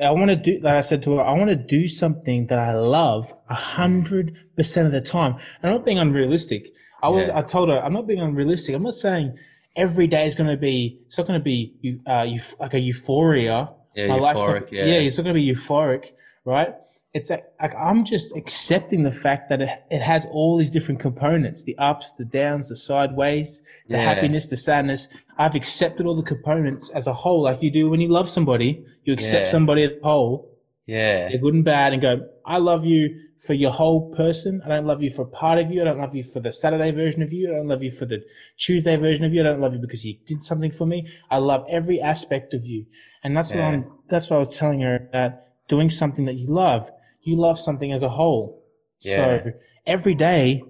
[0.01, 2.57] I want to do, like I said to her, I want to do something that
[2.59, 5.33] I love a hundred percent of the time.
[5.61, 6.71] And I'm not being unrealistic.
[7.03, 7.37] I was, Yeah.
[7.37, 8.73] I told her, I'm not being unrealistic.
[8.75, 9.37] I'm not saying
[9.75, 12.25] every day is going to be, it's not going to be, uh,
[12.59, 13.69] like a euphoria.
[13.95, 14.61] Yeah, My life's euphoric.
[14.61, 14.85] not, yeah.
[14.85, 16.13] yeah, it's not going to be euphoric,
[16.45, 16.73] right?
[17.13, 20.99] It's like, like I'm just accepting the fact that it, it has all these different
[20.99, 24.03] components, the ups, the downs, the sideways, the Yeah.
[24.03, 25.07] happiness, the sadness.
[25.37, 28.83] I've accepted all the components as a whole, like you do when you love somebody,
[29.03, 29.51] you accept Yeah.
[29.51, 30.49] somebody as a whole,
[30.87, 31.29] Yeah.
[31.29, 34.61] they're good and bad, and go, I love you for your whole person.
[34.65, 35.81] I don't love you for part of you.
[35.81, 37.51] I don't love you for the Saturday version of you.
[37.51, 38.23] I don't love you for the
[38.57, 39.41] Tuesday version of you.
[39.41, 41.07] I don't love you because you did something for me.
[41.29, 42.85] I love every aspect of you.
[43.23, 46.47] And that's what I'm, that's what I was telling her that doing something that you
[46.47, 46.89] love,
[47.23, 48.63] you love something as a whole.
[48.99, 49.43] Yeah.
[49.43, 49.51] So
[49.85, 50.63] every day,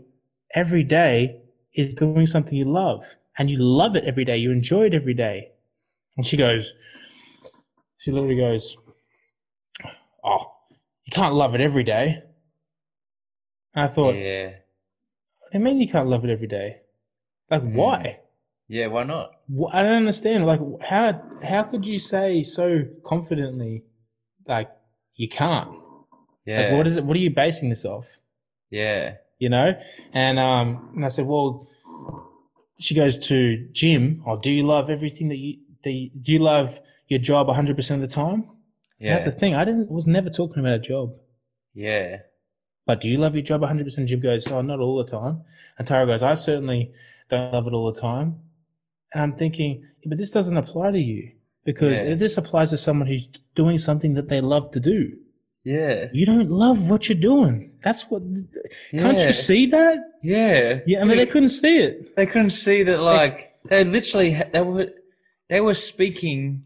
[0.56, 1.42] every day
[1.74, 3.04] is doing something you love
[3.38, 4.38] and you love it every day.
[4.38, 5.52] You enjoy it every day.
[6.18, 6.74] And she goes,
[7.98, 8.78] she literally goes,
[10.24, 10.52] Oh,
[11.06, 12.22] you can't love it every day.
[13.74, 14.50] And I thought, Yeah.
[15.40, 16.78] what do you mean you can't love it every day?
[17.50, 17.74] Like, Mm.
[17.76, 18.20] why?
[18.68, 18.88] Yeah.
[18.88, 19.32] Why not?
[19.72, 20.46] I don't understand.
[20.46, 23.84] Like, how how could you say so confidently,
[24.48, 24.70] like,
[25.16, 25.83] you can't?
[26.46, 26.62] Yeah.
[26.70, 27.06] Like, what is it?
[27.06, 28.20] What are you basing this off?
[28.70, 29.16] Yeah.
[29.40, 29.74] You know?
[30.14, 31.68] And um, and I said, well,
[32.80, 34.24] she goes to Jim.
[34.26, 35.58] Oh, do you love everything that you?
[35.84, 38.50] that you do you love your job 100 percent of the time?
[39.00, 39.14] Yeah.
[39.14, 39.54] That's the thing.
[39.56, 41.14] I didn't was never talking about a job.
[41.74, 42.18] Yeah.
[42.86, 44.08] But do you love your job 100%?
[44.08, 45.42] Jim goes, oh, not all the time.
[45.78, 46.92] And Tara goes, I certainly
[47.30, 48.40] don't love it all the time.
[49.14, 51.32] And I'm thinking, but this doesn't apply to you
[51.64, 52.16] because Yeah.
[52.16, 55.14] this applies to someone who's doing something that they love to do.
[55.64, 56.08] Yeah.
[56.12, 57.72] You don't love what you're doing.
[57.84, 58.24] That's what.
[58.92, 60.00] Can't you see that?
[60.22, 60.80] Yeah.
[60.86, 62.16] Yeah, I mean, they couldn't see it.
[62.16, 64.90] They couldn't see that, like they literally they were
[65.50, 66.66] they were speaking.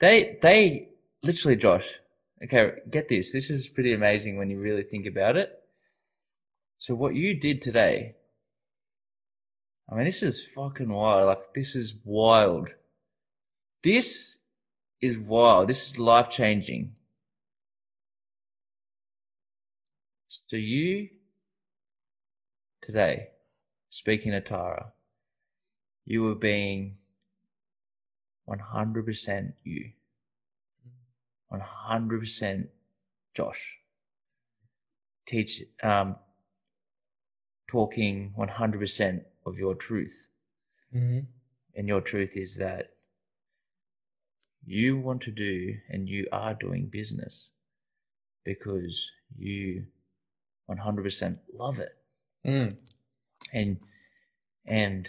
[0.00, 0.88] They they
[1.22, 1.98] literally, Josh.
[2.42, 3.32] Okay, get this.
[3.32, 5.50] This is pretty amazing when you really think about it.
[6.78, 8.16] So what you did today.
[9.90, 11.26] I mean, this is fucking wild.
[11.26, 12.70] Like this is wild.
[13.82, 14.38] This
[15.00, 15.68] is wild.
[15.68, 16.95] This is life changing.
[20.46, 21.08] So you
[22.82, 23.28] today,
[23.90, 24.92] speaking to Tara,
[26.04, 26.96] you were being
[28.48, 29.90] 100% you.
[31.52, 32.68] 100%
[33.34, 33.78] Josh.
[35.26, 36.16] Teach, um,
[37.68, 40.28] talking 100% of your truth.
[40.94, 41.20] Mm-hmm.
[41.74, 42.90] And your truth is that
[44.64, 47.50] you want to do and you are doing business
[48.44, 49.84] because you
[50.68, 51.92] 100% love it
[52.44, 52.76] Mm.
[53.52, 53.78] and
[54.66, 55.08] and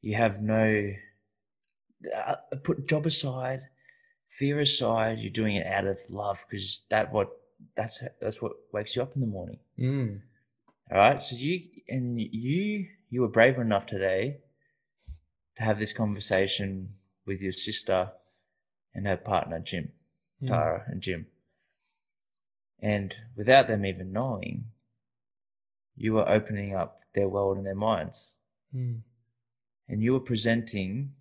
[0.00, 0.92] you have no
[2.16, 2.34] uh,
[2.64, 3.62] put job aside
[4.38, 7.28] fear aside you're doing it out of love because that what
[7.76, 10.20] that's that's what wakes you up in the morning Mm.
[10.90, 14.38] all right so you and you you were brave enough today
[15.56, 16.94] to have this conversation
[17.26, 18.12] with your sister
[18.94, 19.90] and her partner jim
[20.42, 20.48] Mm.
[20.48, 21.26] tara and jim
[22.80, 24.64] and without them even knowing
[25.96, 28.32] you were opening up their world and their minds.
[28.74, 29.00] Mm.
[29.88, 31.12] and you were presenting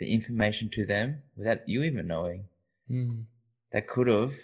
[0.00, 2.44] the information to them without you even knowing.
[2.90, 3.24] Mm.
[3.70, 4.34] that could have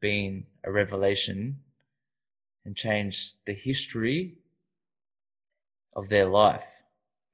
[0.00, 1.60] been a revelation
[2.64, 4.34] and changed the history
[5.94, 6.66] of their life.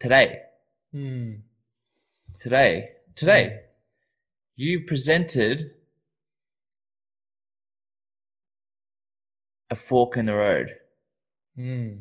[0.00, 0.40] Today.
[0.94, 1.40] Mm.
[2.38, 2.90] today.
[3.14, 3.60] Today.
[4.56, 5.72] You presented
[9.70, 10.68] a fork in the road
[11.58, 12.00] Mm.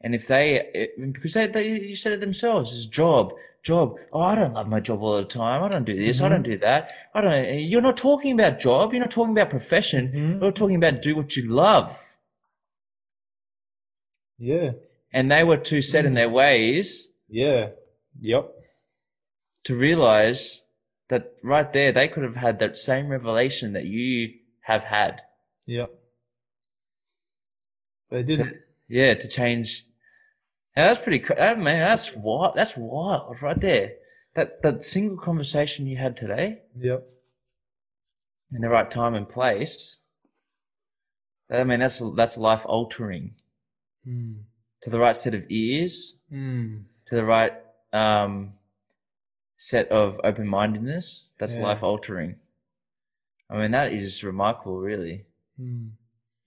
[0.00, 3.32] And if they, it, because they, they, you said it themselves, it's job,
[3.62, 3.94] job.
[4.12, 5.62] Oh, I don't love my job all the time.
[5.62, 6.20] I don't do this.
[6.20, 6.90] I don't do that.
[7.14, 7.60] I don't.
[7.60, 8.92] You're not talking about job.
[8.92, 10.08] You're not talking about profession.
[10.12, 10.42] Mhm.
[10.42, 11.96] You're talking about do what you love.
[14.38, 14.72] Yeah.
[15.12, 17.68] And they were too set in their ways Yeah.
[18.20, 18.50] Yep.
[19.64, 20.66] to realize
[21.08, 25.20] that right there they could have had that same revelation that you have had.
[25.66, 25.90] Yep.
[28.12, 28.56] They didn't.
[28.88, 29.84] Yeah, to change.
[30.76, 31.24] And that's pretty.
[31.38, 32.54] man, that's wild.
[32.56, 33.92] That's wild right there.
[34.34, 37.06] that that single conversation you had today Yep.
[38.52, 39.98] in the right time and place.
[41.50, 43.34] I mean, that's that's life altering.
[44.06, 44.44] Mm.
[44.82, 46.84] To the right set of ears, Mm.
[47.06, 47.52] to the right
[47.92, 48.54] um,
[49.58, 51.64] set of open mindedness, that's Yeah.
[51.64, 52.36] life altering.
[53.50, 55.26] I mean, that is remarkable, really.
[55.60, 55.90] Mm.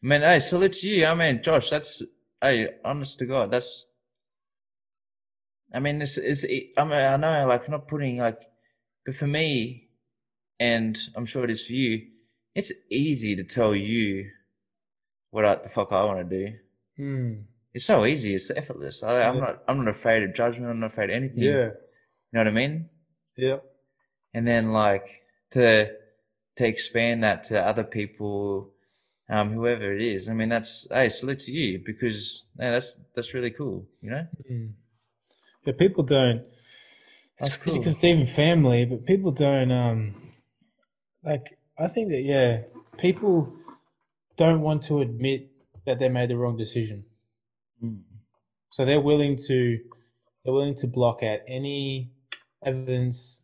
[0.05, 1.05] I mean, hey, salute you.
[1.07, 2.03] I mean, Josh, that's
[2.39, 3.87] hey, honest to God, that's.
[5.73, 6.45] I mean, it's it's.
[6.77, 8.39] I mean, I know, like, not putting like,
[9.03, 9.89] but for me,
[10.59, 12.05] and I'm sure it is for you,
[12.53, 14.29] it's easy to tell you
[15.31, 16.53] what I, the fuck I want to do.
[16.99, 17.43] Mm.
[17.73, 18.35] It's so easy.
[18.35, 19.01] It's effortless.
[19.03, 19.41] I, I'm Yeah.
[19.41, 19.63] not.
[19.67, 20.69] I'm not afraid of judgment.
[20.71, 21.39] I'm not afraid of anything.
[21.39, 21.71] Yeah.
[22.31, 22.89] You know what I mean?
[23.37, 23.57] Yeah.
[24.35, 25.07] and then like
[25.51, 25.91] to
[26.57, 28.71] to expand that to other people
[29.29, 33.33] um whoever it is i mean that's hey salute to you because yeah, that's that's
[33.33, 34.73] really cool you know Mm.
[35.65, 36.43] Yeah, people don't.
[37.39, 38.07] That's It's cool.
[38.07, 39.71] even family, but people don't.
[39.71, 40.15] Um,
[41.23, 42.61] like I think that yeah,
[42.99, 43.51] people
[44.37, 45.49] don't want to admit
[45.85, 47.05] that they made the wrong decision,
[48.69, 49.79] so they're willing to
[50.43, 52.11] they're willing to block out any
[52.63, 53.41] evidence,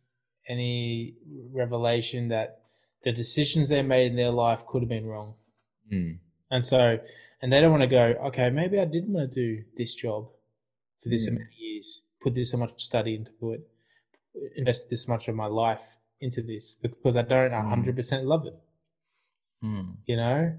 [0.48, 1.14] any
[1.52, 2.60] revelation that
[3.04, 5.34] the decisions they made in their life could have been wrong.
[5.92, 6.18] Mm.
[6.50, 6.98] And so,
[7.40, 10.28] and they don't want to go, okay, maybe I didn't want to do this job
[11.02, 11.28] for this Mm.
[11.28, 13.68] amount of years, put this much study into it,
[14.56, 15.84] invest this much of my life
[16.20, 18.54] into this because I don't 100% love it,
[19.62, 19.96] Mm.
[20.06, 20.58] you know?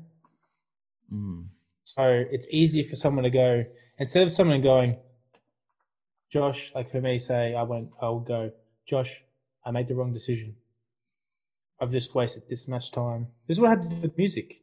[1.11, 1.47] Mm.
[1.83, 3.65] So it's easy for someone to go,
[3.97, 4.97] instead of someone going,
[6.29, 8.51] Josh, like for me, say, I went, I'll go,
[8.85, 9.23] Josh,
[9.65, 10.55] I made the wrong decision.
[11.79, 13.27] I've just wasted this much time.
[13.47, 14.62] This is what I had to do with music.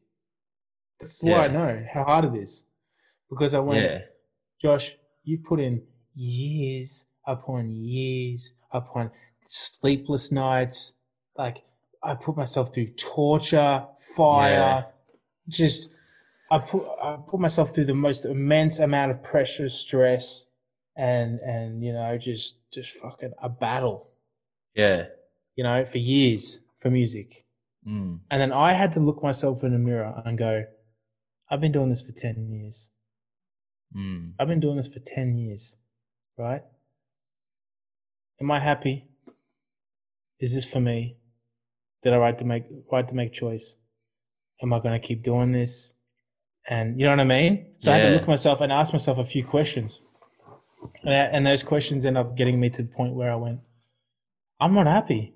[1.01, 2.62] That's why I know how hard it is.
[3.28, 3.98] Because I went, yeah
[4.62, 5.82] Josh, you've put in
[6.14, 9.10] years upon years upon
[9.47, 10.93] sleepless nights.
[11.36, 11.59] Like
[12.02, 13.86] I put myself through torture,
[14.16, 14.82] fire, Yeah.
[15.48, 15.90] just
[16.51, 20.47] I put I put myself through the most immense amount of pressure, stress,
[20.97, 24.09] and and you know just just fucking a battle.
[24.74, 25.06] yeah
[25.56, 27.44] You know, for years for music.
[27.86, 28.18] mm.
[28.31, 30.64] And then I had to look myself in the mirror and go,
[31.51, 32.89] I've been doing this for 10 years.
[33.97, 34.32] Mm.
[34.39, 35.77] I've been doing this for 10 years,
[36.39, 36.62] right?
[38.40, 39.06] Am I happy?
[40.39, 41.16] Is this for me?
[42.02, 43.74] Did I right to make right to make choice?
[44.62, 45.93] Am I going to keep doing this?
[46.68, 47.66] And you know what I mean?
[47.78, 50.01] So I had to look at myself and ask myself a few questions.
[51.02, 53.60] And, I- and those questions end up getting me to the point where I went,
[54.60, 55.35] I'm not happy.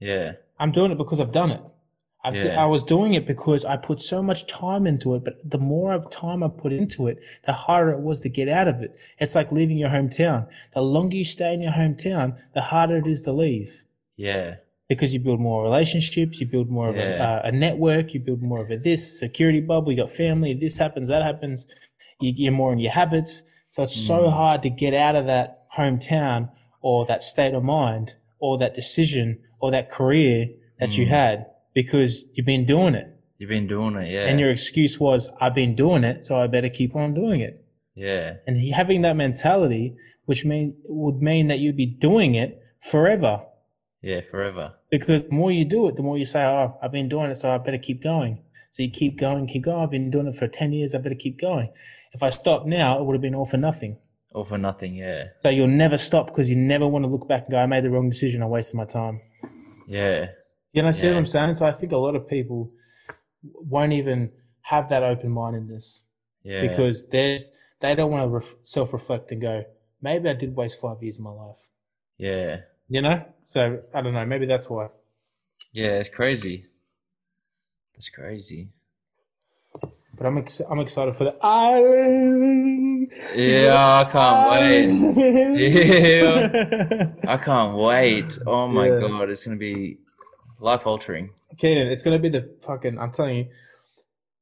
[0.00, 1.60] yeah I'm doing it because I've done it.
[2.24, 2.62] I've, Yeah.
[2.62, 5.92] I was doing it because I put so much time into it, but the more
[5.92, 8.96] of time I put into it, the harder it was to get out of it.
[9.18, 10.46] It's like leaving your hometown.
[10.74, 13.82] The longer you stay in your hometown, the harder it is to leave
[14.16, 14.56] yeah
[14.88, 18.42] because you build more relationships, you build more of a, uh, a network, you build
[18.42, 19.90] more of a this security bubble.
[19.90, 20.52] You got family.
[20.52, 21.66] This happens, that happens.
[22.20, 23.42] You, you're more in your habits.
[23.70, 24.32] So it's so Mm.
[24.32, 26.50] hard to get out of that hometown
[26.82, 31.08] or that state of mind or that decision or that career that you Mm.
[31.08, 33.08] had because you've been doing it.
[33.38, 36.46] you've been doing it yeah And your excuse was, I've been doing it, so I
[36.46, 37.54] better keep on doing it.
[37.94, 39.96] yeah And having that mentality,
[40.26, 42.50] which mean would mean that you'd be doing it
[42.80, 43.34] forever
[44.02, 47.08] yeah forever because the more you do it, the more you say, "Oh, I've been
[47.08, 48.34] doing it, so I better keep going."
[48.72, 49.80] So you keep going, keep going.
[49.82, 50.94] I've been doing it for ten years.
[50.94, 51.68] I better keep going.
[52.12, 53.92] If I stop now, it would have been all for nothing.
[54.34, 57.42] all for nothing yeah So you'll never stop because you never want to look back
[57.44, 58.42] and go, "I made the wrong decision.
[58.42, 59.16] I wasted my time."
[59.86, 60.20] yeah
[60.72, 61.54] You know, see what I'm saying?
[61.54, 62.70] So I think a lot of people
[63.42, 64.30] won't even
[64.62, 66.04] have that open mindedness
[66.44, 67.50] yeah because there's
[67.80, 69.64] they don't want to ref- self reflect and go,
[70.00, 71.58] "Maybe I did waste five years of my life."
[72.18, 73.24] yeah You know?
[73.44, 74.24] So I don't know.
[74.24, 74.88] Maybe that's why.
[75.72, 76.66] yeah it's crazy
[77.94, 78.68] that's crazy
[80.16, 83.10] But I'm ex- I'm excited for the island.
[83.34, 84.88] yeah i can't wait
[86.22, 87.28] wait.
[87.28, 88.38] I can't wait.
[88.46, 89.00] Oh my Yeah.
[89.00, 89.98] god, it's gonna be
[90.62, 91.30] life altering.
[91.58, 92.98] Keenan, it's gonna be the fucking.
[92.98, 93.46] I'm telling you,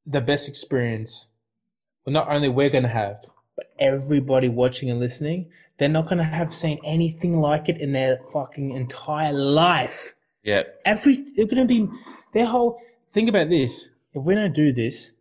[0.05, 1.27] the best experience.
[2.05, 3.25] Well, not only we're gonna have,
[3.55, 8.19] but everybody watching and listening, they're not gonna have seen anything like it in their
[8.31, 10.13] fucking entire life.
[10.43, 10.63] Yeah.
[10.85, 11.87] Every they're gonna be
[12.33, 12.79] their whole.
[13.13, 13.89] Think about this.
[14.13, 15.13] If we don't do this,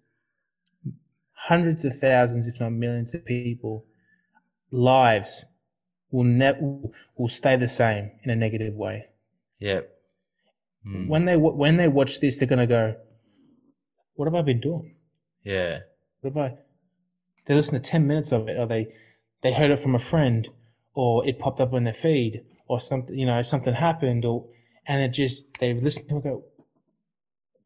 [1.33, 3.85] hundreds of thousands, if not millions of people,
[4.71, 5.45] lives
[6.11, 6.61] will never
[7.17, 9.07] will stay the same in a negative way.
[9.61, 10.00] Yep.
[10.87, 12.97] Mm, When they when they watch this, they're gonna go,
[14.15, 14.95] "What have I been doing?
[15.45, 15.81] yeah.
[16.21, 16.57] What have I?"
[17.47, 18.93] They listen to ten minutes of it, or they
[19.43, 20.49] they heard it from a friend,
[20.95, 24.47] or it popped up on their feed, or something, you know, something happened, or
[24.87, 26.25] and it just they've listened to it.
[26.25, 26.45] and Go,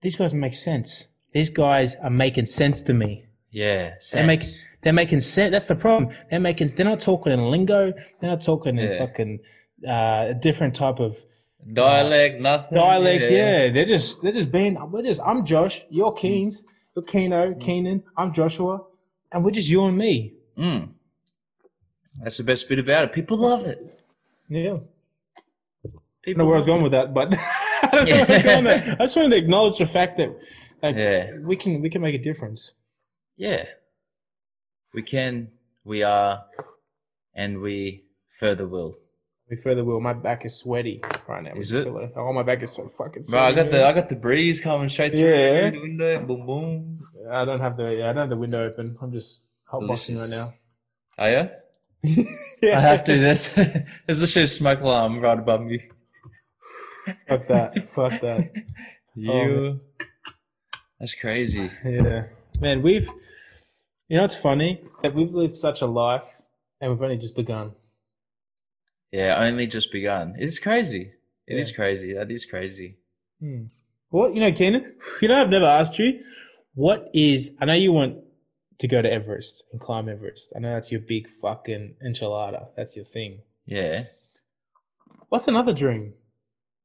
[0.01, 1.07] these guys make sense.
[1.33, 3.27] These guys are making sense to me.
[3.51, 3.95] Yeah.
[4.13, 4.43] they make
[4.83, 5.51] they're making sense.
[5.53, 6.13] That's the problem.
[6.31, 6.69] They're making.
[6.69, 7.93] They're not talking in lingo.
[8.21, 9.39] They're not talking in fucking
[9.87, 11.17] uh, a different type of
[11.73, 12.77] dialect, nothing.
[12.79, 13.23] dialect.
[13.31, 13.71] Yeah.
[13.71, 14.77] they're just they're just being.
[14.91, 15.21] We're just.
[15.25, 15.83] I'm Josh.
[15.91, 16.65] You're Keens.
[16.95, 17.55] You're Keno.
[17.55, 18.03] Keenan.
[18.17, 18.83] I'm Joshua,
[19.33, 20.35] and we're just you and me.
[20.59, 20.91] Mm.
[22.23, 23.13] That's the best bit about it.
[23.13, 24.01] People love it.
[24.49, 24.61] Yeah.
[24.61, 24.83] I don't
[26.23, 27.35] People know where I was going with that, but
[27.83, 28.97] I don't know where I was going there.
[29.01, 30.29] I just wanted to acknowledge the fact that
[30.83, 31.31] like, Yeah.
[31.43, 32.73] we can we can make a difference.
[33.37, 33.65] Yeah.
[34.95, 35.49] We can,
[35.83, 36.45] we are,
[37.35, 38.05] and we
[38.39, 38.99] further will.
[39.51, 40.01] We further will.
[40.01, 41.53] My back is sweaty right now.
[41.55, 41.85] Is it?
[41.85, 42.11] this.
[42.17, 43.25] Oh, my back is so fucking.
[43.29, 43.87] Bro, I got the.
[43.87, 45.71] I got the breeze coming straight through Yeah.
[45.71, 46.25] the window.
[46.25, 46.99] Boom boom.
[47.31, 47.95] I don't have the.
[47.95, 48.97] yeah, I don't have the window open.
[49.03, 50.55] I'm just hot boxing right now.
[51.19, 51.49] Oh yeah?
[52.63, 53.53] yeah, I have to do this.
[53.53, 55.89] There's literally a smoke alarm right above me.
[57.29, 57.93] Fuck that.
[57.95, 58.51] Fuck that.
[59.17, 59.81] You oh,
[60.99, 61.71] That's crazy.
[61.85, 62.25] Yeah,
[62.61, 62.83] man.
[62.83, 63.09] We've.
[64.09, 66.43] You know, it's funny that we've lived such a life,
[66.81, 67.75] and we've only just begun.
[69.15, 70.35] Yeah, only just begun.
[70.39, 71.13] It's crazy.
[71.47, 71.77] It is Yeah.
[71.77, 72.13] crazy.
[72.15, 72.97] That is crazy.
[73.41, 73.67] Hmm.
[74.09, 74.95] What you know, Keenan?
[75.23, 76.21] You know, I've never asked you.
[76.75, 77.55] What is?
[77.61, 78.19] I know you want
[78.81, 80.53] to go to Everest and climb Everest.
[80.57, 82.67] I know that's your big fucking enchilada.
[82.77, 83.43] That's your thing.
[83.67, 84.07] Yeah.
[85.29, 86.15] What's another dream?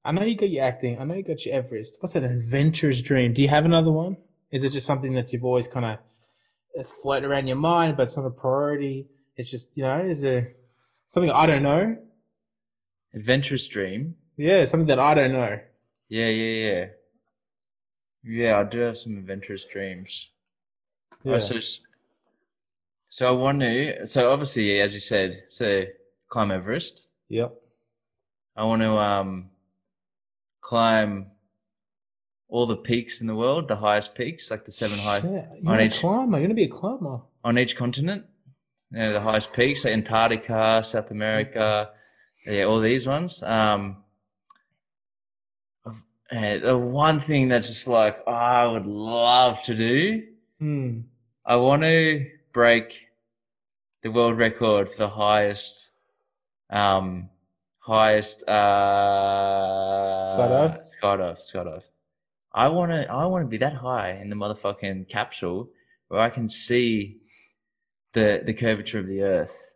[0.06, 1.00] I know you got your acting.
[1.00, 1.98] I know you got your Everest.
[2.00, 3.34] What's an adventurous dream?
[3.34, 4.18] Do you have another one?
[4.52, 5.98] Is it just something that you've always kind of
[6.76, 9.08] it's floating around your mind, but it's not a priority?
[9.36, 10.54] It's just you know, is there
[11.08, 11.98] something I don't know?
[13.14, 14.16] Adventurous dream.
[14.38, 15.60] Yeah, something that I don't know.
[16.10, 16.86] Yeah, yeah, yeah.
[18.24, 20.30] Yeah, I do have some adventurous dreams.
[21.24, 21.34] Yeah.
[21.36, 21.60] Oh, so,
[23.10, 24.06] so I want to.
[24.06, 25.86] So obviously, as you said, so
[26.28, 27.08] climb Everest.
[27.30, 27.54] Yep.
[28.56, 29.50] I want to um
[30.62, 31.28] climb
[32.50, 35.72] all the peaks in the world, the highest peaks, like the seven high Yeah, you're
[35.72, 36.38] on a each climber.
[36.38, 37.22] You're gonna be a climber.
[37.44, 38.26] on each continent.
[38.92, 41.92] You know, the highest peaks, like Antarctica, South America,
[42.46, 43.44] yeah, all these ones.
[43.44, 43.98] Um,
[46.32, 50.24] and the one thing that's just like I would love to do,
[50.60, 51.00] Hmm.
[51.46, 52.94] I want to break
[54.04, 55.90] the world record for the highest,
[56.70, 57.30] um,
[57.80, 58.52] highest uh,
[60.38, 60.80] Skydive?
[61.02, 61.84] Skydive, skydive.
[62.54, 65.70] I want to, I want to be that high in the motherfucking capsule
[66.10, 67.18] where I can see
[68.14, 69.72] the the curvature of the Earth.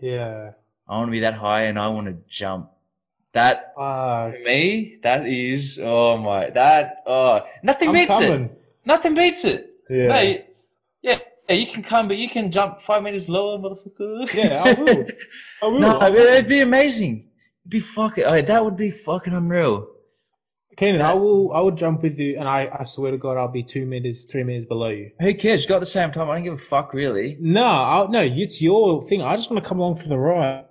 [0.00, 0.52] Yeah.
[0.88, 2.70] I want to be that high, and I want to jump.
[3.32, 8.44] That Uh, me, that is oh my that oh nothing I'm beats coming.
[8.44, 8.62] it.
[8.84, 9.70] Nothing beats it.
[9.88, 10.36] Yeah.
[11.02, 11.18] Yeah,
[11.48, 14.32] yeah, you can come, but you can jump five meters lower, motherfucker.
[14.34, 15.06] Yeah, I will.
[15.62, 15.80] I will.
[15.80, 17.28] no, it'd be amazing.
[17.62, 18.24] It'd be fucking.
[18.24, 19.88] Oh, that would be fucking unreal.
[20.76, 21.52] Keenan, I will.
[21.52, 24.24] I will jump with you, and I, I swear to God, I'll be two meters,
[24.30, 25.10] three meters below you.
[25.20, 25.62] Who cares?
[25.62, 26.30] You got the same time.
[26.30, 27.36] I don't give a fuck, really.
[27.40, 29.20] No, I'll, no, it's your thing.
[29.22, 30.64] I just want to come along for the ride.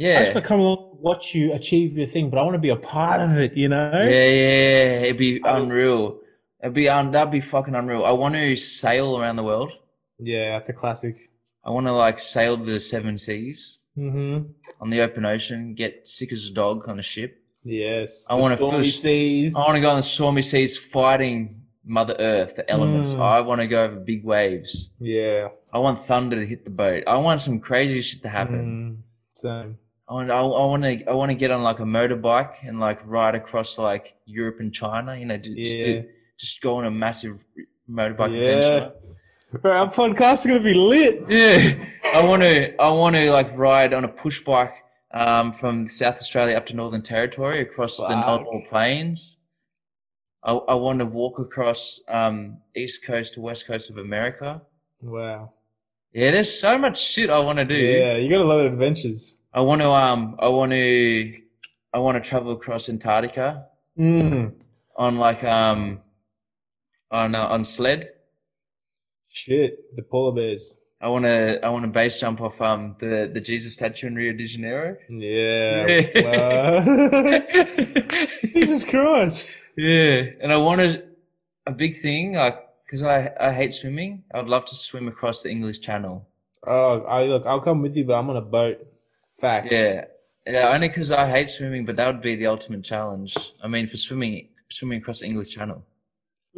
[0.00, 2.58] I just want to come along, watch you achieve your thing, but I want to
[2.58, 3.56] be a part of it.
[3.56, 3.90] You know?
[3.92, 5.00] yeah, yeah.
[5.04, 6.20] It'd be unreal.
[6.62, 8.04] It'd be um, that'd be fucking unreal.
[8.04, 9.72] I want to sail around the world.
[10.18, 11.30] Yeah, that's a classic.
[11.64, 14.52] I want to like sail the seven seas Mm-hmm.
[14.80, 17.36] on the open ocean, get sick as a dog on a ship.
[17.64, 18.26] Yes.
[18.30, 19.56] I The wanna stormy fish- seas.
[19.56, 23.12] I want to go on the stormy seas fighting Mother Earth, the elements.
[23.12, 23.20] Mm.
[23.20, 24.94] I want to go over big waves.
[25.00, 25.48] Yeah.
[25.72, 27.04] I want thunder to hit the boat.
[27.06, 29.02] I want some crazy shit to happen.
[29.02, 29.02] Mm,
[29.34, 29.78] same.
[30.10, 32.80] I want, I, I want to, I want to get on like a motorbike and
[32.80, 35.14] like ride across like Europe and China.
[35.16, 35.84] You know, just Yeah.
[35.84, 36.04] do,
[36.36, 37.38] just go on a massive
[37.88, 38.48] motorbike Yeah.
[38.48, 38.92] adventure.
[39.62, 41.24] Bro, our podcast is gonna be lit.
[41.28, 41.84] Yeah,
[42.14, 44.74] I want to, I want to like ride on a push bike
[45.12, 48.24] um, from South Australia up to Northern Territory across the Fuck.
[48.26, 49.38] Nullarbor Plains.
[50.42, 54.62] I, I want to walk across um, east coast to west coast of America.
[55.02, 55.52] Wow.
[56.12, 57.74] Yeah, there's so much shit I want to do.
[57.74, 59.36] Yeah, you got a lot of adventures.
[59.52, 61.40] I want to, um, I want to,
[61.92, 63.66] I want to travel across Antarctica
[63.98, 64.52] Mm.
[64.96, 66.00] on like um,
[67.10, 68.10] on uh, on sled.
[69.28, 70.74] Shit, the polar bears.
[71.02, 74.14] I want to, I want to base jump off um the the Jesus statue in
[74.14, 74.96] Rio de Janeiro.
[75.08, 75.86] Yeah.
[78.54, 79.58] Jesus Christ.
[79.76, 81.08] Yeah, and I wanted
[81.66, 84.22] a big thing, like because I I hate swimming.
[84.32, 86.26] I'd love to swim across the English Channel.
[86.66, 87.44] Oh, I look.
[87.46, 88.86] I'll come with you, but I'm on a boat.
[89.40, 89.68] Facts.
[89.70, 90.04] Yeah,
[90.46, 93.36] yeah, only because I hate swimming, but that would be the ultimate challenge.
[93.62, 95.84] I mean, for swimming swimming across the English Channel.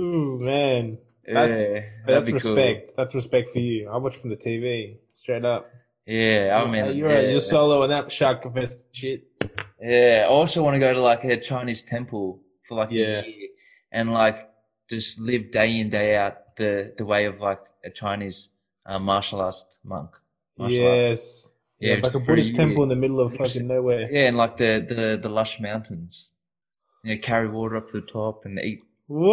[0.01, 0.99] Ooh, man.
[1.27, 2.93] That's- yeah, that'd That's be respect.
[2.97, 3.89] That's respect for you.
[3.89, 5.71] I watch from the TV, straight up.
[6.07, 7.31] Yeah, I mean, you're yeah.
[7.31, 9.25] you're solo on that shark fest shit.
[9.81, 13.21] Yeah, I also want to go to like a Chinese temple for like Yeah.
[13.21, 13.49] a year
[13.93, 14.49] and like
[14.91, 18.51] just live day in day out the the way of like a Chinese
[18.85, 20.11] uh, martial arts monk.
[20.59, 20.97] Martial art.
[20.97, 21.49] Yes.
[21.49, 21.52] Yeah,
[21.83, 24.09] Yeah, like a Buddhist temple in the middle of fucking nowhere.
[24.11, 26.33] Yeah, and like the the the lush mountains.
[27.05, 28.81] You know, carry water up to the top and eat.
[29.09, 29.27] What?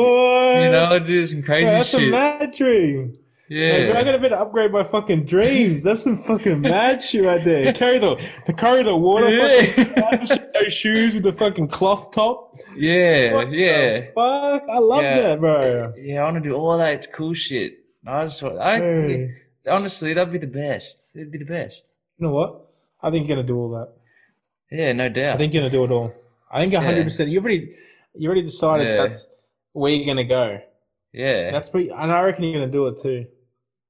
[0.63, 3.13] You know, do some Bro, crazy that's a mad dream.
[3.51, 4.03] Yeah, bro, I yeah.
[4.03, 5.81] gotta better upgrade my fucking dreams.
[5.83, 7.73] That's some fucking mad shit right there.
[7.73, 8.15] Carry the,
[8.45, 10.45] the carry the water, fucking Yeah.
[10.61, 12.55] those shoes with the fucking cloth top.
[12.75, 14.01] yeah, What yeah.
[14.13, 15.21] Fuck, I love Yeah.
[15.21, 15.93] that, bro.
[15.97, 17.73] Yeah, I want to do all that cool shit.
[18.05, 19.35] I just, I Hey.
[19.67, 21.15] honestly, that'd be the best.
[21.15, 21.93] It'd be the best.
[22.19, 22.67] You know what?
[23.01, 23.89] I think you're gonna do all that.
[24.71, 25.35] Yeah, no doubt.
[25.35, 26.13] I think you're gonna do it all.
[26.51, 27.03] I think 100.
[27.03, 27.75] percent You already,
[28.15, 29.01] you already decided Yeah.
[29.03, 29.27] that's
[29.73, 30.59] where you're gonna go.
[31.13, 33.25] yeah, That's pretty, and I reckon you're gonna do it too.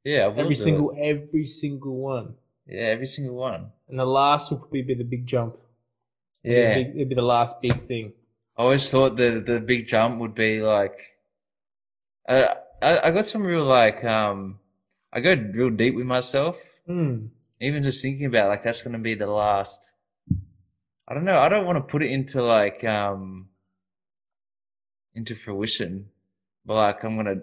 [0.03, 0.31] yeah.
[0.35, 0.99] Every single, it.
[1.01, 2.35] every single one.
[2.68, 3.72] yeah, every single one.
[3.88, 5.57] And the last will probably be the big jump.
[6.43, 8.14] It'd be Yeah, it'd be the last big thing.
[8.57, 10.97] I always thought the the big jump would be like.
[12.27, 14.60] I I, I got some real like um,
[15.11, 16.57] I go real deep with myself.
[16.85, 17.27] Hmm.
[17.61, 19.91] Even just thinking about like that's gonna be the last.
[21.07, 21.40] I don't know.
[21.40, 23.48] I don't want to put it into like um.
[25.15, 26.07] Into fruition,
[26.65, 27.36] but like I'm gonna.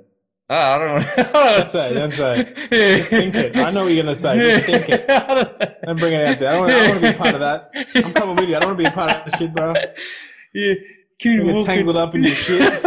[0.48, 1.32] Ah, I don't know.
[1.58, 2.52] Don't say, don't say.
[2.70, 3.56] Just think it.
[3.56, 4.38] I know what you're gonna say.
[4.38, 5.08] Just think it.
[5.84, 6.50] Don't bring it out there.
[6.50, 7.70] I don't, I want to be a part of that.
[7.96, 8.54] I'm coming with you.
[8.56, 9.74] I don't want to be a part of the shit, bro.
[10.54, 10.74] Yeah,
[11.20, 12.80] You get tangled up in your shit.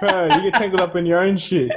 [0.00, 1.70] Bro, you get tangled up in your own shit.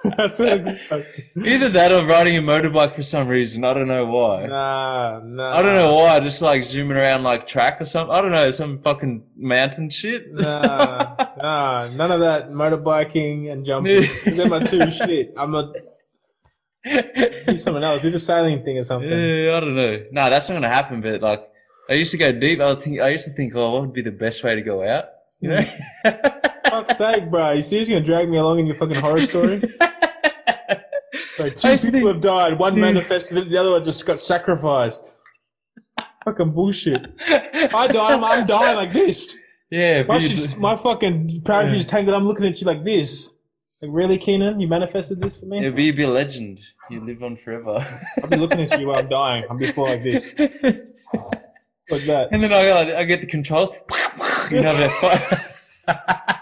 [0.16, 0.40] That's.
[0.40, 3.64] Either that or riding a motorbike for some reason.
[3.64, 4.46] I don't know why.
[4.46, 5.56] Nah, nah.
[5.56, 6.20] I don't know why.
[6.20, 8.14] Just like zooming around like track or something.
[8.14, 8.48] I don't know.
[8.52, 10.32] Some fucking mountain shit.
[10.32, 14.06] Nah, nah, none of that motorbiking and jumping.
[14.36, 15.34] They're my two shit.
[15.36, 15.74] I'm not.
[16.84, 18.00] Do something else.
[18.00, 19.10] Do the sailing thing or something.
[19.10, 20.04] Yeah, I don't know.
[20.12, 21.00] No, that's not gonna happen.
[21.00, 21.48] But like,
[21.90, 22.60] I used to go deep.
[22.60, 23.00] I think.
[23.00, 25.06] I used to think, oh, what would be the best way to go out?
[25.40, 25.62] You know.
[26.04, 26.48] Hmm.
[26.86, 27.52] Fuck's sake, bro.
[27.52, 29.62] You seriously gonna drag me along in your fucking horror story?
[31.38, 32.58] Like, two people have died.
[32.58, 33.48] One manifested it.
[33.48, 35.14] The other one just got sacrificed.
[36.24, 37.06] Fucking bullshit.
[37.28, 38.12] I die.
[38.14, 39.38] I'm, I'm dying like this.
[39.70, 42.16] yeah, My, but you- shit's- my fucking parachute's tangled.
[42.16, 43.34] I'm looking at you like this.
[43.80, 44.58] Like really, Keenan?
[44.58, 45.62] You manifested this for me?
[45.62, 46.58] yeah, but you'd be a legend.
[46.90, 47.86] You live on forever.
[48.22, 49.44] I'll be looking at you while I'm dying.
[49.48, 52.28] I'm before like this, like that.
[52.32, 53.70] And then I, I get the controls.
[54.50, 56.34] You know that.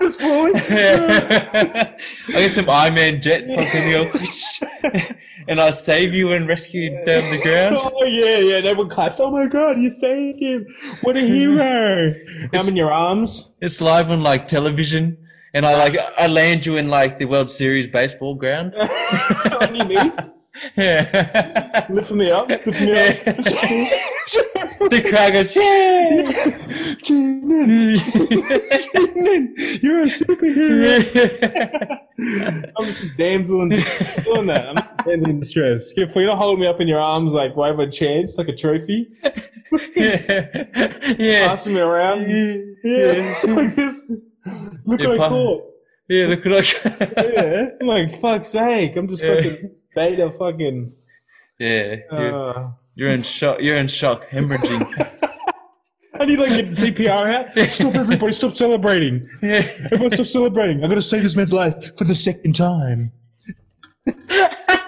[0.00, 0.54] Just falling.
[0.56, 1.96] I
[2.28, 5.04] get some Iron Man jet fucking go,
[5.48, 7.76] and I save you and rescue you down the ground.
[7.96, 8.56] Oh yeah, yeah.
[8.58, 9.20] And everyone claps.
[9.20, 10.66] Oh my god, you saved him!
[11.02, 12.14] What a hero!
[12.52, 13.52] I'm in your arms.
[13.60, 15.16] It's live on like television,
[15.54, 18.74] and I like I land you in like the World Series baseball ground.
[20.76, 21.86] On your knees, Yeah.
[21.90, 23.24] lifting me up, lifting me up.
[24.90, 26.22] the crowd goes, yeah.
[29.82, 32.00] You're a superhero.
[32.76, 34.68] I'm just a damsel in doing that.
[34.68, 35.92] I'm a damsel in distress.
[35.96, 38.54] If you're not holding me up in your arms like wave a chance, like a
[38.56, 39.08] trophy,
[39.96, 40.64] yeah.
[41.18, 41.48] yeah.
[41.48, 42.22] passing me around.
[42.84, 44.06] Yeah, like this.
[44.84, 45.64] Look Yeah, what I caught.
[46.08, 46.84] Yeah, look at
[47.34, 48.96] Yeah, I'm like fuck's sake.
[48.96, 49.36] I'm just Yeah.
[49.36, 50.92] fucking beta fucking.
[51.58, 53.58] Yeah, you're, Uh, you're in shock.
[53.60, 55.20] You're in shock, hemorrhaging.
[56.20, 57.70] I need like get the CPR out.
[57.72, 58.32] Stop everybody!
[58.32, 59.28] Stop celebrating!
[59.42, 59.66] yeah.
[59.90, 60.82] Everyone, stop celebrating!
[60.82, 63.12] I'm gonna save this man's life for the second time.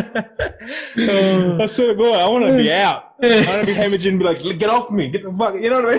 [0.00, 3.14] I swear to God, I want to be out.
[3.22, 5.70] I want to be hemorrhaging and be like, get off me, get the fuck, you
[5.70, 5.98] know what I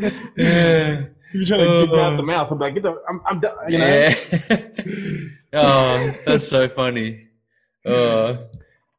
[0.00, 0.28] mean?
[0.36, 1.02] yeah.
[1.34, 2.16] You're trying to get me out Oh.
[2.16, 2.50] the mouth.
[2.50, 3.54] I'm like, get the, I'm, I'm done.
[3.68, 3.86] You know?
[3.86, 4.14] Yeah.
[5.52, 7.18] oh, that's so funny.
[7.84, 8.28] Oh.
[8.30, 8.38] Yeah.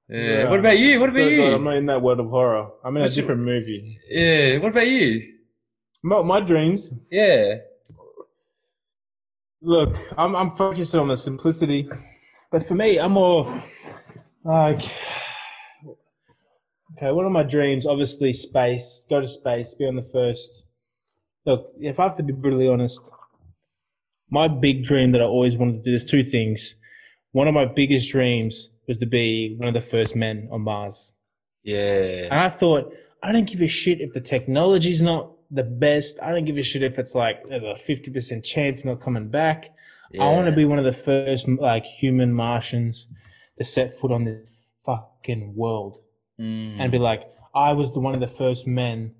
[0.09, 0.49] Yeah.
[0.49, 0.99] What about you?
[0.99, 1.53] What about Swear to God, you?
[1.55, 2.69] I'm not in that world of horror.
[2.83, 3.99] I'm in a What's your- different movie.
[4.09, 4.57] Yeah.
[4.59, 5.33] What about you?
[6.03, 6.93] My, my dreams.
[7.11, 7.55] Yeah.
[9.61, 11.89] Look, I'm I'm focused on the simplicity,
[12.51, 13.61] but for me, I'm more
[14.45, 14.81] like
[16.97, 17.11] okay.
[17.11, 19.05] One of my dreams, obviously, space.
[19.09, 19.73] Go to space.
[19.73, 20.63] Be on the first.
[21.45, 23.11] Look, if I have to be brutally honest,
[24.29, 25.91] my big dream that I always wanted to do.
[25.91, 26.75] There's two things.
[27.33, 31.11] One of my biggest dreams was to be one of the first men on Mars.
[31.63, 32.27] Yeah.
[32.31, 36.19] And I thought, I don't give a shit if the technology's not the best.
[36.21, 39.71] I don't give a shit if it's like there's a 50% chance not coming back.
[40.19, 43.07] I want to be one of the first like human Martians
[43.57, 44.45] to set foot on the
[44.85, 45.99] fucking world
[46.39, 46.79] Mm.
[46.79, 47.23] and be like,
[47.53, 49.13] I was the one of the first men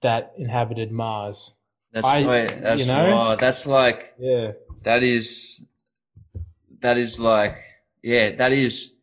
[0.00, 1.52] that inhabited Mars.
[1.92, 3.14] That's I- that's you know?
[3.14, 4.52] wow, that's like Yeah.
[4.84, 5.66] that is
[6.80, 7.58] that is like,
[8.02, 8.94] yeah, that is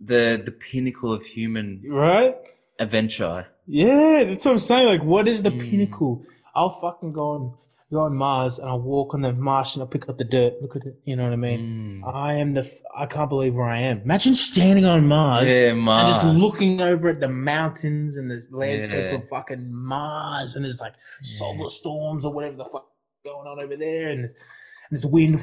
[0.00, 2.34] the the pinnacle of human Right?
[2.78, 3.46] adventure.
[3.68, 4.88] Yeah, that's what I'm saying.
[4.88, 5.60] Like, what is the Mm.
[5.70, 6.22] pinnacle?
[6.54, 7.54] I'll fucking go on
[7.90, 9.80] go on Mars and I'll walk on the Martian.
[9.80, 10.60] I'll pick up the dirt.
[10.60, 10.96] Look at it.
[11.06, 12.02] You know what I mean?
[12.04, 12.14] Mm.
[12.14, 12.60] I am the.
[12.60, 14.00] F- I can't believe where I am.
[14.02, 15.48] Imagine standing on Mars.
[15.48, 19.18] Yeah, And just looking over at the mountains and this landscape Yeah.
[19.18, 20.92] of fucking Mars, and there's like
[21.22, 22.86] solar storms or whatever the fuck
[23.24, 25.40] going on over there, and there's, and there's wind.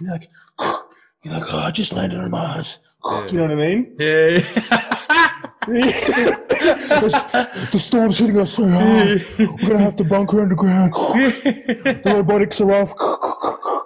[0.00, 0.28] You're like,
[1.22, 2.78] you're like, oh, I just landed on Mars.
[3.08, 3.26] Yeah.
[3.26, 3.96] You know what I mean?
[4.00, 4.40] Yeah.
[6.74, 9.24] the, the storm's hitting us so hard.
[9.38, 10.92] We're gonna have to bunker underground.
[10.94, 12.92] The robotics are off.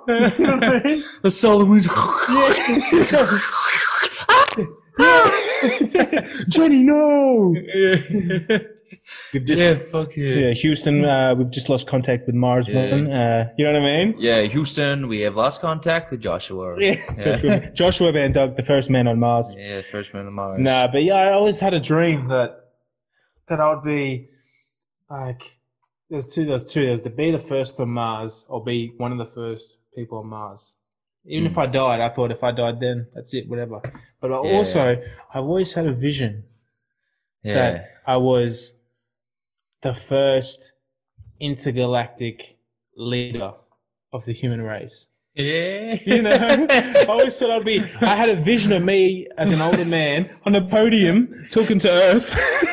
[0.08, 1.04] you know what I mean?
[1.22, 1.86] the solar winds.
[6.48, 7.54] Jenny, no.
[9.32, 10.50] We've just, yeah, yeah, fuck yeah.
[10.52, 11.04] Houston.
[11.04, 12.90] Uh, we've just lost contact with Mars Yeah.
[12.90, 13.06] one.
[13.10, 14.14] Uh, you know what I mean?
[14.18, 16.76] Yeah, Houston, we have lost contact with Joshua.
[16.78, 16.94] Yeah.
[17.18, 17.70] Yeah.
[17.70, 19.54] Joshua Van Dyke, the first man on Mars.
[19.56, 20.60] Yeah, first man on Mars.
[20.60, 22.69] Nah, but yeah, I always had a dream that
[23.50, 24.28] that I would be
[25.10, 25.58] like
[26.08, 29.18] there's two there's two there's to be the first for Mars or be one of
[29.18, 30.76] the first people on Mars.
[31.26, 31.60] Even if hmm.
[31.60, 33.82] I died, I thought if I died then, that's it, whatever.
[34.20, 34.56] But I Yeah.
[34.56, 35.02] also
[35.34, 36.44] I've always had a vision
[37.42, 37.54] Yeah.
[37.54, 38.76] that I was
[39.82, 40.72] the first
[41.40, 42.56] intergalactic
[42.96, 43.52] leader
[44.12, 45.09] of the human race.
[45.34, 45.96] Yeah.
[46.04, 47.80] You know, I always said I'd be.
[48.00, 51.90] I had a vision of me as an older man on a podium talking to
[51.90, 52.34] Earth.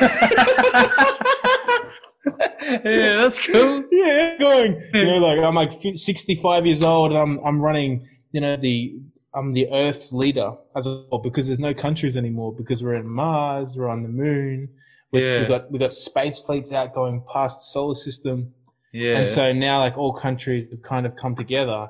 [2.84, 3.84] yeah, that's cool.
[3.90, 4.82] yeah, going.
[4.94, 8.06] You know, like I'm like 65 years old, and I'm I'm running.
[8.32, 8.98] You know, the
[9.34, 13.76] I'm the Earth's leader as well because there's no countries anymore because we're in Mars,
[13.78, 14.68] we're on the moon.
[15.12, 15.42] We, Yeah.
[15.42, 18.52] we got we got space fleets out going past the solar system.
[18.92, 19.18] Yeah.
[19.18, 21.88] And so now, like all countries have kind of come together,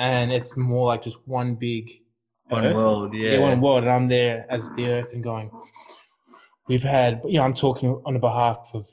[0.00, 2.00] and it's more like just one big
[2.48, 2.74] one Earth.
[2.74, 3.32] world, yeah.
[3.32, 5.50] Yeah, one world, and I'm there as the Earth and going.
[6.68, 8.86] We've had, you know, I'm talking on the behalf of,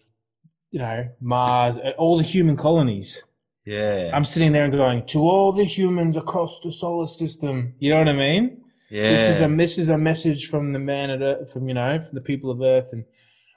[0.70, 3.24] you know, Mars, uh, all the human colonies.
[3.66, 4.12] Yeah.
[4.14, 7.74] I'm sitting there and going to all the humans across the solar system.
[7.80, 8.62] You know what I mean?
[8.90, 9.12] yeah.
[9.12, 12.00] This is a this is a message from the man at Earth, from you know,
[12.00, 13.06] from the people of Earth, and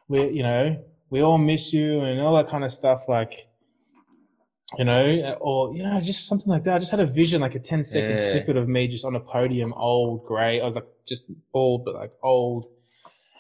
[0.09, 3.09] we, you know, we all miss you and all that kind of stuff.
[3.09, 3.49] Like,
[4.79, 6.75] you know, or you know, just something like that.
[6.77, 8.17] I just had a vision, like a 10 second Yeah.
[8.31, 10.61] snippet of me just on a podium, old, grey.
[10.61, 12.67] I was like just bald, but like old,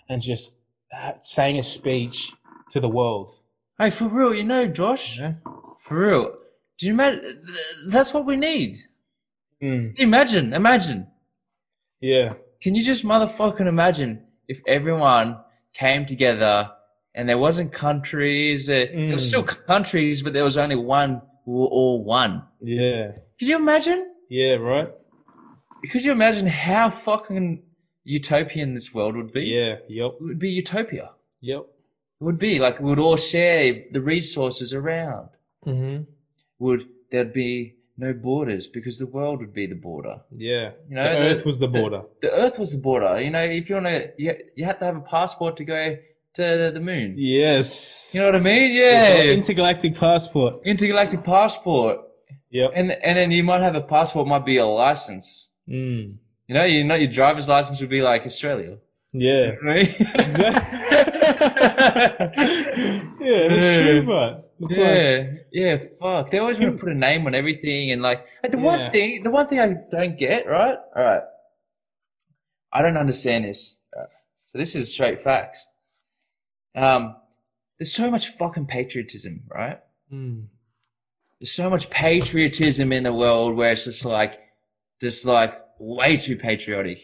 [0.08, 0.58] and just
[0.96, 2.32] uh, saying a speech
[2.70, 3.34] to the world.
[3.78, 5.34] Hey, for real, you know, Josh, Yeah.
[5.80, 6.34] for real.
[6.78, 7.44] Do you imagine?
[7.88, 8.78] That's what we need.
[9.62, 11.06] Mm, Imagine, imagine.
[12.00, 12.32] yeah.
[12.62, 15.38] Can you just motherfucking imagine if everyone
[15.74, 16.70] came together
[17.14, 18.66] and there wasn't countries?
[18.66, 19.28] There, there was Mm.
[19.28, 22.42] still countries, but there was only one who were all one.
[22.60, 23.12] Yeah.
[23.38, 24.06] Could you imagine?
[24.28, 24.54] Yeah.
[24.56, 24.88] Right.
[25.90, 27.62] Could you imagine how fucking
[28.04, 29.42] utopian this world would be?
[29.44, 29.76] Yeah.
[29.88, 30.12] Yep.
[30.20, 31.10] It would be utopia.
[31.40, 31.60] Yep.
[32.20, 35.30] It would be like we would all share the resources around.
[35.66, 36.02] Mm-hmm.
[36.58, 40.20] Would there'd be no borders because the world would be the border.
[40.36, 40.70] Yeah.
[40.88, 42.02] You know, the the- Earth was the border.
[42.22, 43.20] The Earth was the border.
[43.20, 45.96] You know, if you want to, you, you have to have a passport to go
[46.34, 47.14] to the moon.
[47.16, 48.12] Yes.
[48.14, 48.72] You know what I mean?
[48.74, 49.22] Yeah.
[49.24, 50.60] Intergalactic passport.
[50.64, 52.00] Intergalactic passport,
[52.50, 52.70] Yep.
[52.74, 55.50] and and then you might have a passport, might be a license.
[55.68, 56.16] Mm.
[56.48, 58.78] You know, you know, your driver's license would be like Australia,
[59.12, 59.52] Yeah.
[59.62, 59.94] right?
[60.18, 60.78] Exactly.
[62.10, 63.82] yeah, that's Yeah.
[63.82, 66.30] true, but it's like, yeah, yeah, fuck.
[66.30, 68.64] They always want to put a name on everything, and like like, the Yeah.
[68.64, 70.76] one thing, the one thing I don't get, right?
[70.96, 71.22] All right,
[72.72, 73.78] I don't understand this.
[73.96, 74.08] Right.
[74.52, 75.66] So this is straight facts.
[76.74, 77.16] Um,
[77.78, 79.78] there's so much fucking patriotism, right?
[80.12, 80.44] mm,
[81.40, 84.38] There's so much patriotism in the world where it's just like,
[85.00, 86.98] just like way too patriotic.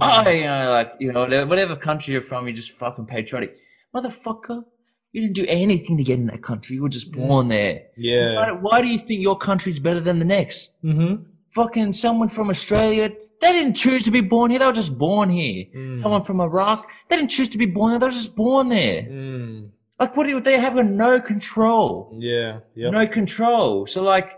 [0.00, 3.56] Oh, you know, like you know, whatever country you're from, you're just fucking patriotic,
[3.94, 4.64] motherfucker.
[5.12, 6.74] You didn't do anything to get in that country.
[6.74, 7.82] You were just born there.
[7.96, 8.34] yeah.
[8.34, 10.74] Why, why do you think your country's better than the next?
[10.82, 11.22] Mm-hmm.
[11.50, 13.12] Fucking someone from Australia,
[13.44, 14.58] they didn't choose to be born here.
[14.60, 15.66] They were just born here.
[15.76, 16.00] Mm.
[16.02, 17.98] Someone from Iraq, they didn't choose to be born there.
[18.00, 19.02] They were just born there.
[19.02, 19.68] Mm.
[20.00, 22.16] Like, what do you, they have no control.
[22.18, 22.60] Yeah.
[22.74, 22.92] Yep.
[22.92, 23.86] No control.
[23.86, 24.28] So, like,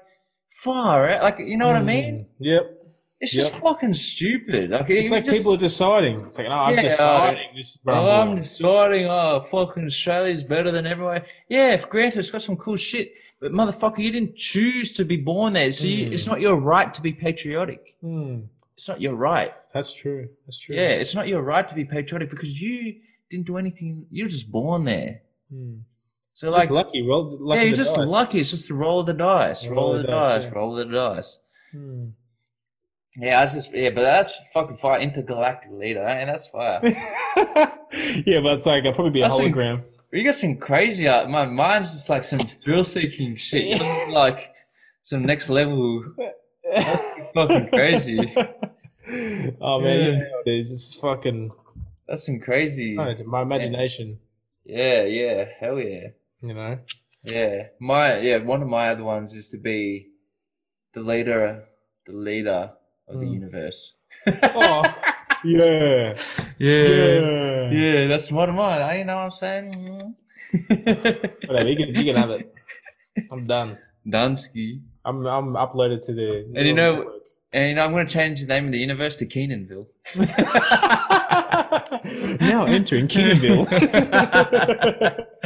[0.64, 1.22] far, out.
[1.22, 2.14] like, you know what I mean?
[2.14, 2.26] Mm.
[2.40, 2.72] Yep.
[3.20, 3.62] It's just Yep.
[3.62, 4.70] fucking stupid.
[4.70, 6.20] Like, It's like just, people are deciding.
[6.26, 7.48] It's like, no, I'm Yeah, deciding.
[7.56, 11.24] This is where Oh, I'm I'm deciding, oh, fucking Australia's better than everywhere.
[11.48, 15.16] Yeah, if granted, it's got some cool shit, but motherfucker, you didn't choose to be
[15.16, 15.72] born there.
[15.72, 16.12] So you, Mm.
[16.12, 17.80] it's not your right to be patriotic.
[18.04, 18.48] Mm.
[18.76, 19.52] It's not your right.
[19.72, 20.28] That's true.
[20.46, 20.76] That's true.
[20.76, 22.96] Yeah, it's not your right to be patriotic because you
[23.30, 24.06] didn't do anything.
[24.10, 25.22] You're just born there.
[25.52, 25.80] Mm.
[26.34, 27.02] So, Like, like, lucky.
[27.02, 28.06] Roll, lucky yeah, you're the just dice.
[28.08, 28.38] lucky.
[28.40, 29.66] It's just the roll of the dice.
[29.66, 30.44] Roll, of the dice.
[30.44, 30.50] yeah.
[30.50, 31.40] Roll of the dice.
[31.74, 32.12] Mm.
[33.18, 36.80] Yeah, I was just yeah, but that's fucking fire intergalactic leader, and that's fire.
[36.84, 39.82] yeah, but it's like I'll probably be a That's hologram.
[40.12, 41.30] you got some crazy art.
[41.30, 43.80] My mind's just like some thrill seeking shit.
[44.12, 44.50] Like
[45.00, 46.04] some next level.
[47.34, 48.34] Fucking crazy.
[49.60, 50.06] oh man, Yeah.
[50.06, 50.72] you know it is.
[50.72, 51.50] It's fucking
[52.08, 52.94] That's some crazy.
[52.96, 54.18] Know, my imagination.
[54.64, 56.08] Yeah, yeah, hell yeah,
[56.42, 56.78] You know.
[57.22, 57.68] yeah.
[57.80, 60.08] My yeah, one of my other ones is to be
[60.92, 61.64] the leader,
[62.06, 62.72] the leader
[63.08, 63.32] of the Mm.
[63.34, 63.94] universe.
[64.26, 64.82] Oh,
[65.44, 66.18] yeah,
[66.58, 67.70] yeah.
[67.70, 68.82] Yeah, that's one of mine.
[68.82, 68.98] eh?
[68.98, 70.14] You know what I'm saying?
[71.46, 72.52] Whatever, you can you can have it.
[73.30, 73.78] I'm done.
[74.06, 74.80] Dunsky.
[75.06, 76.44] I'm I'm uploaded to the.
[76.54, 77.12] And you know- network.
[77.52, 79.86] And you know, I'm going to change the name of the universe to Keenanville.
[82.40, 83.64] now entering Kingville.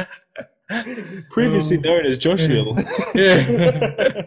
[1.29, 1.81] Previously Oh.
[1.81, 2.75] known as Joshua.
[3.15, 4.23] Yeah.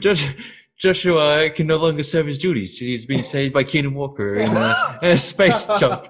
[0.00, 0.28] Josh,
[0.78, 2.78] Joshua uh, can no longer serve his duties.
[2.78, 6.06] He's been saved by Keenan Walker in a, in a space jump.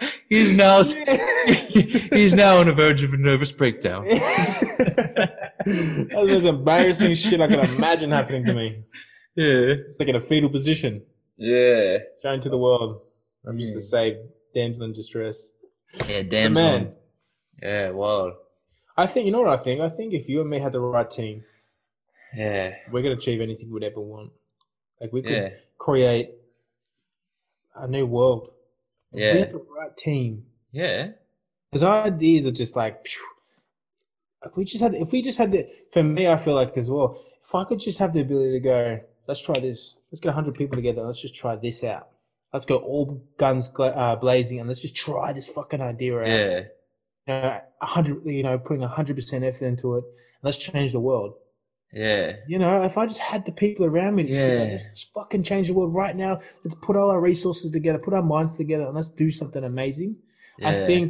[0.28, 0.82] he's now
[2.12, 4.04] he's now on the verge of a nervous breakdown.
[4.08, 4.60] That's
[5.64, 8.84] the most embarrassing shit I can imagine happening to me.
[9.34, 11.02] Yeah, It's like in a fetal position,
[11.36, 13.02] yeah, shown to the world.
[13.46, 13.78] I'm just Yeah.
[13.78, 13.84] a mm.
[13.84, 14.18] saved
[14.54, 15.50] damsel in distress.
[16.08, 16.22] yeah.
[16.22, 16.92] Damn Man.
[17.62, 18.34] Yeah, wild.
[18.96, 19.80] I think you know what I think.
[19.80, 21.44] I think if you and me had the right team,
[22.34, 24.32] Yeah, we could achieve anything we'd ever want.
[25.00, 25.48] Like we could yeah,
[25.78, 26.30] create
[27.74, 28.50] a new world.
[29.12, 29.44] Yeah.
[29.46, 30.44] the right team.
[30.72, 31.10] yeah,
[31.70, 33.22] Because our ideas are just like, phew.
[34.44, 34.94] Like, we just had.
[34.94, 37.20] If we just had the, for me, I feel like as well.
[37.44, 39.96] If I could just have the ability to go, let's try this.
[40.12, 41.02] Let's get hundred people together.
[41.02, 42.08] Let's just try this out.
[42.52, 46.26] Let's go all guns uh, blazing, and let's just try this fucking idea out.
[46.28, 46.60] yeah,
[47.26, 48.24] You know, a hundred.
[48.24, 50.04] You know, putting a hundred percent effort into it.
[50.42, 51.34] Let's change the world.
[52.04, 54.68] Yeah, You know, if I just had the people around me to Yeah.
[54.70, 56.32] let's just fucking change the world right now.
[56.62, 60.16] Let's put all our resources together, put our minds together, and let's do something amazing.
[60.62, 61.08] I think,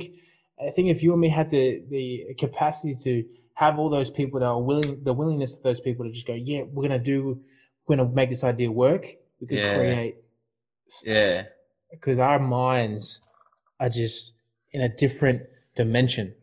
[0.67, 3.13] I think if you and me had the the capacity to
[3.55, 6.35] have all those people that are willing, the willingness of those people to just go,
[6.35, 7.41] yeah, we're gonna do,
[7.87, 9.05] we're gonna make this idea work.
[9.41, 9.75] We could Yeah.
[9.77, 10.15] create
[11.05, 11.47] yeah,
[11.91, 13.05] because our minds
[13.81, 14.35] are just
[14.73, 15.43] in a different
[15.75, 16.35] dimension.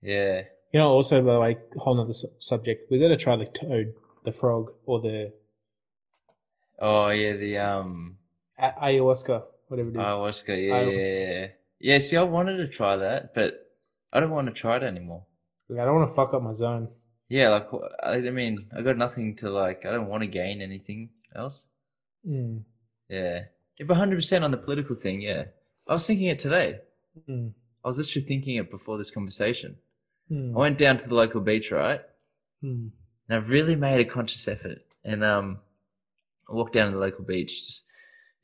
[0.00, 0.42] yeah.
[0.72, 2.90] You know, also by the way, whole other su- subject.
[2.90, 3.94] We got to try the toad,
[4.24, 5.32] the frog, or the
[6.78, 8.16] Oh yeah, the um
[8.58, 9.98] a- ayahuasca, whatever it is.
[9.98, 10.48] ayahuasca.
[10.66, 10.96] Yeah, Ayahuasca.
[10.96, 11.46] yeah, yeah.
[11.80, 13.70] Yeah, see, I wanted to try that, but
[14.12, 15.24] I don't want to try it anymore.
[15.68, 16.88] Like, I don't want to fuck up my zone.
[17.28, 17.68] Yeah, like
[18.02, 19.84] I, I mean, I got nothing to like.
[19.86, 21.66] I don't want to gain anything else.
[22.28, 22.62] Mm.
[23.08, 23.44] Yeah,
[23.78, 25.20] if hundred percent on the political thing.
[25.22, 25.44] Yeah,
[25.88, 26.80] I was thinking it today.
[27.28, 27.52] Mm.
[27.84, 29.76] I was literally thinking it before this conversation.
[30.30, 30.54] Mm.
[30.54, 32.00] I went down to the local beach, right?
[32.64, 32.90] Mm.
[33.28, 34.78] and I've really made a conscious effort.
[35.04, 35.58] And um,
[36.48, 37.64] I walked down to the local beach.
[37.66, 37.86] Just,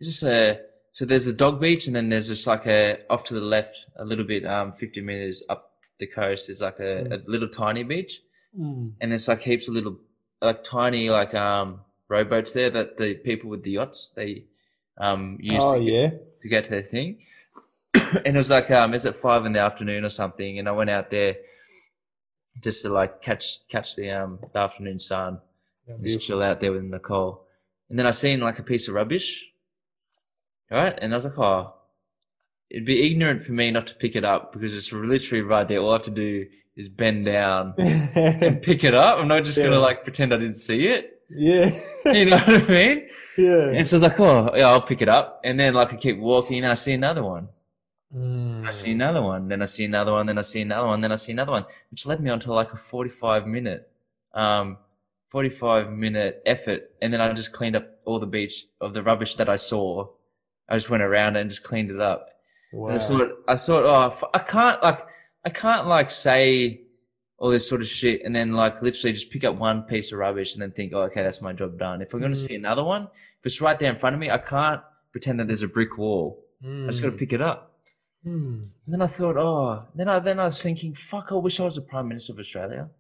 [0.03, 0.61] just a
[0.93, 3.77] so there's a dog beach, and then there's just like a off to the left,
[3.97, 6.49] a little bit, um, 50 meters up the coast.
[6.49, 8.21] There's like a, a little tiny beach,
[8.59, 8.93] Mm.
[9.01, 9.99] and there's like heaps of little,
[10.41, 14.45] like tiny, like um, rowboats there that the people with the yachts they
[14.97, 16.11] um use Oh to, get, yeah.
[16.43, 17.19] to get to their thing.
[17.95, 20.69] and it was like um, it was at five in the afternoon or something, and
[20.69, 21.37] I went out there
[22.61, 25.41] just to like catch catch the um the afternoon sun
[25.89, 27.45] Yeah, just chill out there with Nicole.
[27.89, 29.51] And then I seen like a piece of rubbish,
[30.71, 30.97] right?
[31.01, 31.75] And I was like, oh,
[32.71, 35.79] it'd be ignorant for me not to pick it up because it's literally right there.
[35.81, 39.19] All I have to do is bend down and pick it up.
[39.19, 39.65] I'm not just Yeah.
[39.65, 41.23] gonna like pretend I didn't see it.
[41.31, 41.71] yeah.
[42.07, 43.09] You know what I mean?
[43.37, 43.69] yeah.
[43.77, 45.41] And so I was like, oh, yeah, I'll pick it up.
[45.45, 47.49] And then like I keep walking and I see another one.
[48.15, 48.48] Mm.
[48.67, 51.13] I see another one, then I see another one, then I see another one, then
[51.13, 53.91] I see another one, which led me on to like a 45 minute,
[54.35, 54.79] um,
[55.31, 56.91] 45 minute effort.
[57.03, 60.09] And then I just cleaned up all the beach of the rubbish that I saw.
[60.69, 62.29] I just went around and just cleaned it up.
[62.73, 62.89] Wow.
[62.89, 63.85] And I thought, I thought,
[64.23, 65.01] oh, I can't like,
[65.45, 66.83] I can't like say
[67.39, 70.19] all this sort of shit and then like literally just pick up one piece of
[70.19, 72.03] rubbish and then think, oh, okay, that's my job done.
[72.03, 72.47] If I'm going to Mm.
[72.49, 74.81] see another one, if it's right there in front of me, I can't
[75.13, 76.45] pretend that there's a brick wall.
[76.65, 77.68] I just got to pick it up.
[78.27, 78.69] Mm.
[78.85, 81.65] And then I thought, oh, then I then I was thinking, fuck, I wish I
[81.65, 82.91] was the Prime Minister of Australia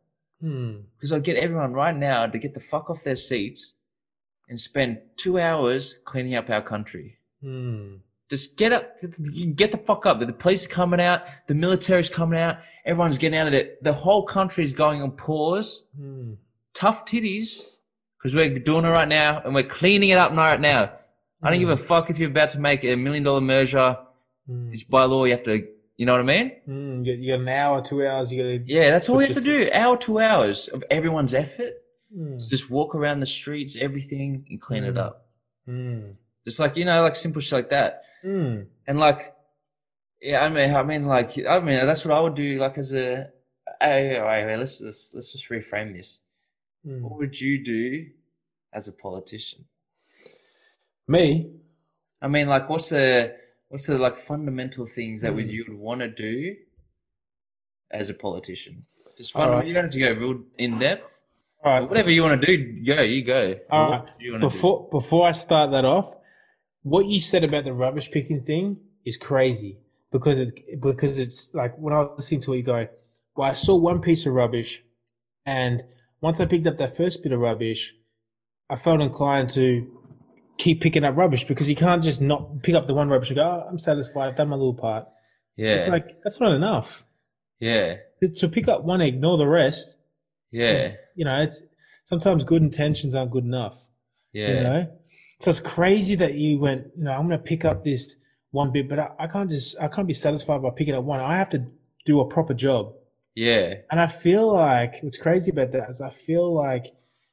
[0.42, 0.82] Mm.
[0.96, 3.78] because I'd get everyone right now to get the fuck off their seats
[4.48, 7.18] and spend two hours cleaning up our country.
[7.42, 7.98] Mm.
[8.30, 8.98] Just get up,
[9.56, 10.20] get the fuck up.
[10.20, 13.82] The police are coming out, the military's coming out, everyone's getting out of it.
[13.82, 15.86] The whole country is going on pause.
[16.00, 16.36] Mm.
[16.72, 17.78] Tough titties
[18.18, 20.92] because we're doing it right now and we're cleaning it up right now.
[21.42, 23.96] I don't give a fuck if you're about to make a million dollar merger.
[24.48, 24.72] Mm.
[24.72, 25.66] It's by law, you have to,
[25.96, 26.52] you know what I mean?
[26.68, 27.04] Mm.
[27.04, 28.32] You, got, an hour, two hours.
[28.32, 28.72] You got to.
[28.72, 29.68] Yeah, that's all you have to do.
[29.72, 31.72] Hour, two hours of everyone's effort.
[32.16, 32.48] Mm.
[32.48, 34.98] Just walk around the streets, everything, and clean it Mm.
[34.98, 35.26] up.
[35.68, 36.14] Mm.
[36.44, 38.02] Just like you know, like simple shit like that.
[38.24, 38.66] Mm.
[38.86, 39.34] And like,
[40.22, 42.58] yeah, I mean, I mean, like, I mean, that's what I would do.
[42.58, 43.28] Like, as a,
[43.80, 46.20] hey, wait, wait, let's let's let's just reframe this.
[46.82, 48.06] What would you do
[48.72, 49.66] as a politician?
[51.06, 51.50] Me?
[52.22, 53.36] I mean, like, what's the
[53.68, 55.52] what's the like fundamental things that would Mm.
[55.52, 56.56] you would want to do
[57.90, 58.84] as a politician?
[59.16, 59.58] Just fundamental.
[59.58, 59.66] right.
[59.68, 61.18] You don't have to go real in depth.
[61.64, 61.88] All right.
[61.88, 63.02] Whatever you want to do, go.
[63.02, 63.58] You go.
[63.70, 64.18] All What right.
[64.18, 64.46] do you want do?
[64.48, 66.14] Before before I start that off,
[66.82, 69.78] what you said about the rubbish picking thing is crazy
[70.12, 72.86] because it because it's like when I was listening to it, you go,
[73.36, 74.82] "Well, I saw one piece of rubbish,
[75.46, 75.84] and
[76.20, 77.94] once I picked up that first bit of rubbish,
[78.70, 79.97] I felt inclined to
[80.58, 83.36] keep picking up rubbish because you can't just not pick up the one rubbish and
[83.36, 85.06] go, oh, I'm satisfied, I've done my little part.
[85.56, 85.74] Yeah.
[85.74, 87.04] It's like that's not enough.
[87.60, 87.96] yeah.
[88.20, 89.96] To- To pick up one, ignore the rest.
[90.50, 90.92] Yeah.
[91.14, 91.62] You know, it's
[92.04, 93.80] sometimes good intentions aren't good enough.
[94.32, 94.48] Yeah.
[94.48, 94.92] You know?
[95.40, 98.16] So it's crazy that you went, you know, I'm going to pick up this
[98.50, 101.20] one bit, but I, I can't just, I can't be satisfied by picking up one.
[101.20, 101.64] I have to
[102.06, 102.94] do a proper job.
[103.36, 103.74] Yeah.
[103.90, 106.86] And I feel like what's crazy about that is I feel like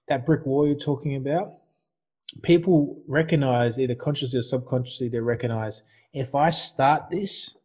[0.07, 1.53] that brick wall you're talking about,
[2.43, 5.83] people recognize either consciously or subconsciously, they recognize
[6.13, 7.55] if I start this,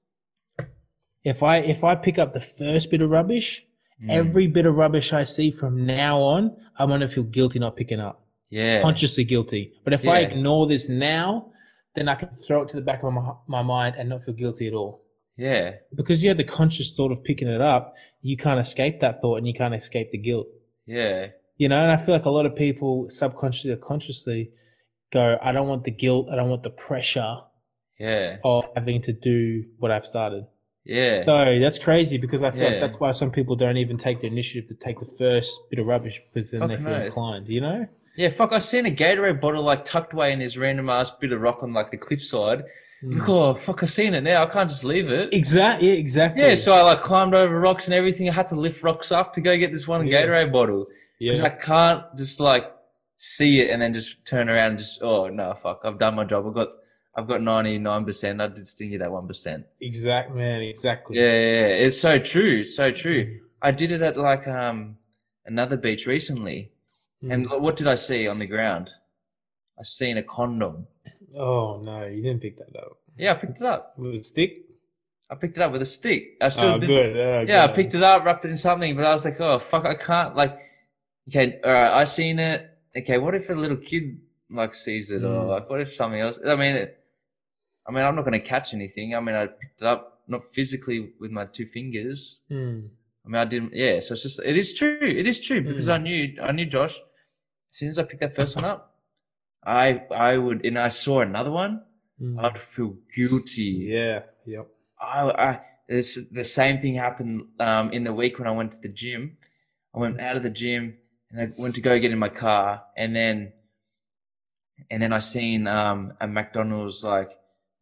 [1.24, 3.64] if I if I pick up the first bit of rubbish,
[4.02, 4.09] Mm.
[4.10, 8.01] every bit of rubbish I see from now on, I'm gonna feel guilty not picking
[8.01, 8.80] up Yeah.
[8.80, 9.74] consciously guilty.
[9.84, 11.52] But if I ignore this now,
[11.94, 14.32] then I can throw it to the back of my, my mind and not feel
[14.32, 15.02] guilty at all.
[15.36, 15.74] Yeah.
[15.94, 19.36] Because you had the conscious thought of picking it up, you can't escape that thought
[19.36, 20.47] and you can't escape the guilt.
[20.86, 21.28] Yeah.
[21.61, 24.51] You know, and I feel like a lot of people subconsciously or consciously
[25.12, 27.37] go, I don't want the guilt, I don't want the pressure
[27.99, 28.39] Yeah.
[28.45, 30.47] of having to do what I've started.
[30.87, 31.23] Yeah.
[31.27, 32.69] So that's crazy because I feel Yeah.
[32.70, 35.78] like that's why some people don't even take the initiative to take the first bit
[35.78, 37.05] of rubbish because then they feel oath.
[37.05, 37.87] inclined, you know?
[38.16, 41.31] Yeah, fuck, I seen a Gatorade bottle like tucked away in this random ass bit
[41.31, 42.65] of rock on like the cliffside.
[43.05, 43.19] Mm.
[43.19, 44.43] Like, oh, fuck, I seen it now.
[44.45, 45.28] I can't just leave it.
[45.35, 45.89] Exactly.
[45.89, 46.43] Yeah, exactly.
[46.43, 48.31] Yeah, so I like climbed over rocks and everything.
[48.31, 50.23] I had to lift rocks up to go get this one Yeah.
[50.24, 50.87] Gatorade bottle.
[51.20, 51.32] Yeah.
[51.32, 52.72] Because I can't just like
[53.16, 56.24] see it and then just turn around and just, oh, no, fuck, I've done my
[56.24, 56.47] job.
[56.47, 56.68] I've got,
[57.14, 58.40] I've got 99%.
[58.40, 59.64] I did sting you that 1%.
[59.82, 61.16] Exact man, exactly.
[61.18, 61.84] Yeah, yeah, yeah.
[61.86, 62.60] It's so true.
[62.60, 63.40] It's so true.
[63.62, 64.97] I did it at like um
[65.44, 66.72] another beach recently.
[67.22, 67.32] Mm.
[67.34, 68.88] And what did I see on the ground?
[69.78, 70.86] I seen a condom.
[71.36, 73.94] oh no, you didn't pick that up Yeah, I picked it up.
[73.98, 74.64] with a stick.
[75.30, 76.38] I picked it up with a stick.
[76.40, 76.86] I still Oh, did.
[76.86, 77.16] good.
[77.18, 79.59] Oh, Yeah, I picked it up, wrapped it in something, but I was like, oh
[79.59, 80.59] fuck, I can't like.
[81.31, 82.69] Okay, all right, I seen it.
[82.97, 84.19] Okay, what if a little kid
[84.51, 85.48] like sees it, or Mm.
[85.48, 86.40] like what if something else?
[86.44, 86.98] I mean, it,
[87.86, 89.15] I mean, I'm not gonna catch anything.
[89.15, 92.43] I mean, I picked it up not physically with my two fingers.
[92.51, 92.89] Mm.
[93.24, 93.73] I mean, I didn't.
[93.74, 94.98] Yeah, so it's just it is true.
[95.02, 95.93] It is true because Mm.
[95.94, 96.97] I knew I knew Josh.
[96.98, 98.97] As soon as I picked that first one up,
[99.65, 101.82] I I would and I saw another one.
[102.20, 102.43] Mm.
[102.43, 103.86] I'd feel guilty.
[103.94, 104.23] Yeah.
[104.47, 104.66] Yep.
[105.01, 108.81] I, I this the same thing happened um, in the week when I went to
[108.81, 109.36] the gym.
[109.94, 110.97] I went out of the gym
[111.31, 113.52] and I went to go get in my car, and then
[114.90, 117.31] and then I seen um, a McDonald's like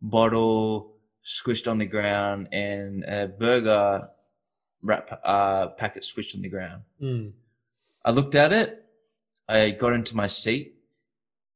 [0.01, 0.95] bottle
[1.25, 4.09] squished on the ground and a burger
[4.83, 6.83] wrap uh, packet squished on the ground.
[7.03, 7.33] Mm.
[8.05, 8.85] I looked at it.
[9.49, 10.75] I got into my seat,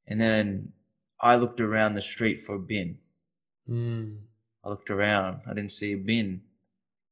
[0.07, 0.73] and then
[1.21, 2.99] I looked around the street for a bin.
[3.69, 4.19] Mm.
[4.65, 5.41] I looked around.
[5.47, 6.43] I didn't see a bin.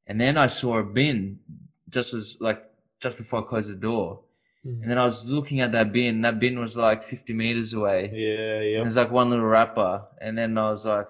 [0.06, 1.40] And then I saw a bin
[1.88, 2.64] just as like
[3.00, 4.20] just before I closed the door.
[4.66, 4.82] Mm.
[4.82, 6.20] And then I was looking at that bin.
[6.22, 8.10] That bin was like 50 meters away.
[8.12, 8.60] Yeah.
[8.60, 8.82] Yep.
[8.84, 10.04] there's like one little wrapper.
[10.20, 11.08] And then I was like,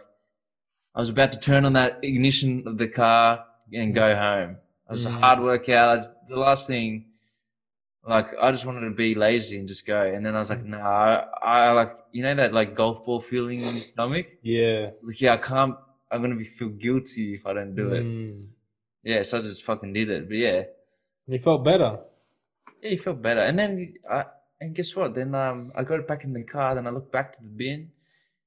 [0.94, 4.50] I was about to turn on that ignition of the car and go home.
[4.88, 5.20] It was a Mm.
[5.20, 5.98] hard workout.
[5.98, 7.06] Just, the last thing,
[8.06, 10.00] like, I just wanted to be lazy and just go.
[10.02, 13.20] And then I was like, no, I, I like, you know, that like golf ball
[13.20, 14.26] feeling in your stomach?
[14.42, 14.90] Yeah.
[15.02, 15.74] Like, yeah, I can't,
[16.10, 18.02] I'm going to be feel guilty if I don't do it.
[18.04, 18.46] Mm.
[19.04, 20.28] Yeah, so I just fucking did it.
[20.28, 20.62] But yeah,
[21.26, 21.98] You felt better.
[22.82, 23.40] Yeah, you feel better.
[23.40, 24.24] And then I,
[24.60, 25.14] and guess what?
[25.14, 26.74] Then um, I got back in the car.
[26.74, 27.90] Then I looked back to the bin.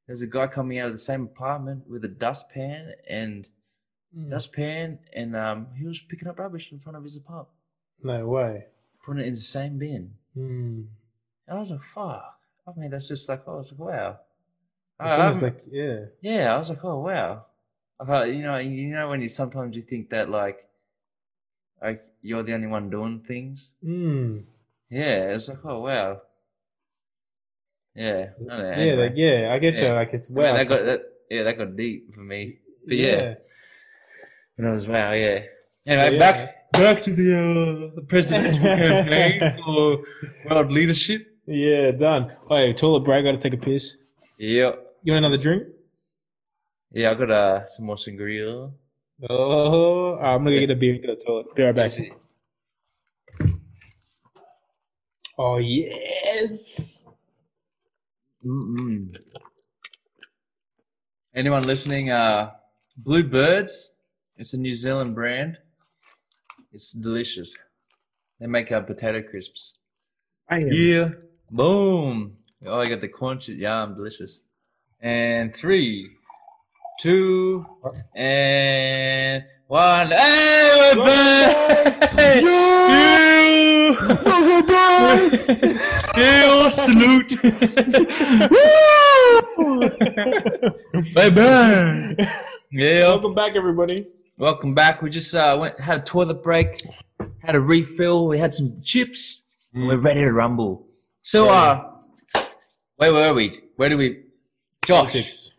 [0.07, 3.47] There's a guy coming out of the same apartment with a dustpan and
[4.15, 4.29] Mm.
[4.29, 7.49] dustpan, and um, he was picking up rubbish in front of his apartment,
[8.03, 8.65] No way.
[9.03, 10.13] putting it in the same bin.
[10.37, 10.85] Mm.
[11.47, 12.37] And I was like, fuck.
[12.67, 14.09] I mean, that's just like, I was like, wow.
[14.11, 14.19] It's
[14.99, 15.99] I- almost I'm- like yeah.
[16.21, 17.45] yeah, I was like, oh wow.
[17.99, 20.67] I you know, you know when you sometimes you think that like,
[21.81, 23.75] like you're the only one doing things.
[23.85, 24.43] Mm.
[24.89, 26.21] Yeah, it's like, oh wow.
[27.95, 28.75] Yeah, I don't know, Yeah.
[28.75, 29.03] anyway.
[29.09, 29.51] Like, yeah.
[29.53, 29.87] I get you.
[29.89, 30.53] Like it's I mean, wow.
[30.57, 31.01] that got that.
[31.29, 32.57] Yeah, that got deep for me.
[32.87, 33.35] But yeah,
[34.57, 35.11] And I was wow.
[35.11, 35.43] Yeah.
[35.85, 36.19] Anyway, Yeah.
[36.19, 40.03] back back to the uh, the presidential campaign for
[40.49, 41.27] world leadership.
[41.45, 42.31] Yeah, done.
[42.49, 43.25] Hey, toilet break.
[43.25, 43.97] Got to take a piss.
[44.39, 44.79] Yep.
[45.03, 45.63] You want another drink?
[46.91, 47.11] yeah.
[47.11, 48.71] I got uh, some more sangria.
[49.29, 50.97] Oh, I'm gonna get a beer.
[50.97, 51.55] Go to the toilet.
[51.55, 51.91] Be right back.
[55.37, 57.05] Oh yes.
[58.45, 59.15] Mm-mm.
[61.35, 62.11] Anyone listening?
[62.11, 62.51] Uh,
[62.97, 63.95] Bluebirds.
[64.37, 65.57] It's a New Zealand brand.
[66.71, 67.57] It's delicious.
[68.39, 69.77] They make uh, potato crisps.
[70.49, 71.11] I Yeah.
[71.49, 72.37] Boom.
[72.65, 74.41] Oh, I got the corn I'm delicious.
[75.01, 76.09] And three,
[76.99, 77.65] two,
[78.15, 80.11] and one.
[80.11, 82.09] Hey, we're back!
[82.11, 82.41] Hey,
[86.15, 87.41] Hey, salute!
[91.15, 92.15] Bye bye.
[92.71, 93.01] Yeah.
[93.01, 94.07] Welcome back, everybody.
[94.37, 95.01] Welcome back.
[95.01, 96.81] We just uh, went had a toilet break,
[97.39, 98.27] had a refill.
[98.27, 99.43] We had some chips.
[99.73, 100.87] and We're ready to rumble.
[101.21, 101.89] So, uh,
[102.97, 103.59] where were we?
[103.75, 104.23] Where do we?
[104.85, 105.52] Josh, Politics.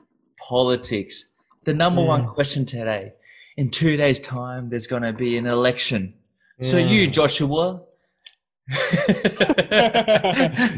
[0.49, 1.29] Politics.
[1.65, 2.31] The number one hmm.
[2.31, 3.15] question today.
[3.57, 6.15] In two days' time, there's going to be an election.
[6.63, 6.89] So hmm.
[6.89, 7.83] you, Joshua.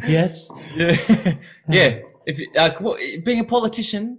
[0.06, 0.50] yes.
[0.76, 1.36] yeah.
[1.68, 1.98] yeah.
[2.26, 4.18] If like what- being a politician,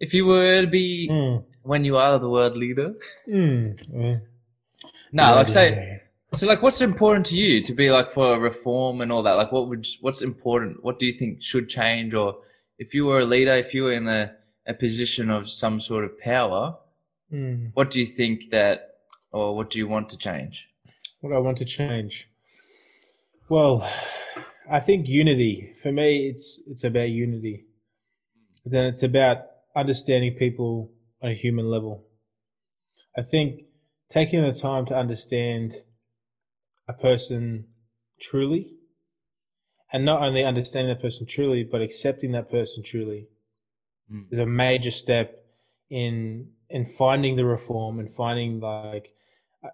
[0.00, 1.44] if you were to be Mm.
[1.62, 2.94] when you are the world leader,
[5.14, 6.00] no, like say.
[6.32, 9.34] So, like, what's important to you to be like for reform and all that?
[9.34, 10.82] Like, what would what's important?
[10.82, 12.12] What do you think should change?
[12.12, 12.38] Or
[12.78, 14.32] if you were a leader, if you were in a,
[14.66, 16.76] a position of some sort of power,
[17.32, 17.72] Mm.
[17.74, 18.98] what do you think that,
[19.32, 20.68] or what do you want to change?
[21.20, 22.28] What do I want to change?
[23.48, 23.88] Well,
[24.70, 25.72] I think unity.
[25.82, 27.64] For me, it's it's about unity.
[28.64, 29.38] Then it's about
[29.74, 30.92] understanding people
[31.22, 32.06] on a human level.
[33.16, 33.64] I think
[34.10, 35.72] taking the time to understand
[36.88, 37.66] a person
[38.20, 38.76] truly,
[39.92, 43.28] and not only understanding that person truly, but accepting that person truly,
[44.12, 44.32] Mm.
[44.32, 45.44] is a major step
[45.90, 49.14] in in finding the reform and finding like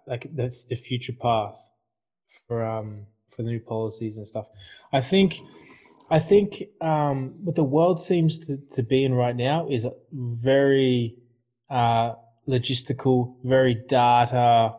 [0.07, 1.59] like the the future path
[2.47, 4.47] for um for the new policies and stuff.
[4.93, 5.41] I think
[6.11, 11.15] I think um, what the world seems to, to be in right now is very
[11.71, 12.15] uh,
[12.49, 14.75] logistical, very data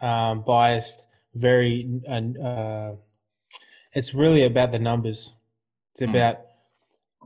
[0.00, 2.92] um, biased, very and uh,
[3.92, 5.34] it's really about the numbers.
[5.92, 6.10] It's Mm.
[6.10, 6.36] about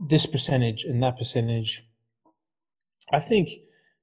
[0.01, 1.85] this percentage and that percentage.
[3.11, 3.49] I think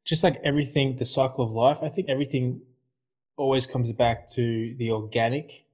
[0.04, 2.62] just like everything, the cycle of life, I think everything
[3.36, 5.64] always comes back to the organic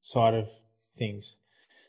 [0.00, 0.48] side of
[0.96, 1.36] things.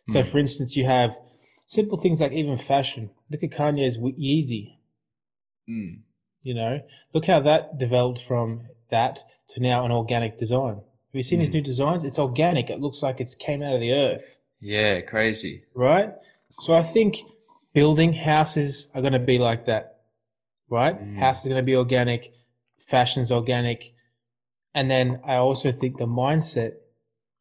[0.07, 0.25] So, Mm.
[0.27, 1.17] for instance, you have
[1.65, 3.09] simple things like even fashion.
[3.29, 4.77] Look at Kanye's Yeezy.
[5.69, 6.01] Mm.
[6.41, 6.81] You know,
[7.13, 10.75] look how that developed from that to now an organic design.
[10.75, 10.83] Have
[11.19, 11.53] you seen his Mm.
[11.55, 12.03] new designs?
[12.03, 12.69] It's organic.
[12.69, 15.63] It looks like it's came out of the earth, Yeah, crazy.
[15.73, 16.13] right?
[16.49, 17.17] So I think
[17.73, 20.01] building houses are going to be like that,
[20.69, 20.99] right?
[20.99, 21.19] Mm.
[21.19, 22.31] Houses are going to be organic,
[22.77, 23.93] fashion's organic,
[24.73, 26.73] and then I also think the mindset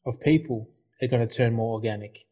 [0.05, 0.69] of people
[1.01, 2.27] are going to turn more organic.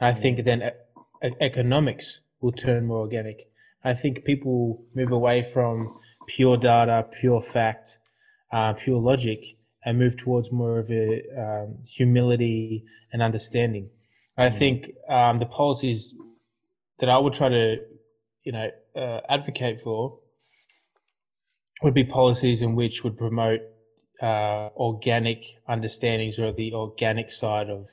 [0.00, 3.48] I think then e- economics will turn more organic.
[3.84, 7.98] I think people will move away from pure data, pure fact,
[8.52, 9.44] uh, pure logic,
[9.84, 13.90] and move towards more of a um, humility and understanding.
[14.36, 16.14] I think um, the policies
[17.02, 17.78] that I would try to,
[18.44, 20.20] you know, uh, advocate for
[21.82, 23.60] would be policies in which would promote
[24.22, 27.88] uh, organic understandings or the organic side of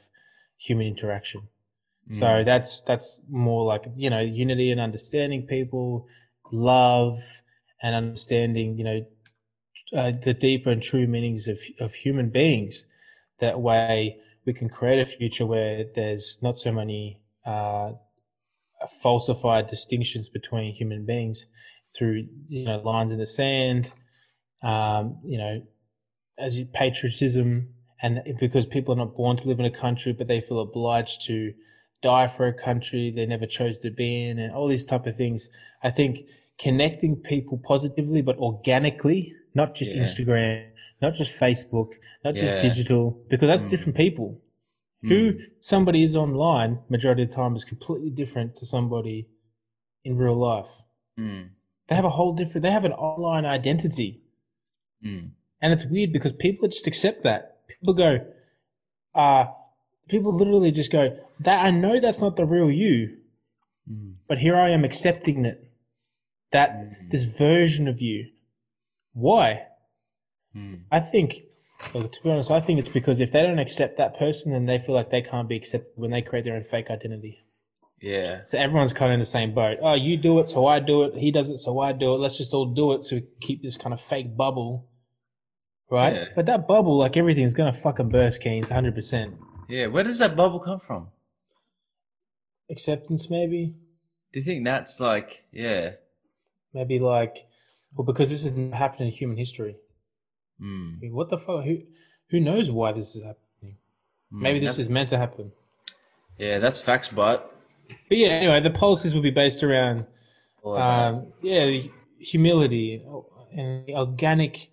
[0.58, 1.42] human interaction.
[2.10, 2.46] So Mm.
[2.46, 6.08] that's that's more like you know unity and understanding people,
[6.52, 7.20] love
[7.84, 9.06] and understanding you know
[9.98, 12.86] uh, the deeper and true meanings of of human beings.
[13.40, 17.92] That way we can create a future where there's not so many uh,
[19.02, 21.48] falsified distinctions between human beings
[21.96, 23.92] through you know lines in the sand,
[24.64, 25.62] um, you know,
[26.38, 27.70] as you, patriotism,
[28.02, 31.26] and because people are not born to live in a country, but they feel obliged
[31.28, 31.54] to
[32.02, 35.16] die for a country they never chose to be in, and all these type of
[35.18, 35.50] things.
[35.84, 36.20] I think
[36.60, 40.04] connecting people positively but organically, not just Yeah.
[40.04, 40.66] Instagram,
[41.02, 41.90] not just Facebook,
[42.24, 42.42] not Yeah.
[42.44, 43.70] just digital, because that's Mm.
[43.70, 44.42] different people.
[45.02, 49.28] Who somebody is online, majority of the time, is completely different to somebody
[50.04, 50.70] in real life.
[51.18, 51.50] Mm.
[51.88, 52.64] They have a whole different.
[52.64, 54.22] They have an online identity.
[55.04, 55.30] Mm.
[55.62, 57.66] And it's weird because people just accept that.
[57.68, 58.26] People go,
[59.16, 59.46] uh,
[60.10, 63.18] people literally just go, that I know that's not the real you,
[63.90, 64.16] Mm.
[64.28, 65.64] but here I am accepting it.
[66.52, 67.10] That Mhm.
[67.12, 68.32] this version of you.
[69.14, 69.68] Why?
[70.56, 70.82] Mm.
[70.92, 71.44] I think
[71.94, 74.66] Well, to be honest, I think it's because if they don't accept that person, then
[74.66, 77.46] they feel like they can't be accepted when they create their own fake identity.
[78.02, 78.42] Yeah.
[78.44, 79.78] So everyone's kind of in the same boat.
[79.82, 81.18] Oh, you do it, so I do it.
[81.18, 82.18] He does it, so I do it.
[82.20, 84.88] Let's just all do it to keep this kind of fake bubble,
[85.90, 86.14] right?
[86.14, 86.26] Yeah.
[86.36, 89.36] But that bubble, like everything's gonna fucking burst, Keens, hundred percent.
[89.68, 89.88] Yeah.
[89.88, 91.08] Where does that bubble come from?
[92.70, 93.74] Acceptance, maybe,
[94.32, 95.94] Do you think that's like, yeah.
[96.74, 97.48] maybe like,
[97.96, 99.76] well, because this has happened in human history.
[100.62, 101.12] Mm.
[101.12, 101.64] What the fuck?
[101.64, 101.78] Who
[102.30, 103.78] who knows why this is happening?
[104.32, 105.52] Maybe this is meant to happen.
[106.38, 107.56] Yeah, that's facts, but.
[108.08, 110.06] But yeah, anyway, the policies will be based around
[110.62, 111.14] all of that.
[111.14, 111.82] um, yeah,
[112.20, 113.04] humility
[113.52, 114.70] and organic,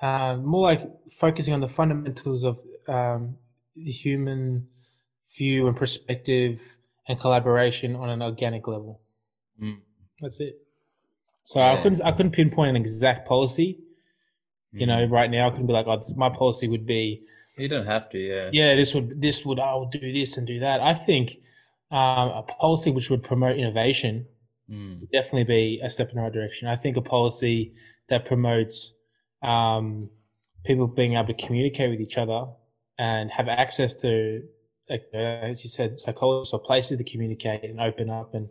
[0.00, 0.80] um, more like
[1.10, 3.36] focusing on the fundamentals of um,
[3.74, 4.68] the human
[5.36, 6.60] view and perspective
[7.08, 9.00] and collaboration on an organic level.
[9.60, 9.78] Mm.
[10.20, 10.56] That's it.
[11.42, 13.78] So I couldn't I couldn't pinpoint an exact policy.
[14.80, 14.90] You Mm.
[14.90, 17.04] know, right now I couldn't be like, oh, my policy would be
[17.56, 18.50] You don't have to, yeah.
[18.58, 20.78] yeah, this would this would I'll do this and do that.
[20.80, 21.26] I think
[21.90, 24.14] um, a policy which would promote innovation
[24.70, 25.00] Mm.
[25.00, 26.68] would definitely be a step in the right direction.
[26.68, 27.58] I think a policy
[28.10, 28.94] that promotes
[29.42, 30.08] um,
[30.64, 32.46] people being able to communicate with each other
[32.98, 34.10] and have access to,
[34.88, 35.18] like, uh,
[35.52, 38.48] as you said, psychologists or places to communicate and open up, and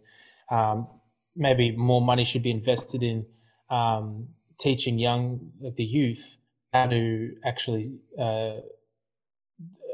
[0.51, 0.87] um,
[1.35, 3.25] maybe more money should be invested in
[3.71, 4.27] um,
[4.59, 6.37] teaching young, like the youth,
[6.73, 8.57] how to actually uh,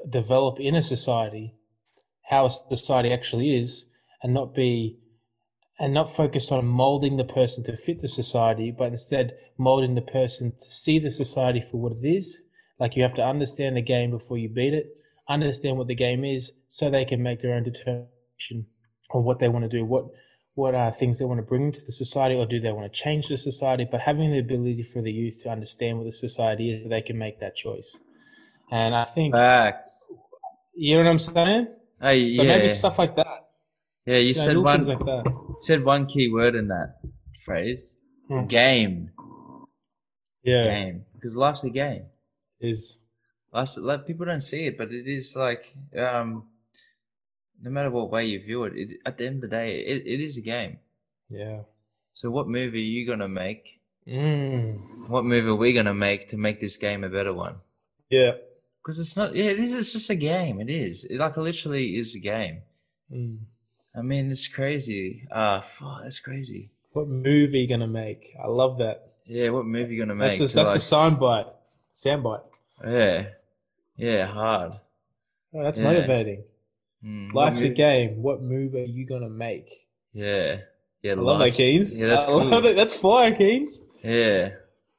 [0.09, 1.55] develop in a society,
[2.29, 3.85] how a society actually is,
[4.23, 4.97] and not be
[5.79, 10.01] and not focus on molding the person to fit the society, but instead molding the
[10.01, 12.41] person to see the society for what it is.
[12.79, 14.87] Like you have to understand the game before you beat it,
[15.29, 18.65] understand what the game is, so they can make their own determination
[19.11, 20.05] on what they want to do, what
[20.59, 22.99] what are things they want to bring into the society, or do they want to
[23.03, 23.85] change the society?
[23.89, 27.17] But having the ability for the youth to understand what the society is, they can
[27.17, 27.99] make that choice.
[28.71, 30.11] And I think Facts.
[30.75, 31.67] you know what I'm saying.
[32.01, 32.57] Hey, So yeah.
[32.57, 33.47] maybe stuff like that.
[34.05, 35.25] yeah, you said one like that.
[35.59, 36.95] said one key word in that
[37.45, 37.97] phrase.
[38.27, 38.45] Hmm.
[38.45, 39.09] Game.
[40.43, 41.05] Yeah, Game.
[41.15, 42.03] Because life's a game.
[42.59, 42.97] is
[43.51, 46.43] Life's like people don't see it, but it is like um
[47.61, 50.05] no matter what way you view it, it at the end of the day, it,
[50.05, 50.79] it is a game.
[51.29, 51.61] yeah.
[52.13, 53.79] So what movie are you gonna make?
[54.05, 55.07] Mm.
[55.07, 57.55] What movie are we gonna make to make this game a better one?
[58.09, 58.31] Yeah.
[58.81, 59.35] Because it's not.
[59.35, 59.73] Yeah, it is.
[59.75, 60.59] It's just a game.
[60.59, 61.05] It is.
[61.05, 62.61] It like literally is a game.
[63.11, 63.37] Mm.
[63.95, 65.27] I mean, it's crazy.
[65.31, 66.71] Ah, fuck, that's crazy.
[66.91, 68.35] What movie you gonna make?
[68.43, 69.13] I love that.
[69.25, 70.37] Yeah, what movie you gonna make?
[70.39, 71.47] That's a, that's a sound bite,
[71.93, 72.41] sound bite.
[72.85, 73.27] yeah,
[73.95, 74.73] yeah, hard.
[75.53, 75.85] Oh, that's Yeah.
[75.85, 76.43] motivating.
[77.05, 78.21] Mm, Life's a game.
[78.21, 79.69] What move are you gonna make?
[80.13, 80.57] Yeah,
[81.01, 81.11] yeah.
[81.11, 81.97] I love that, life's- Keens.
[81.99, 82.43] Yeah, that's I cool.
[82.45, 82.75] love it.
[82.75, 83.83] That's fire, Keens.
[84.03, 84.49] Yeah,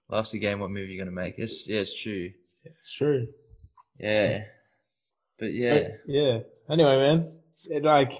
[0.09, 0.60] life's a game.
[0.60, 1.35] What movie you gonna make?
[1.39, 2.31] It's yeah, it's true.
[2.64, 3.27] It's true.
[3.98, 4.44] Yeah,
[5.39, 6.39] but yeah, But, yeah.
[6.70, 7.32] Anyway, man,
[7.66, 8.12] it like,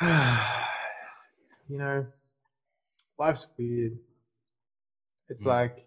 [1.68, 2.06] you know,
[3.18, 3.98] life's weird.
[5.28, 5.48] It's Mm.
[5.48, 5.86] like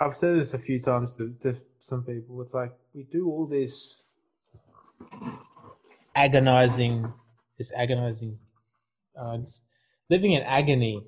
[0.00, 2.40] I've said this a few times to, to some people.
[2.42, 4.04] It's like we do all this
[6.14, 7.12] agonizing,
[7.58, 8.38] this agonizing,
[9.18, 9.38] uh,
[10.10, 11.02] living in agony.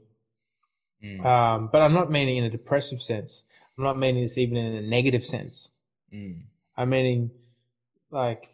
[1.04, 3.44] Mm, Um, but I'm not meaning in a depressive sense.
[3.76, 5.70] I'm not meaning this even in a negative sense.
[6.12, 6.40] mm,
[6.76, 7.30] I'm meaning,
[8.10, 8.48] like,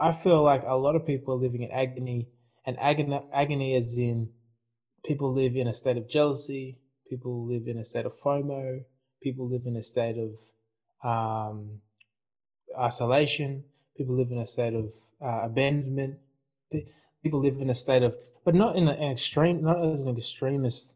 [0.00, 2.28] I feel like a lot of people are living in agony,
[2.64, 4.30] and agony, agony as in
[5.04, 6.78] people live in a state of jealousy,
[7.08, 8.84] people live in a state of FOMO,
[9.22, 10.38] people live in a state of
[11.04, 11.80] um,
[12.78, 13.64] isolation,
[13.96, 14.92] people live in a state of
[15.24, 16.18] uh, abandonment,
[17.22, 18.14] people live in a state of,
[18.44, 20.94] but not in an extreme, not as an extremist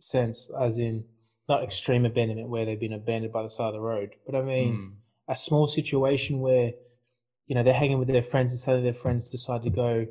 [0.00, 1.04] sense, as in
[1.48, 4.42] not extreme abandonment where they've been abandoned by the side of the road, but I
[4.42, 4.92] mean mm,
[5.28, 6.72] a small situation where
[7.46, 10.06] you know they're hanging with their friends and suddenly their friends decide to go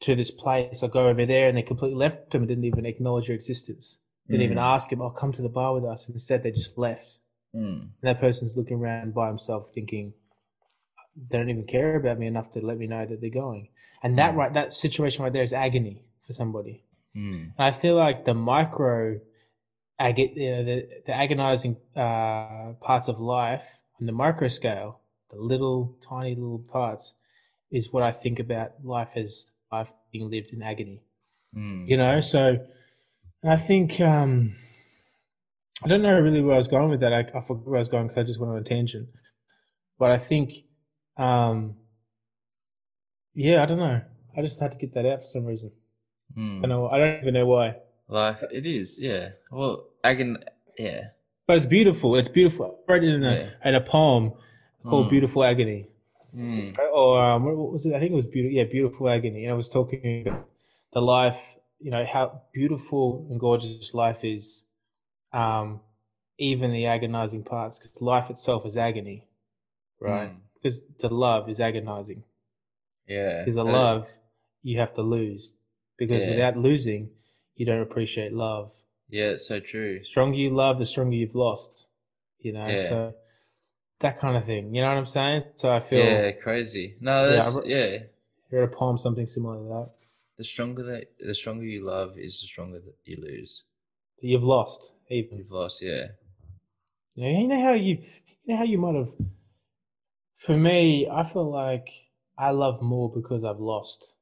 [0.00, 2.86] to this place or go over there and they completely left them and didn't even
[2.86, 3.98] acknowledge your existence.
[4.28, 4.74] Didn't even Mm.
[4.74, 6.08] ask him oh come to the bar with us.
[6.08, 7.18] Instead they just left.
[7.54, 10.14] Mm, and that person's looking around by himself thinking
[11.16, 13.68] they don't even care about me enough to let me know that they're going
[14.02, 14.36] and that Mm.
[14.36, 16.82] right that situation right there is agony for somebody
[17.14, 19.20] mm, and I feel like the micro,
[19.98, 25.38] ag- you know, the, the agonizing uh, parts of life on the micro scale, the
[25.38, 27.14] little tiny little parts,
[27.70, 31.02] is what I think about life as life being lived in agony.
[31.54, 31.86] mm.
[31.86, 32.58] You know, so
[33.44, 34.54] I think um,
[35.84, 37.12] I don't know really where I was going with that.
[37.12, 39.08] I, I forgot where I was going because I just went on a tangent.
[39.98, 40.52] But I think,
[41.16, 41.76] um,
[43.34, 44.00] yeah, I don't know.
[44.36, 45.72] I just had to get that out for some reason.
[46.36, 46.60] I mm.
[46.62, 46.88] don't know.
[46.90, 47.76] I don't even know why.
[48.08, 49.30] Life, it is, yeah.
[49.50, 50.38] Well, agon,
[50.78, 51.08] yeah.
[51.46, 52.16] but it's beautiful.
[52.16, 52.78] It's beautiful.
[52.88, 53.68] I read it in a Yeah.
[53.68, 54.32] in a poem
[54.84, 55.10] called Mm.
[55.10, 55.88] "Beautiful Agony."
[56.34, 56.78] Mm.
[56.78, 57.94] or um, what what was it?
[57.94, 58.56] I think it was beautiful.
[58.56, 59.44] Yeah, beautiful agony.
[59.44, 60.48] And I was talking about
[60.94, 64.64] the life, you know, how beautiful and gorgeous life is,
[65.34, 65.80] um,
[66.38, 67.78] even the agonizing parts.
[67.78, 69.26] Because life itself is agony,
[70.00, 70.30] right?
[70.30, 70.36] Mm.
[70.62, 72.22] Because the love is agonizing.
[73.08, 73.40] Yeah.
[73.40, 74.08] Because the Uh, love
[74.62, 75.54] you have to lose.
[75.96, 76.28] Because Yeah.
[76.30, 77.10] without losing,
[77.56, 78.72] you don't appreciate love.
[79.08, 79.98] Yeah, it's so true.
[79.98, 81.86] The stronger you love, the stronger you've lost.
[82.38, 82.76] You know, Yeah.
[82.76, 83.14] so
[84.00, 84.74] that kind of thing.
[84.74, 85.44] You know what I'm saying?
[85.56, 86.96] So I feel Yeah, crazy.
[87.00, 87.98] No, Yeah, I that's yeah.
[88.04, 89.90] I read a poem something similar to that.
[90.38, 93.64] The stronger that the stronger you love is the stronger that you lose.
[94.20, 95.38] That you've lost even.
[95.38, 96.08] You've lost, yeah.
[97.14, 98.06] You know, you know how you, you
[98.46, 99.10] know how you might have.
[100.44, 101.88] For me, I feel like
[102.36, 104.14] I love more because I've lost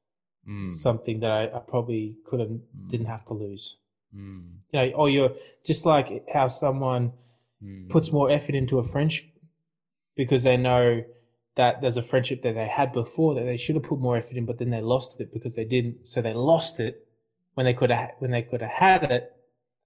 [0.47, 0.71] Mm.
[0.71, 2.49] something that I, I probably could have
[2.87, 3.77] didn't have to lose.
[4.15, 4.43] Mm.
[4.71, 5.33] You know, or you're
[5.63, 7.13] just like how someone
[7.63, 7.89] Mm.
[7.89, 9.29] puts more effort into a friendship
[10.15, 11.03] because they know
[11.55, 14.35] that there's a friendship that they had before that they should have put more effort
[14.35, 16.07] in, but then they lost it because they didn't.
[16.07, 17.07] So they lost it
[17.53, 19.31] when they could have when they could have had it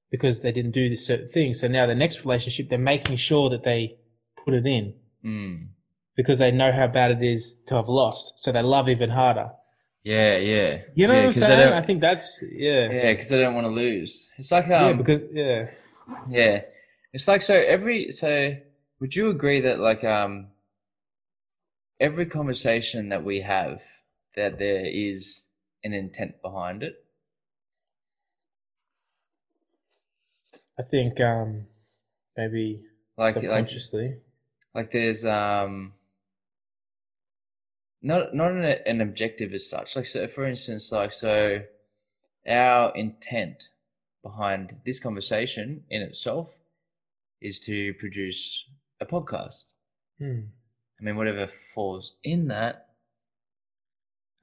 [0.10, 1.54] because they didn't do this certain thing.
[1.54, 3.98] So now the next relationship, they're making sure that they
[4.44, 4.94] put it in
[5.24, 5.68] Mm.
[6.16, 8.40] Because they know how bad it is to have lost.
[8.40, 9.52] So they love even harder.
[10.04, 10.82] Yeah, yeah.
[10.94, 11.74] You know yeah, what I'm saying?
[11.74, 14.32] I think that's yeah, Yeah, because they don't want to lose.
[14.38, 15.68] It's like yeah, um, because yeah,
[16.30, 16.62] yeah,
[17.12, 18.56] it's like so every so.
[19.02, 20.48] Would you agree that like um,
[22.00, 23.82] every conversation that we have,
[24.36, 25.48] that there is
[25.84, 27.04] an intent behind it?
[30.78, 31.68] I think um
[32.38, 32.84] maybe
[33.18, 34.18] Like like subconsciously.
[34.74, 35.94] like there's um
[38.06, 39.96] not not an, an objective as such.
[39.96, 41.62] Like so for instance like so
[42.48, 43.58] our intent
[44.24, 46.50] behind this conversation in itself
[47.42, 48.64] is to produce
[49.02, 49.72] a podcast.
[50.20, 50.42] Hmm.
[51.00, 52.76] i mean whatever falls in that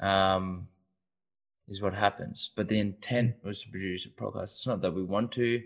[0.01, 0.69] um
[1.69, 2.51] is what happens.
[2.57, 4.51] But the intent was to produce a podcast.
[4.57, 5.63] It's not that we want to.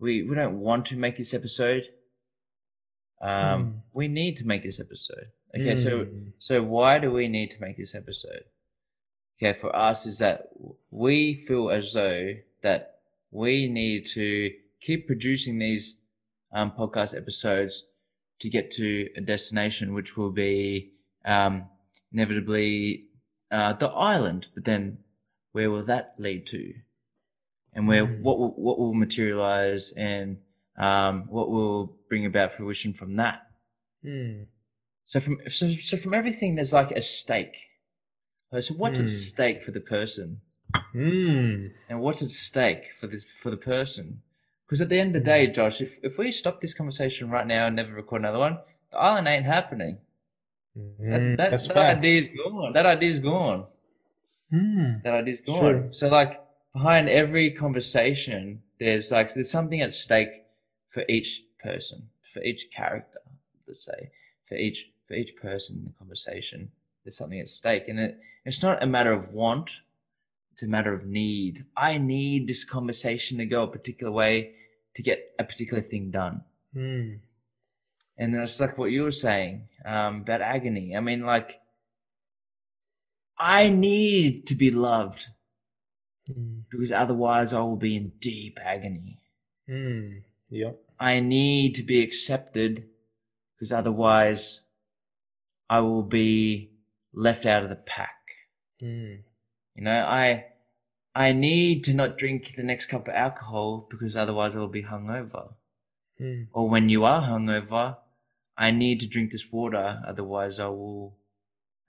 [0.00, 1.84] We we don't want to make this episode.
[3.22, 3.72] Um Mm.
[3.98, 6.28] we need to make this episode okay so Hmm.
[6.38, 8.44] so why do we need to make this episode
[9.40, 10.48] okay for us is that
[10.90, 13.00] we feel as though that
[13.30, 14.50] we need to
[14.80, 16.00] keep producing these
[16.52, 17.86] um, podcast episodes
[18.40, 20.92] to get to a destination which will be
[21.24, 21.64] um,
[22.12, 23.04] inevitably
[23.50, 24.98] uh, the island but then
[25.52, 26.74] where will that lead to
[27.74, 28.20] and where Mm.
[28.22, 30.38] what will what will materialize and
[30.76, 33.42] um, what will bring about fruition from that
[34.02, 34.44] Hmm.
[35.10, 37.56] So from so, so from everything, there's like a stake.
[38.60, 39.08] So what's at Hmm.
[39.08, 40.40] stake for the person,
[40.92, 41.68] Hmm.
[41.88, 44.20] and what's at stake for this for the person?
[44.66, 47.46] Because at the end of the day, Josh, if if we stop this conversation right
[47.46, 48.58] now and never record another one,
[48.90, 49.94] the island ain't happening.
[50.76, 51.34] That, Hmm.
[51.36, 51.98] that, That's that facts.
[51.98, 52.72] idea's gone.
[52.74, 53.66] That idea's gone.
[54.50, 54.92] Hmm.
[55.04, 55.60] That idea's gone.
[55.60, 55.88] True.
[55.92, 56.32] So like
[56.74, 60.44] behind every conversation, there's like there's something at stake
[60.90, 63.20] for each person, for each character.
[63.66, 64.10] Let's say
[64.48, 66.70] for each for each person in the conversation,
[67.04, 69.80] there's something at stake, and it it's not a matter of want.
[70.52, 71.64] It's a matter of need.
[71.76, 74.54] I need this conversation to go a particular way
[74.94, 76.42] to get a particular thing done.
[76.74, 77.14] Hmm.
[78.16, 80.96] And that's like what you were saying um, about agony.
[80.96, 81.60] I mean, like,
[83.38, 85.26] I need to be loved
[86.28, 86.60] Hmm.
[86.70, 89.18] because otherwise I will be in deep agony.
[89.66, 90.18] Hmm.
[90.50, 90.78] Yep.
[91.00, 92.84] I need to be accepted
[93.54, 94.62] because otherwise
[95.70, 96.70] I will be
[97.12, 98.16] left out of the pack.
[98.80, 99.16] Hmm.
[99.74, 100.46] You know, I
[101.14, 104.82] I need to not drink the next cup of alcohol because otherwise I will be
[104.84, 105.54] hungover.
[106.18, 106.42] Hmm.
[106.52, 107.96] Or when you are hungover,
[108.56, 111.16] I need to drink this water, otherwise I will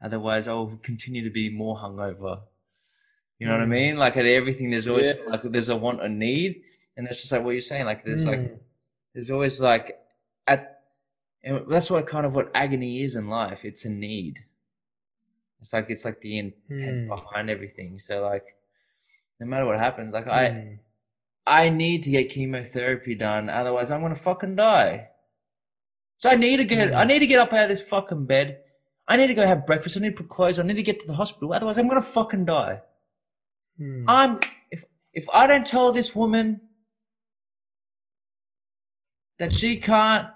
[0.01, 2.41] otherwise I will continue to be more hungover.
[3.37, 3.69] You know what I Mm.
[3.69, 3.97] mean?
[3.97, 5.23] Like at everything there's always Yeah.
[5.31, 6.63] like there's a want a need.
[6.97, 7.85] And that's just like what you're saying.
[7.85, 8.55] Like there's like Hmm.
[9.13, 9.97] there's always like
[10.47, 10.78] at
[11.43, 13.63] and that's what kind of what agony is in life.
[13.65, 14.39] It's a need.
[15.61, 17.07] It's like it's like the intent Hmm.
[17.09, 17.99] behind everything.
[17.99, 18.45] So like
[19.39, 20.73] no matter what happens, like I Hmm.
[21.47, 25.09] I need to get chemotherapy done, otherwise I'm gonna fucking die.
[26.17, 27.07] So I need to get I Mm.
[27.07, 28.61] need to get up out of this fucking bed.
[29.07, 29.97] I need to go have breakfast.
[29.97, 30.59] I need to put clothes.
[30.59, 30.65] on.
[30.65, 31.51] I need to get to the hospital.
[31.53, 32.81] Otherwise, I'm gonna fucking die.
[33.77, 34.05] Hmm.
[34.07, 34.39] I'm
[34.71, 34.83] if
[35.13, 36.61] if I don't tell this woman
[39.39, 40.27] that she can't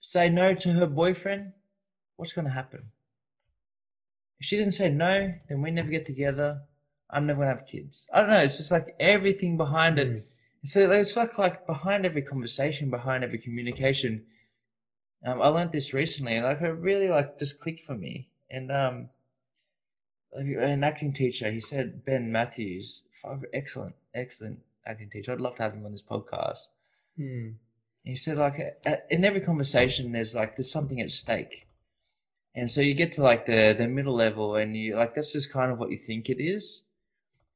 [0.00, 1.52] say no to her boyfriend,
[2.16, 2.90] what's gonna happen?
[4.40, 6.62] If she doesn't say no, then we never get together.
[7.10, 8.08] I'm never gonna have kids.
[8.12, 8.40] I don't know.
[8.40, 10.18] It's just like everything behind it Hmm.
[10.64, 14.24] So it's like like behind every conversation, behind every communication.
[15.24, 18.28] Um, I learned this recently, and like it really like just clicked for me.
[18.50, 19.08] And um,
[20.32, 23.04] an acting teacher, he said Ben Matthews,
[23.52, 25.32] excellent, excellent acting teacher.
[25.32, 26.68] I'd love to have him on this podcast.
[27.16, 27.50] Hmm.
[28.02, 28.58] He said like
[29.10, 31.66] in every conversation, there's like there's something at stake,
[32.54, 35.46] and so you get to like the the middle level, and you like this is
[35.46, 36.84] kind of what you think it is,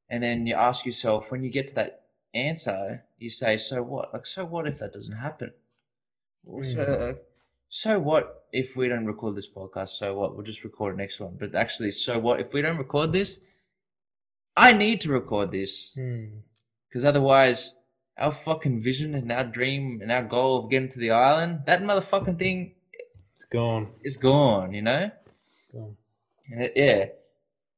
[0.09, 2.03] and then you ask yourself when you get to that
[2.35, 4.12] answer, you say, so what?
[4.12, 5.53] Like so what if that doesn't happen?
[6.62, 7.16] So,
[7.71, 9.91] so what if we don't record this podcast?
[9.91, 10.35] So what?
[10.35, 11.37] We'll just record the next one.
[11.39, 13.41] But actually, so what if we don't record this?
[14.57, 16.27] I need to record this Hmm.
[16.89, 17.77] because otherwise,
[18.19, 21.82] our fucking vision and our dream and our goal of getting to the island, that
[21.82, 22.73] motherfucking thing
[23.36, 23.89] It's gone.
[24.03, 24.73] is gone.
[24.73, 25.11] You know?
[25.57, 25.97] It's gone.
[26.51, 27.07] And it- yeah,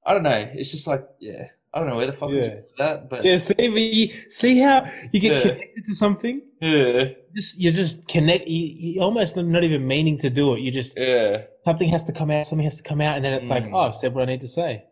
[0.04, 0.50] I don't know.
[0.54, 2.60] It's just like yeah, I don't know where the fuck is Yeah.
[2.78, 5.40] that, but Yeah, see, see how you get Yeah.
[5.52, 6.42] connected to something?
[6.60, 7.04] yeah,
[7.34, 8.46] Just you just connect.
[8.48, 8.64] You,
[8.94, 10.60] you almost not even meaning to do it.
[10.60, 12.46] You just yeah, something has to come out.
[12.46, 13.74] Something has to come out, and then it's like, Mm.
[13.74, 14.84] oh, I've said what I need to say.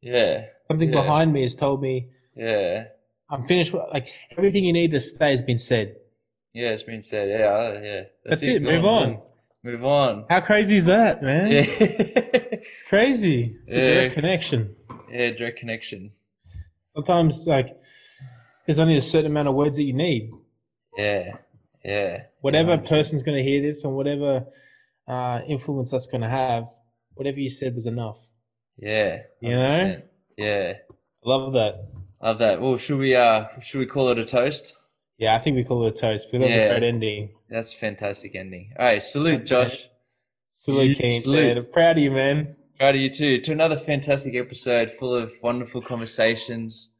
[0.00, 1.00] yeah, Something Yeah.
[1.02, 2.84] behind me has told me yeah.
[3.34, 3.72] I'm finished.
[3.72, 5.96] with- Like everything you need to say has been said.
[6.52, 7.28] Yeah, it's been said.
[7.28, 8.02] Yeah, yeah.
[8.24, 8.62] That's, it.
[8.62, 9.18] Go Move on.
[9.64, 10.26] Move on.
[10.28, 11.50] How crazy is that, man?
[11.50, 11.66] Yeah.
[12.66, 13.56] It's crazy.
[13.66, 14.74] It's a direct connection.
[15.12, 16.12] yeah, direct connection.
[16.94, 17.68] Sometimes, like,
[18.66, 20.30] there's only a certain amount of words that you need.
[20.96, 21.36] Yeah,
[21.84, 22.22] yeah.
[22.40, 22.88] Whatever 100%.
[22.88, 24.46] person's going to hear this, and whatever
[25.06, 26.64] uh, influence that's going to have,
[27.14, 28.18] whatever you said was enough.
[28.78, 29.18] Yeah.
[29.40, 30.00] You know?
[30.38, 30.72] Yeah.
[30.78, 31.86] I love that.
[32.24, 32.60] Love that.
[32.60, 34.78] Well, should we uh should we call it a toast?
[35.18, 36.64] Yeah, I think we call it a toast because that's Yeah.
[36.64, 37.28] a great ending.
[37.50, 38.72] That's a fantastic ending.
[38.78, 39.84] All right, salute, Josh.
[40.50, 41.20] Salute, Yeah, Keen.
[41.20, 41.54] salute.
[41.56, 41.66] man.
[41.70, 42.56] Proud of you, man.
[42.78, 43.40] Proud of you too.
[43.42, 46.94] To another fantastic episode full of wonderful conversations,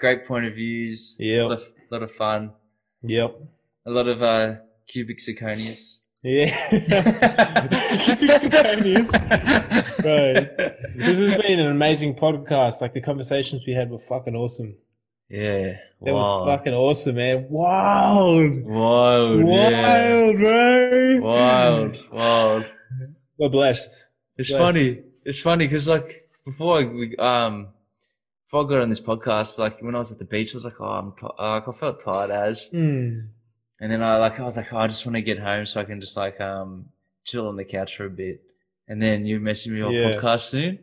[0.00, 1.14] great point of views.
[1.18, 1.42] Yep.
[1.44, 2.52] A lot of, lot of fun.
[3.02, 3.36] Yep.
[3.86, 4.54] A lot of uh
[4.88, 5.98] cubic zirconias.
[6.22, 6.46] Yeah.
[10.04, 10.56] Right.
[10.96, 12.80] This has been an amazing podcast.
[12.80, 14.74] Like the conversations we had were fucking awesome.
[15.28, 15.76] Yeah.
[16.02, 16.44] That Wow.
[16.44, 17.46] was fucking awesome, man.
[17.50, 18.64] Wild.
[18.64, 19.46] Wild.
[19.48, 20.22] yeah.
[20.26, 21.20] Wild, bro.
[21.20, 22.04] Wild.
[22.12, 22.70] Wild.
[23.38, 24.08] We're blessed.
[24.36, 24.60] It's Blessed.
[24.76, 25.02] funny.
[25.24, 27.68] It's funny because like before I, we, um
[28.46, 30.64] before I got on this podcast, like when I was at the beach, I was
[30.64, 33.28] like, oh, I'm t- uh, I felt tired as, Mm.
[33.80, 35.80] And then I like I was like, oh, I just want to get home so
[35.80, 36.86] I can just like um
[37.24, 38.40] chill on the couch for a bit,
[38.88, 40.10] and then you messaged me on Yeah.
[40.12, 40.78] podcast soon.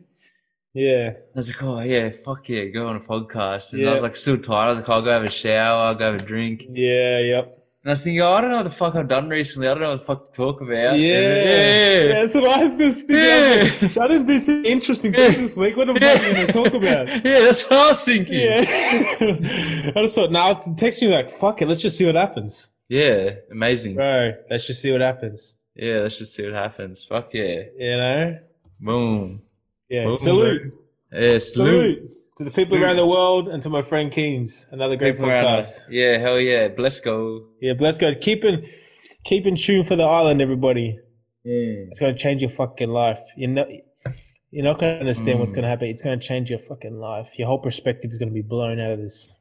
[0.74, 1.12] Yeah.
[1.14, 4.16] I was like, oh yeah, fuck yeah, go on a podcast, and I was like
[4.16, 4.66] still tired.
[4.66, 7.18] I was like, I'll go have a shower, I'll go have a drink, Yeah.
[7.20, 7.52] Yep.
[7.82, 9.68] And I was thinking, oh, I don't know what the fuck I've done recently.
[9.68, 10.98] I don't know what the fuck to talk about.
[10.98, 11.18] Yeah.
[11.20, 13.16] And- That's what I was thinking.
[13.20, 15.76] I, was like, I didn't do some interesting things this week.
[15.76, 17.06] What am I going to talk about?
[17.24, 18.34] yeah, that's what I was thinking.
[18.34, 18.64] Yeah.
[19.96, 22.16] I just thought, now I was texting you like, fuck it, let's just see what
[22.16, 22.72] happens.
[22.88, 23.94] Yeah, amazing.
[23.96, 25.56] Bro, let's just see what happens.
[25.74, 27.04] Yeah, let's just see what happens.
[27.04, 27.62] Fuck yeah.
[27.76, 28.38] You know?
[28.80, 29.42] Boom.
[29.88, 30.04] Yeah.
[30.04, 30.72] Boom, salute.
[31.12, 31.42] Yeah, salute.
[31.42, 32.10] Salute.
[32.38, 32.82] To the people Salute.
[32.84, 34.66] around the world and to my friend Keens.
[34.70, 35.80] Another great People podcast.
[35.88, 36.68] Yeah, hell yeah.
[36.68, 37.46] Bless go.
[37.62, 38.20] Yeah, bless God.
[38.20, 38.66] Keep in,
[39.24, 40.98] keep in tune for the island, everybody.
[41.46, 41.88] Mm.
[41.88, 43.20] It's going to change your fucking life.
[43.36, 43.66] You know,
[44.50, 45.56] you're not going to understand what's Mm.
[45.56, 45.88] going to happen.
[45.88, 47.30] It's going to change your fucking life.
[47.38, 49.34] Your whole perspective is going to be blown out of this.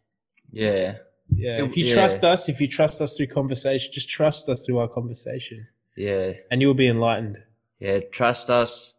[0.52, 0.96] Yeah.
[1.34, 1.64] Yeah.
[1.64, 1.94] If you yeah.
[1.94, 6.34] trust us, if you trust us through conversation, just trust us through our conversation, Yeah.
[6.52, 7.42] and you will be enlightened.
[7.80, 8.00] Yeah.
[8.12, 8.94] Trust us.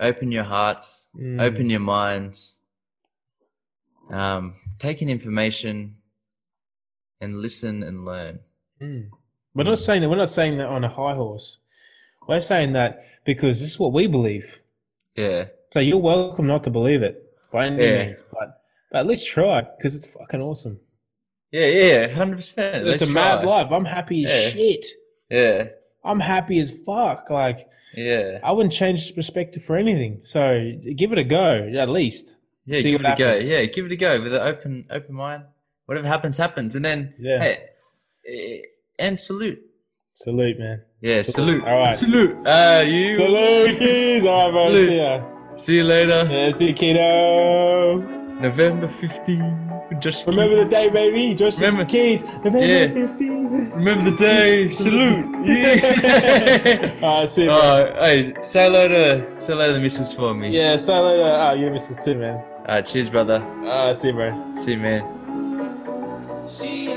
[0.00, 1.08] Open your hearts.
[1.16, 1.40] Mm.
[1.40, 2.60] Open your minds.
[4.10, 5.96] Um, take in information
[7.20, 8.38] and listen and learn.
[8.80, 9.10] Mm.
[9.54, 10.08] We're not saying that.
[10.08, 11.58] We're not saying that on a high horse.
[12.28, 14.60] We're saying that because this is what we believe.
[15.16, 15.46] Yeah.
[15.70, 18.06] So you're welcome not to believe it by any Yeah.
[18.06, 20.78] means, but but at least try because it's fucking awesome.
[21.52, 21.66] Yeah.
[21.66, 22.08] Yeah.
[22.08, 22.34] 100%.
[22.58, 23.70] It's, Let's a mad life.
[23.70, 24.50] I'm happy as Yeah.
[24.50, 24.86] shit.
[25.30, 25.64] Yeah.
[26.04, 27.30] I'm happy as fuck.
[27.30, 28.38] Like Yeah.
[28.42, 30.20] I wouldn't change perspective for anything.
[30.22, 32.36] So give it a go at least.
[32.66, 32.80] Yeah.
[32.80, 33.34] See give what it a go.
[33.42, 33.64] Yeah.
[33.66, 35.44] Give it a go with an open, open mind.
[35.86, 36.76] Whatever happens, happens.
[36.76, 37.40] And then, Yeah.
[37.40, 37.58] hey,
[38.28, 38.58] eh,
[38.98, 39.58] and salute.
[40.14, 40.82] Salute, man.
[41.00, 41.22] Yeah.
[41.22, 41.64] Salute.
[41.64, 41.96] All right.
[41.96, 42.36] Salute.
[42.44, 43.14] Ah, you.
[43.14, 44.26] Salute, kids.
[44.26, 44.66] All right, bro.
[44.74, 44.86] Salute.
[44.86, 45.22] See ya.
[45.56, 46.28] See you later.
[46.30, 47.98] Yeah, see you, kiddo.
[48.40, 49.67] November 15.
[50.00, 51.34] Just Remember the day, baby.
[51.34, 52.22] Just Remember- Keys.
[52.44, 52.86] November Yeah.
[53.08, 53.70] 15.
[53.72, 54.70] Remember the day.
[54.70, 55.46] Salute.
[55.46, 56.94] Yeah.
[57.02, 57.58] All right, see you, man.
[57.96, 60.50] uh, hey, say hello to say hello to the missus for me.
[60.50, 62.36] Yeah, say hello to uh, your missus too, man.
[62.60, 63.42] Alright, cheers, brother.
[63.64, 64.54] Uh, see you, bro.
[64.56, 65.02] See you, man.
[66.46, 66.87] She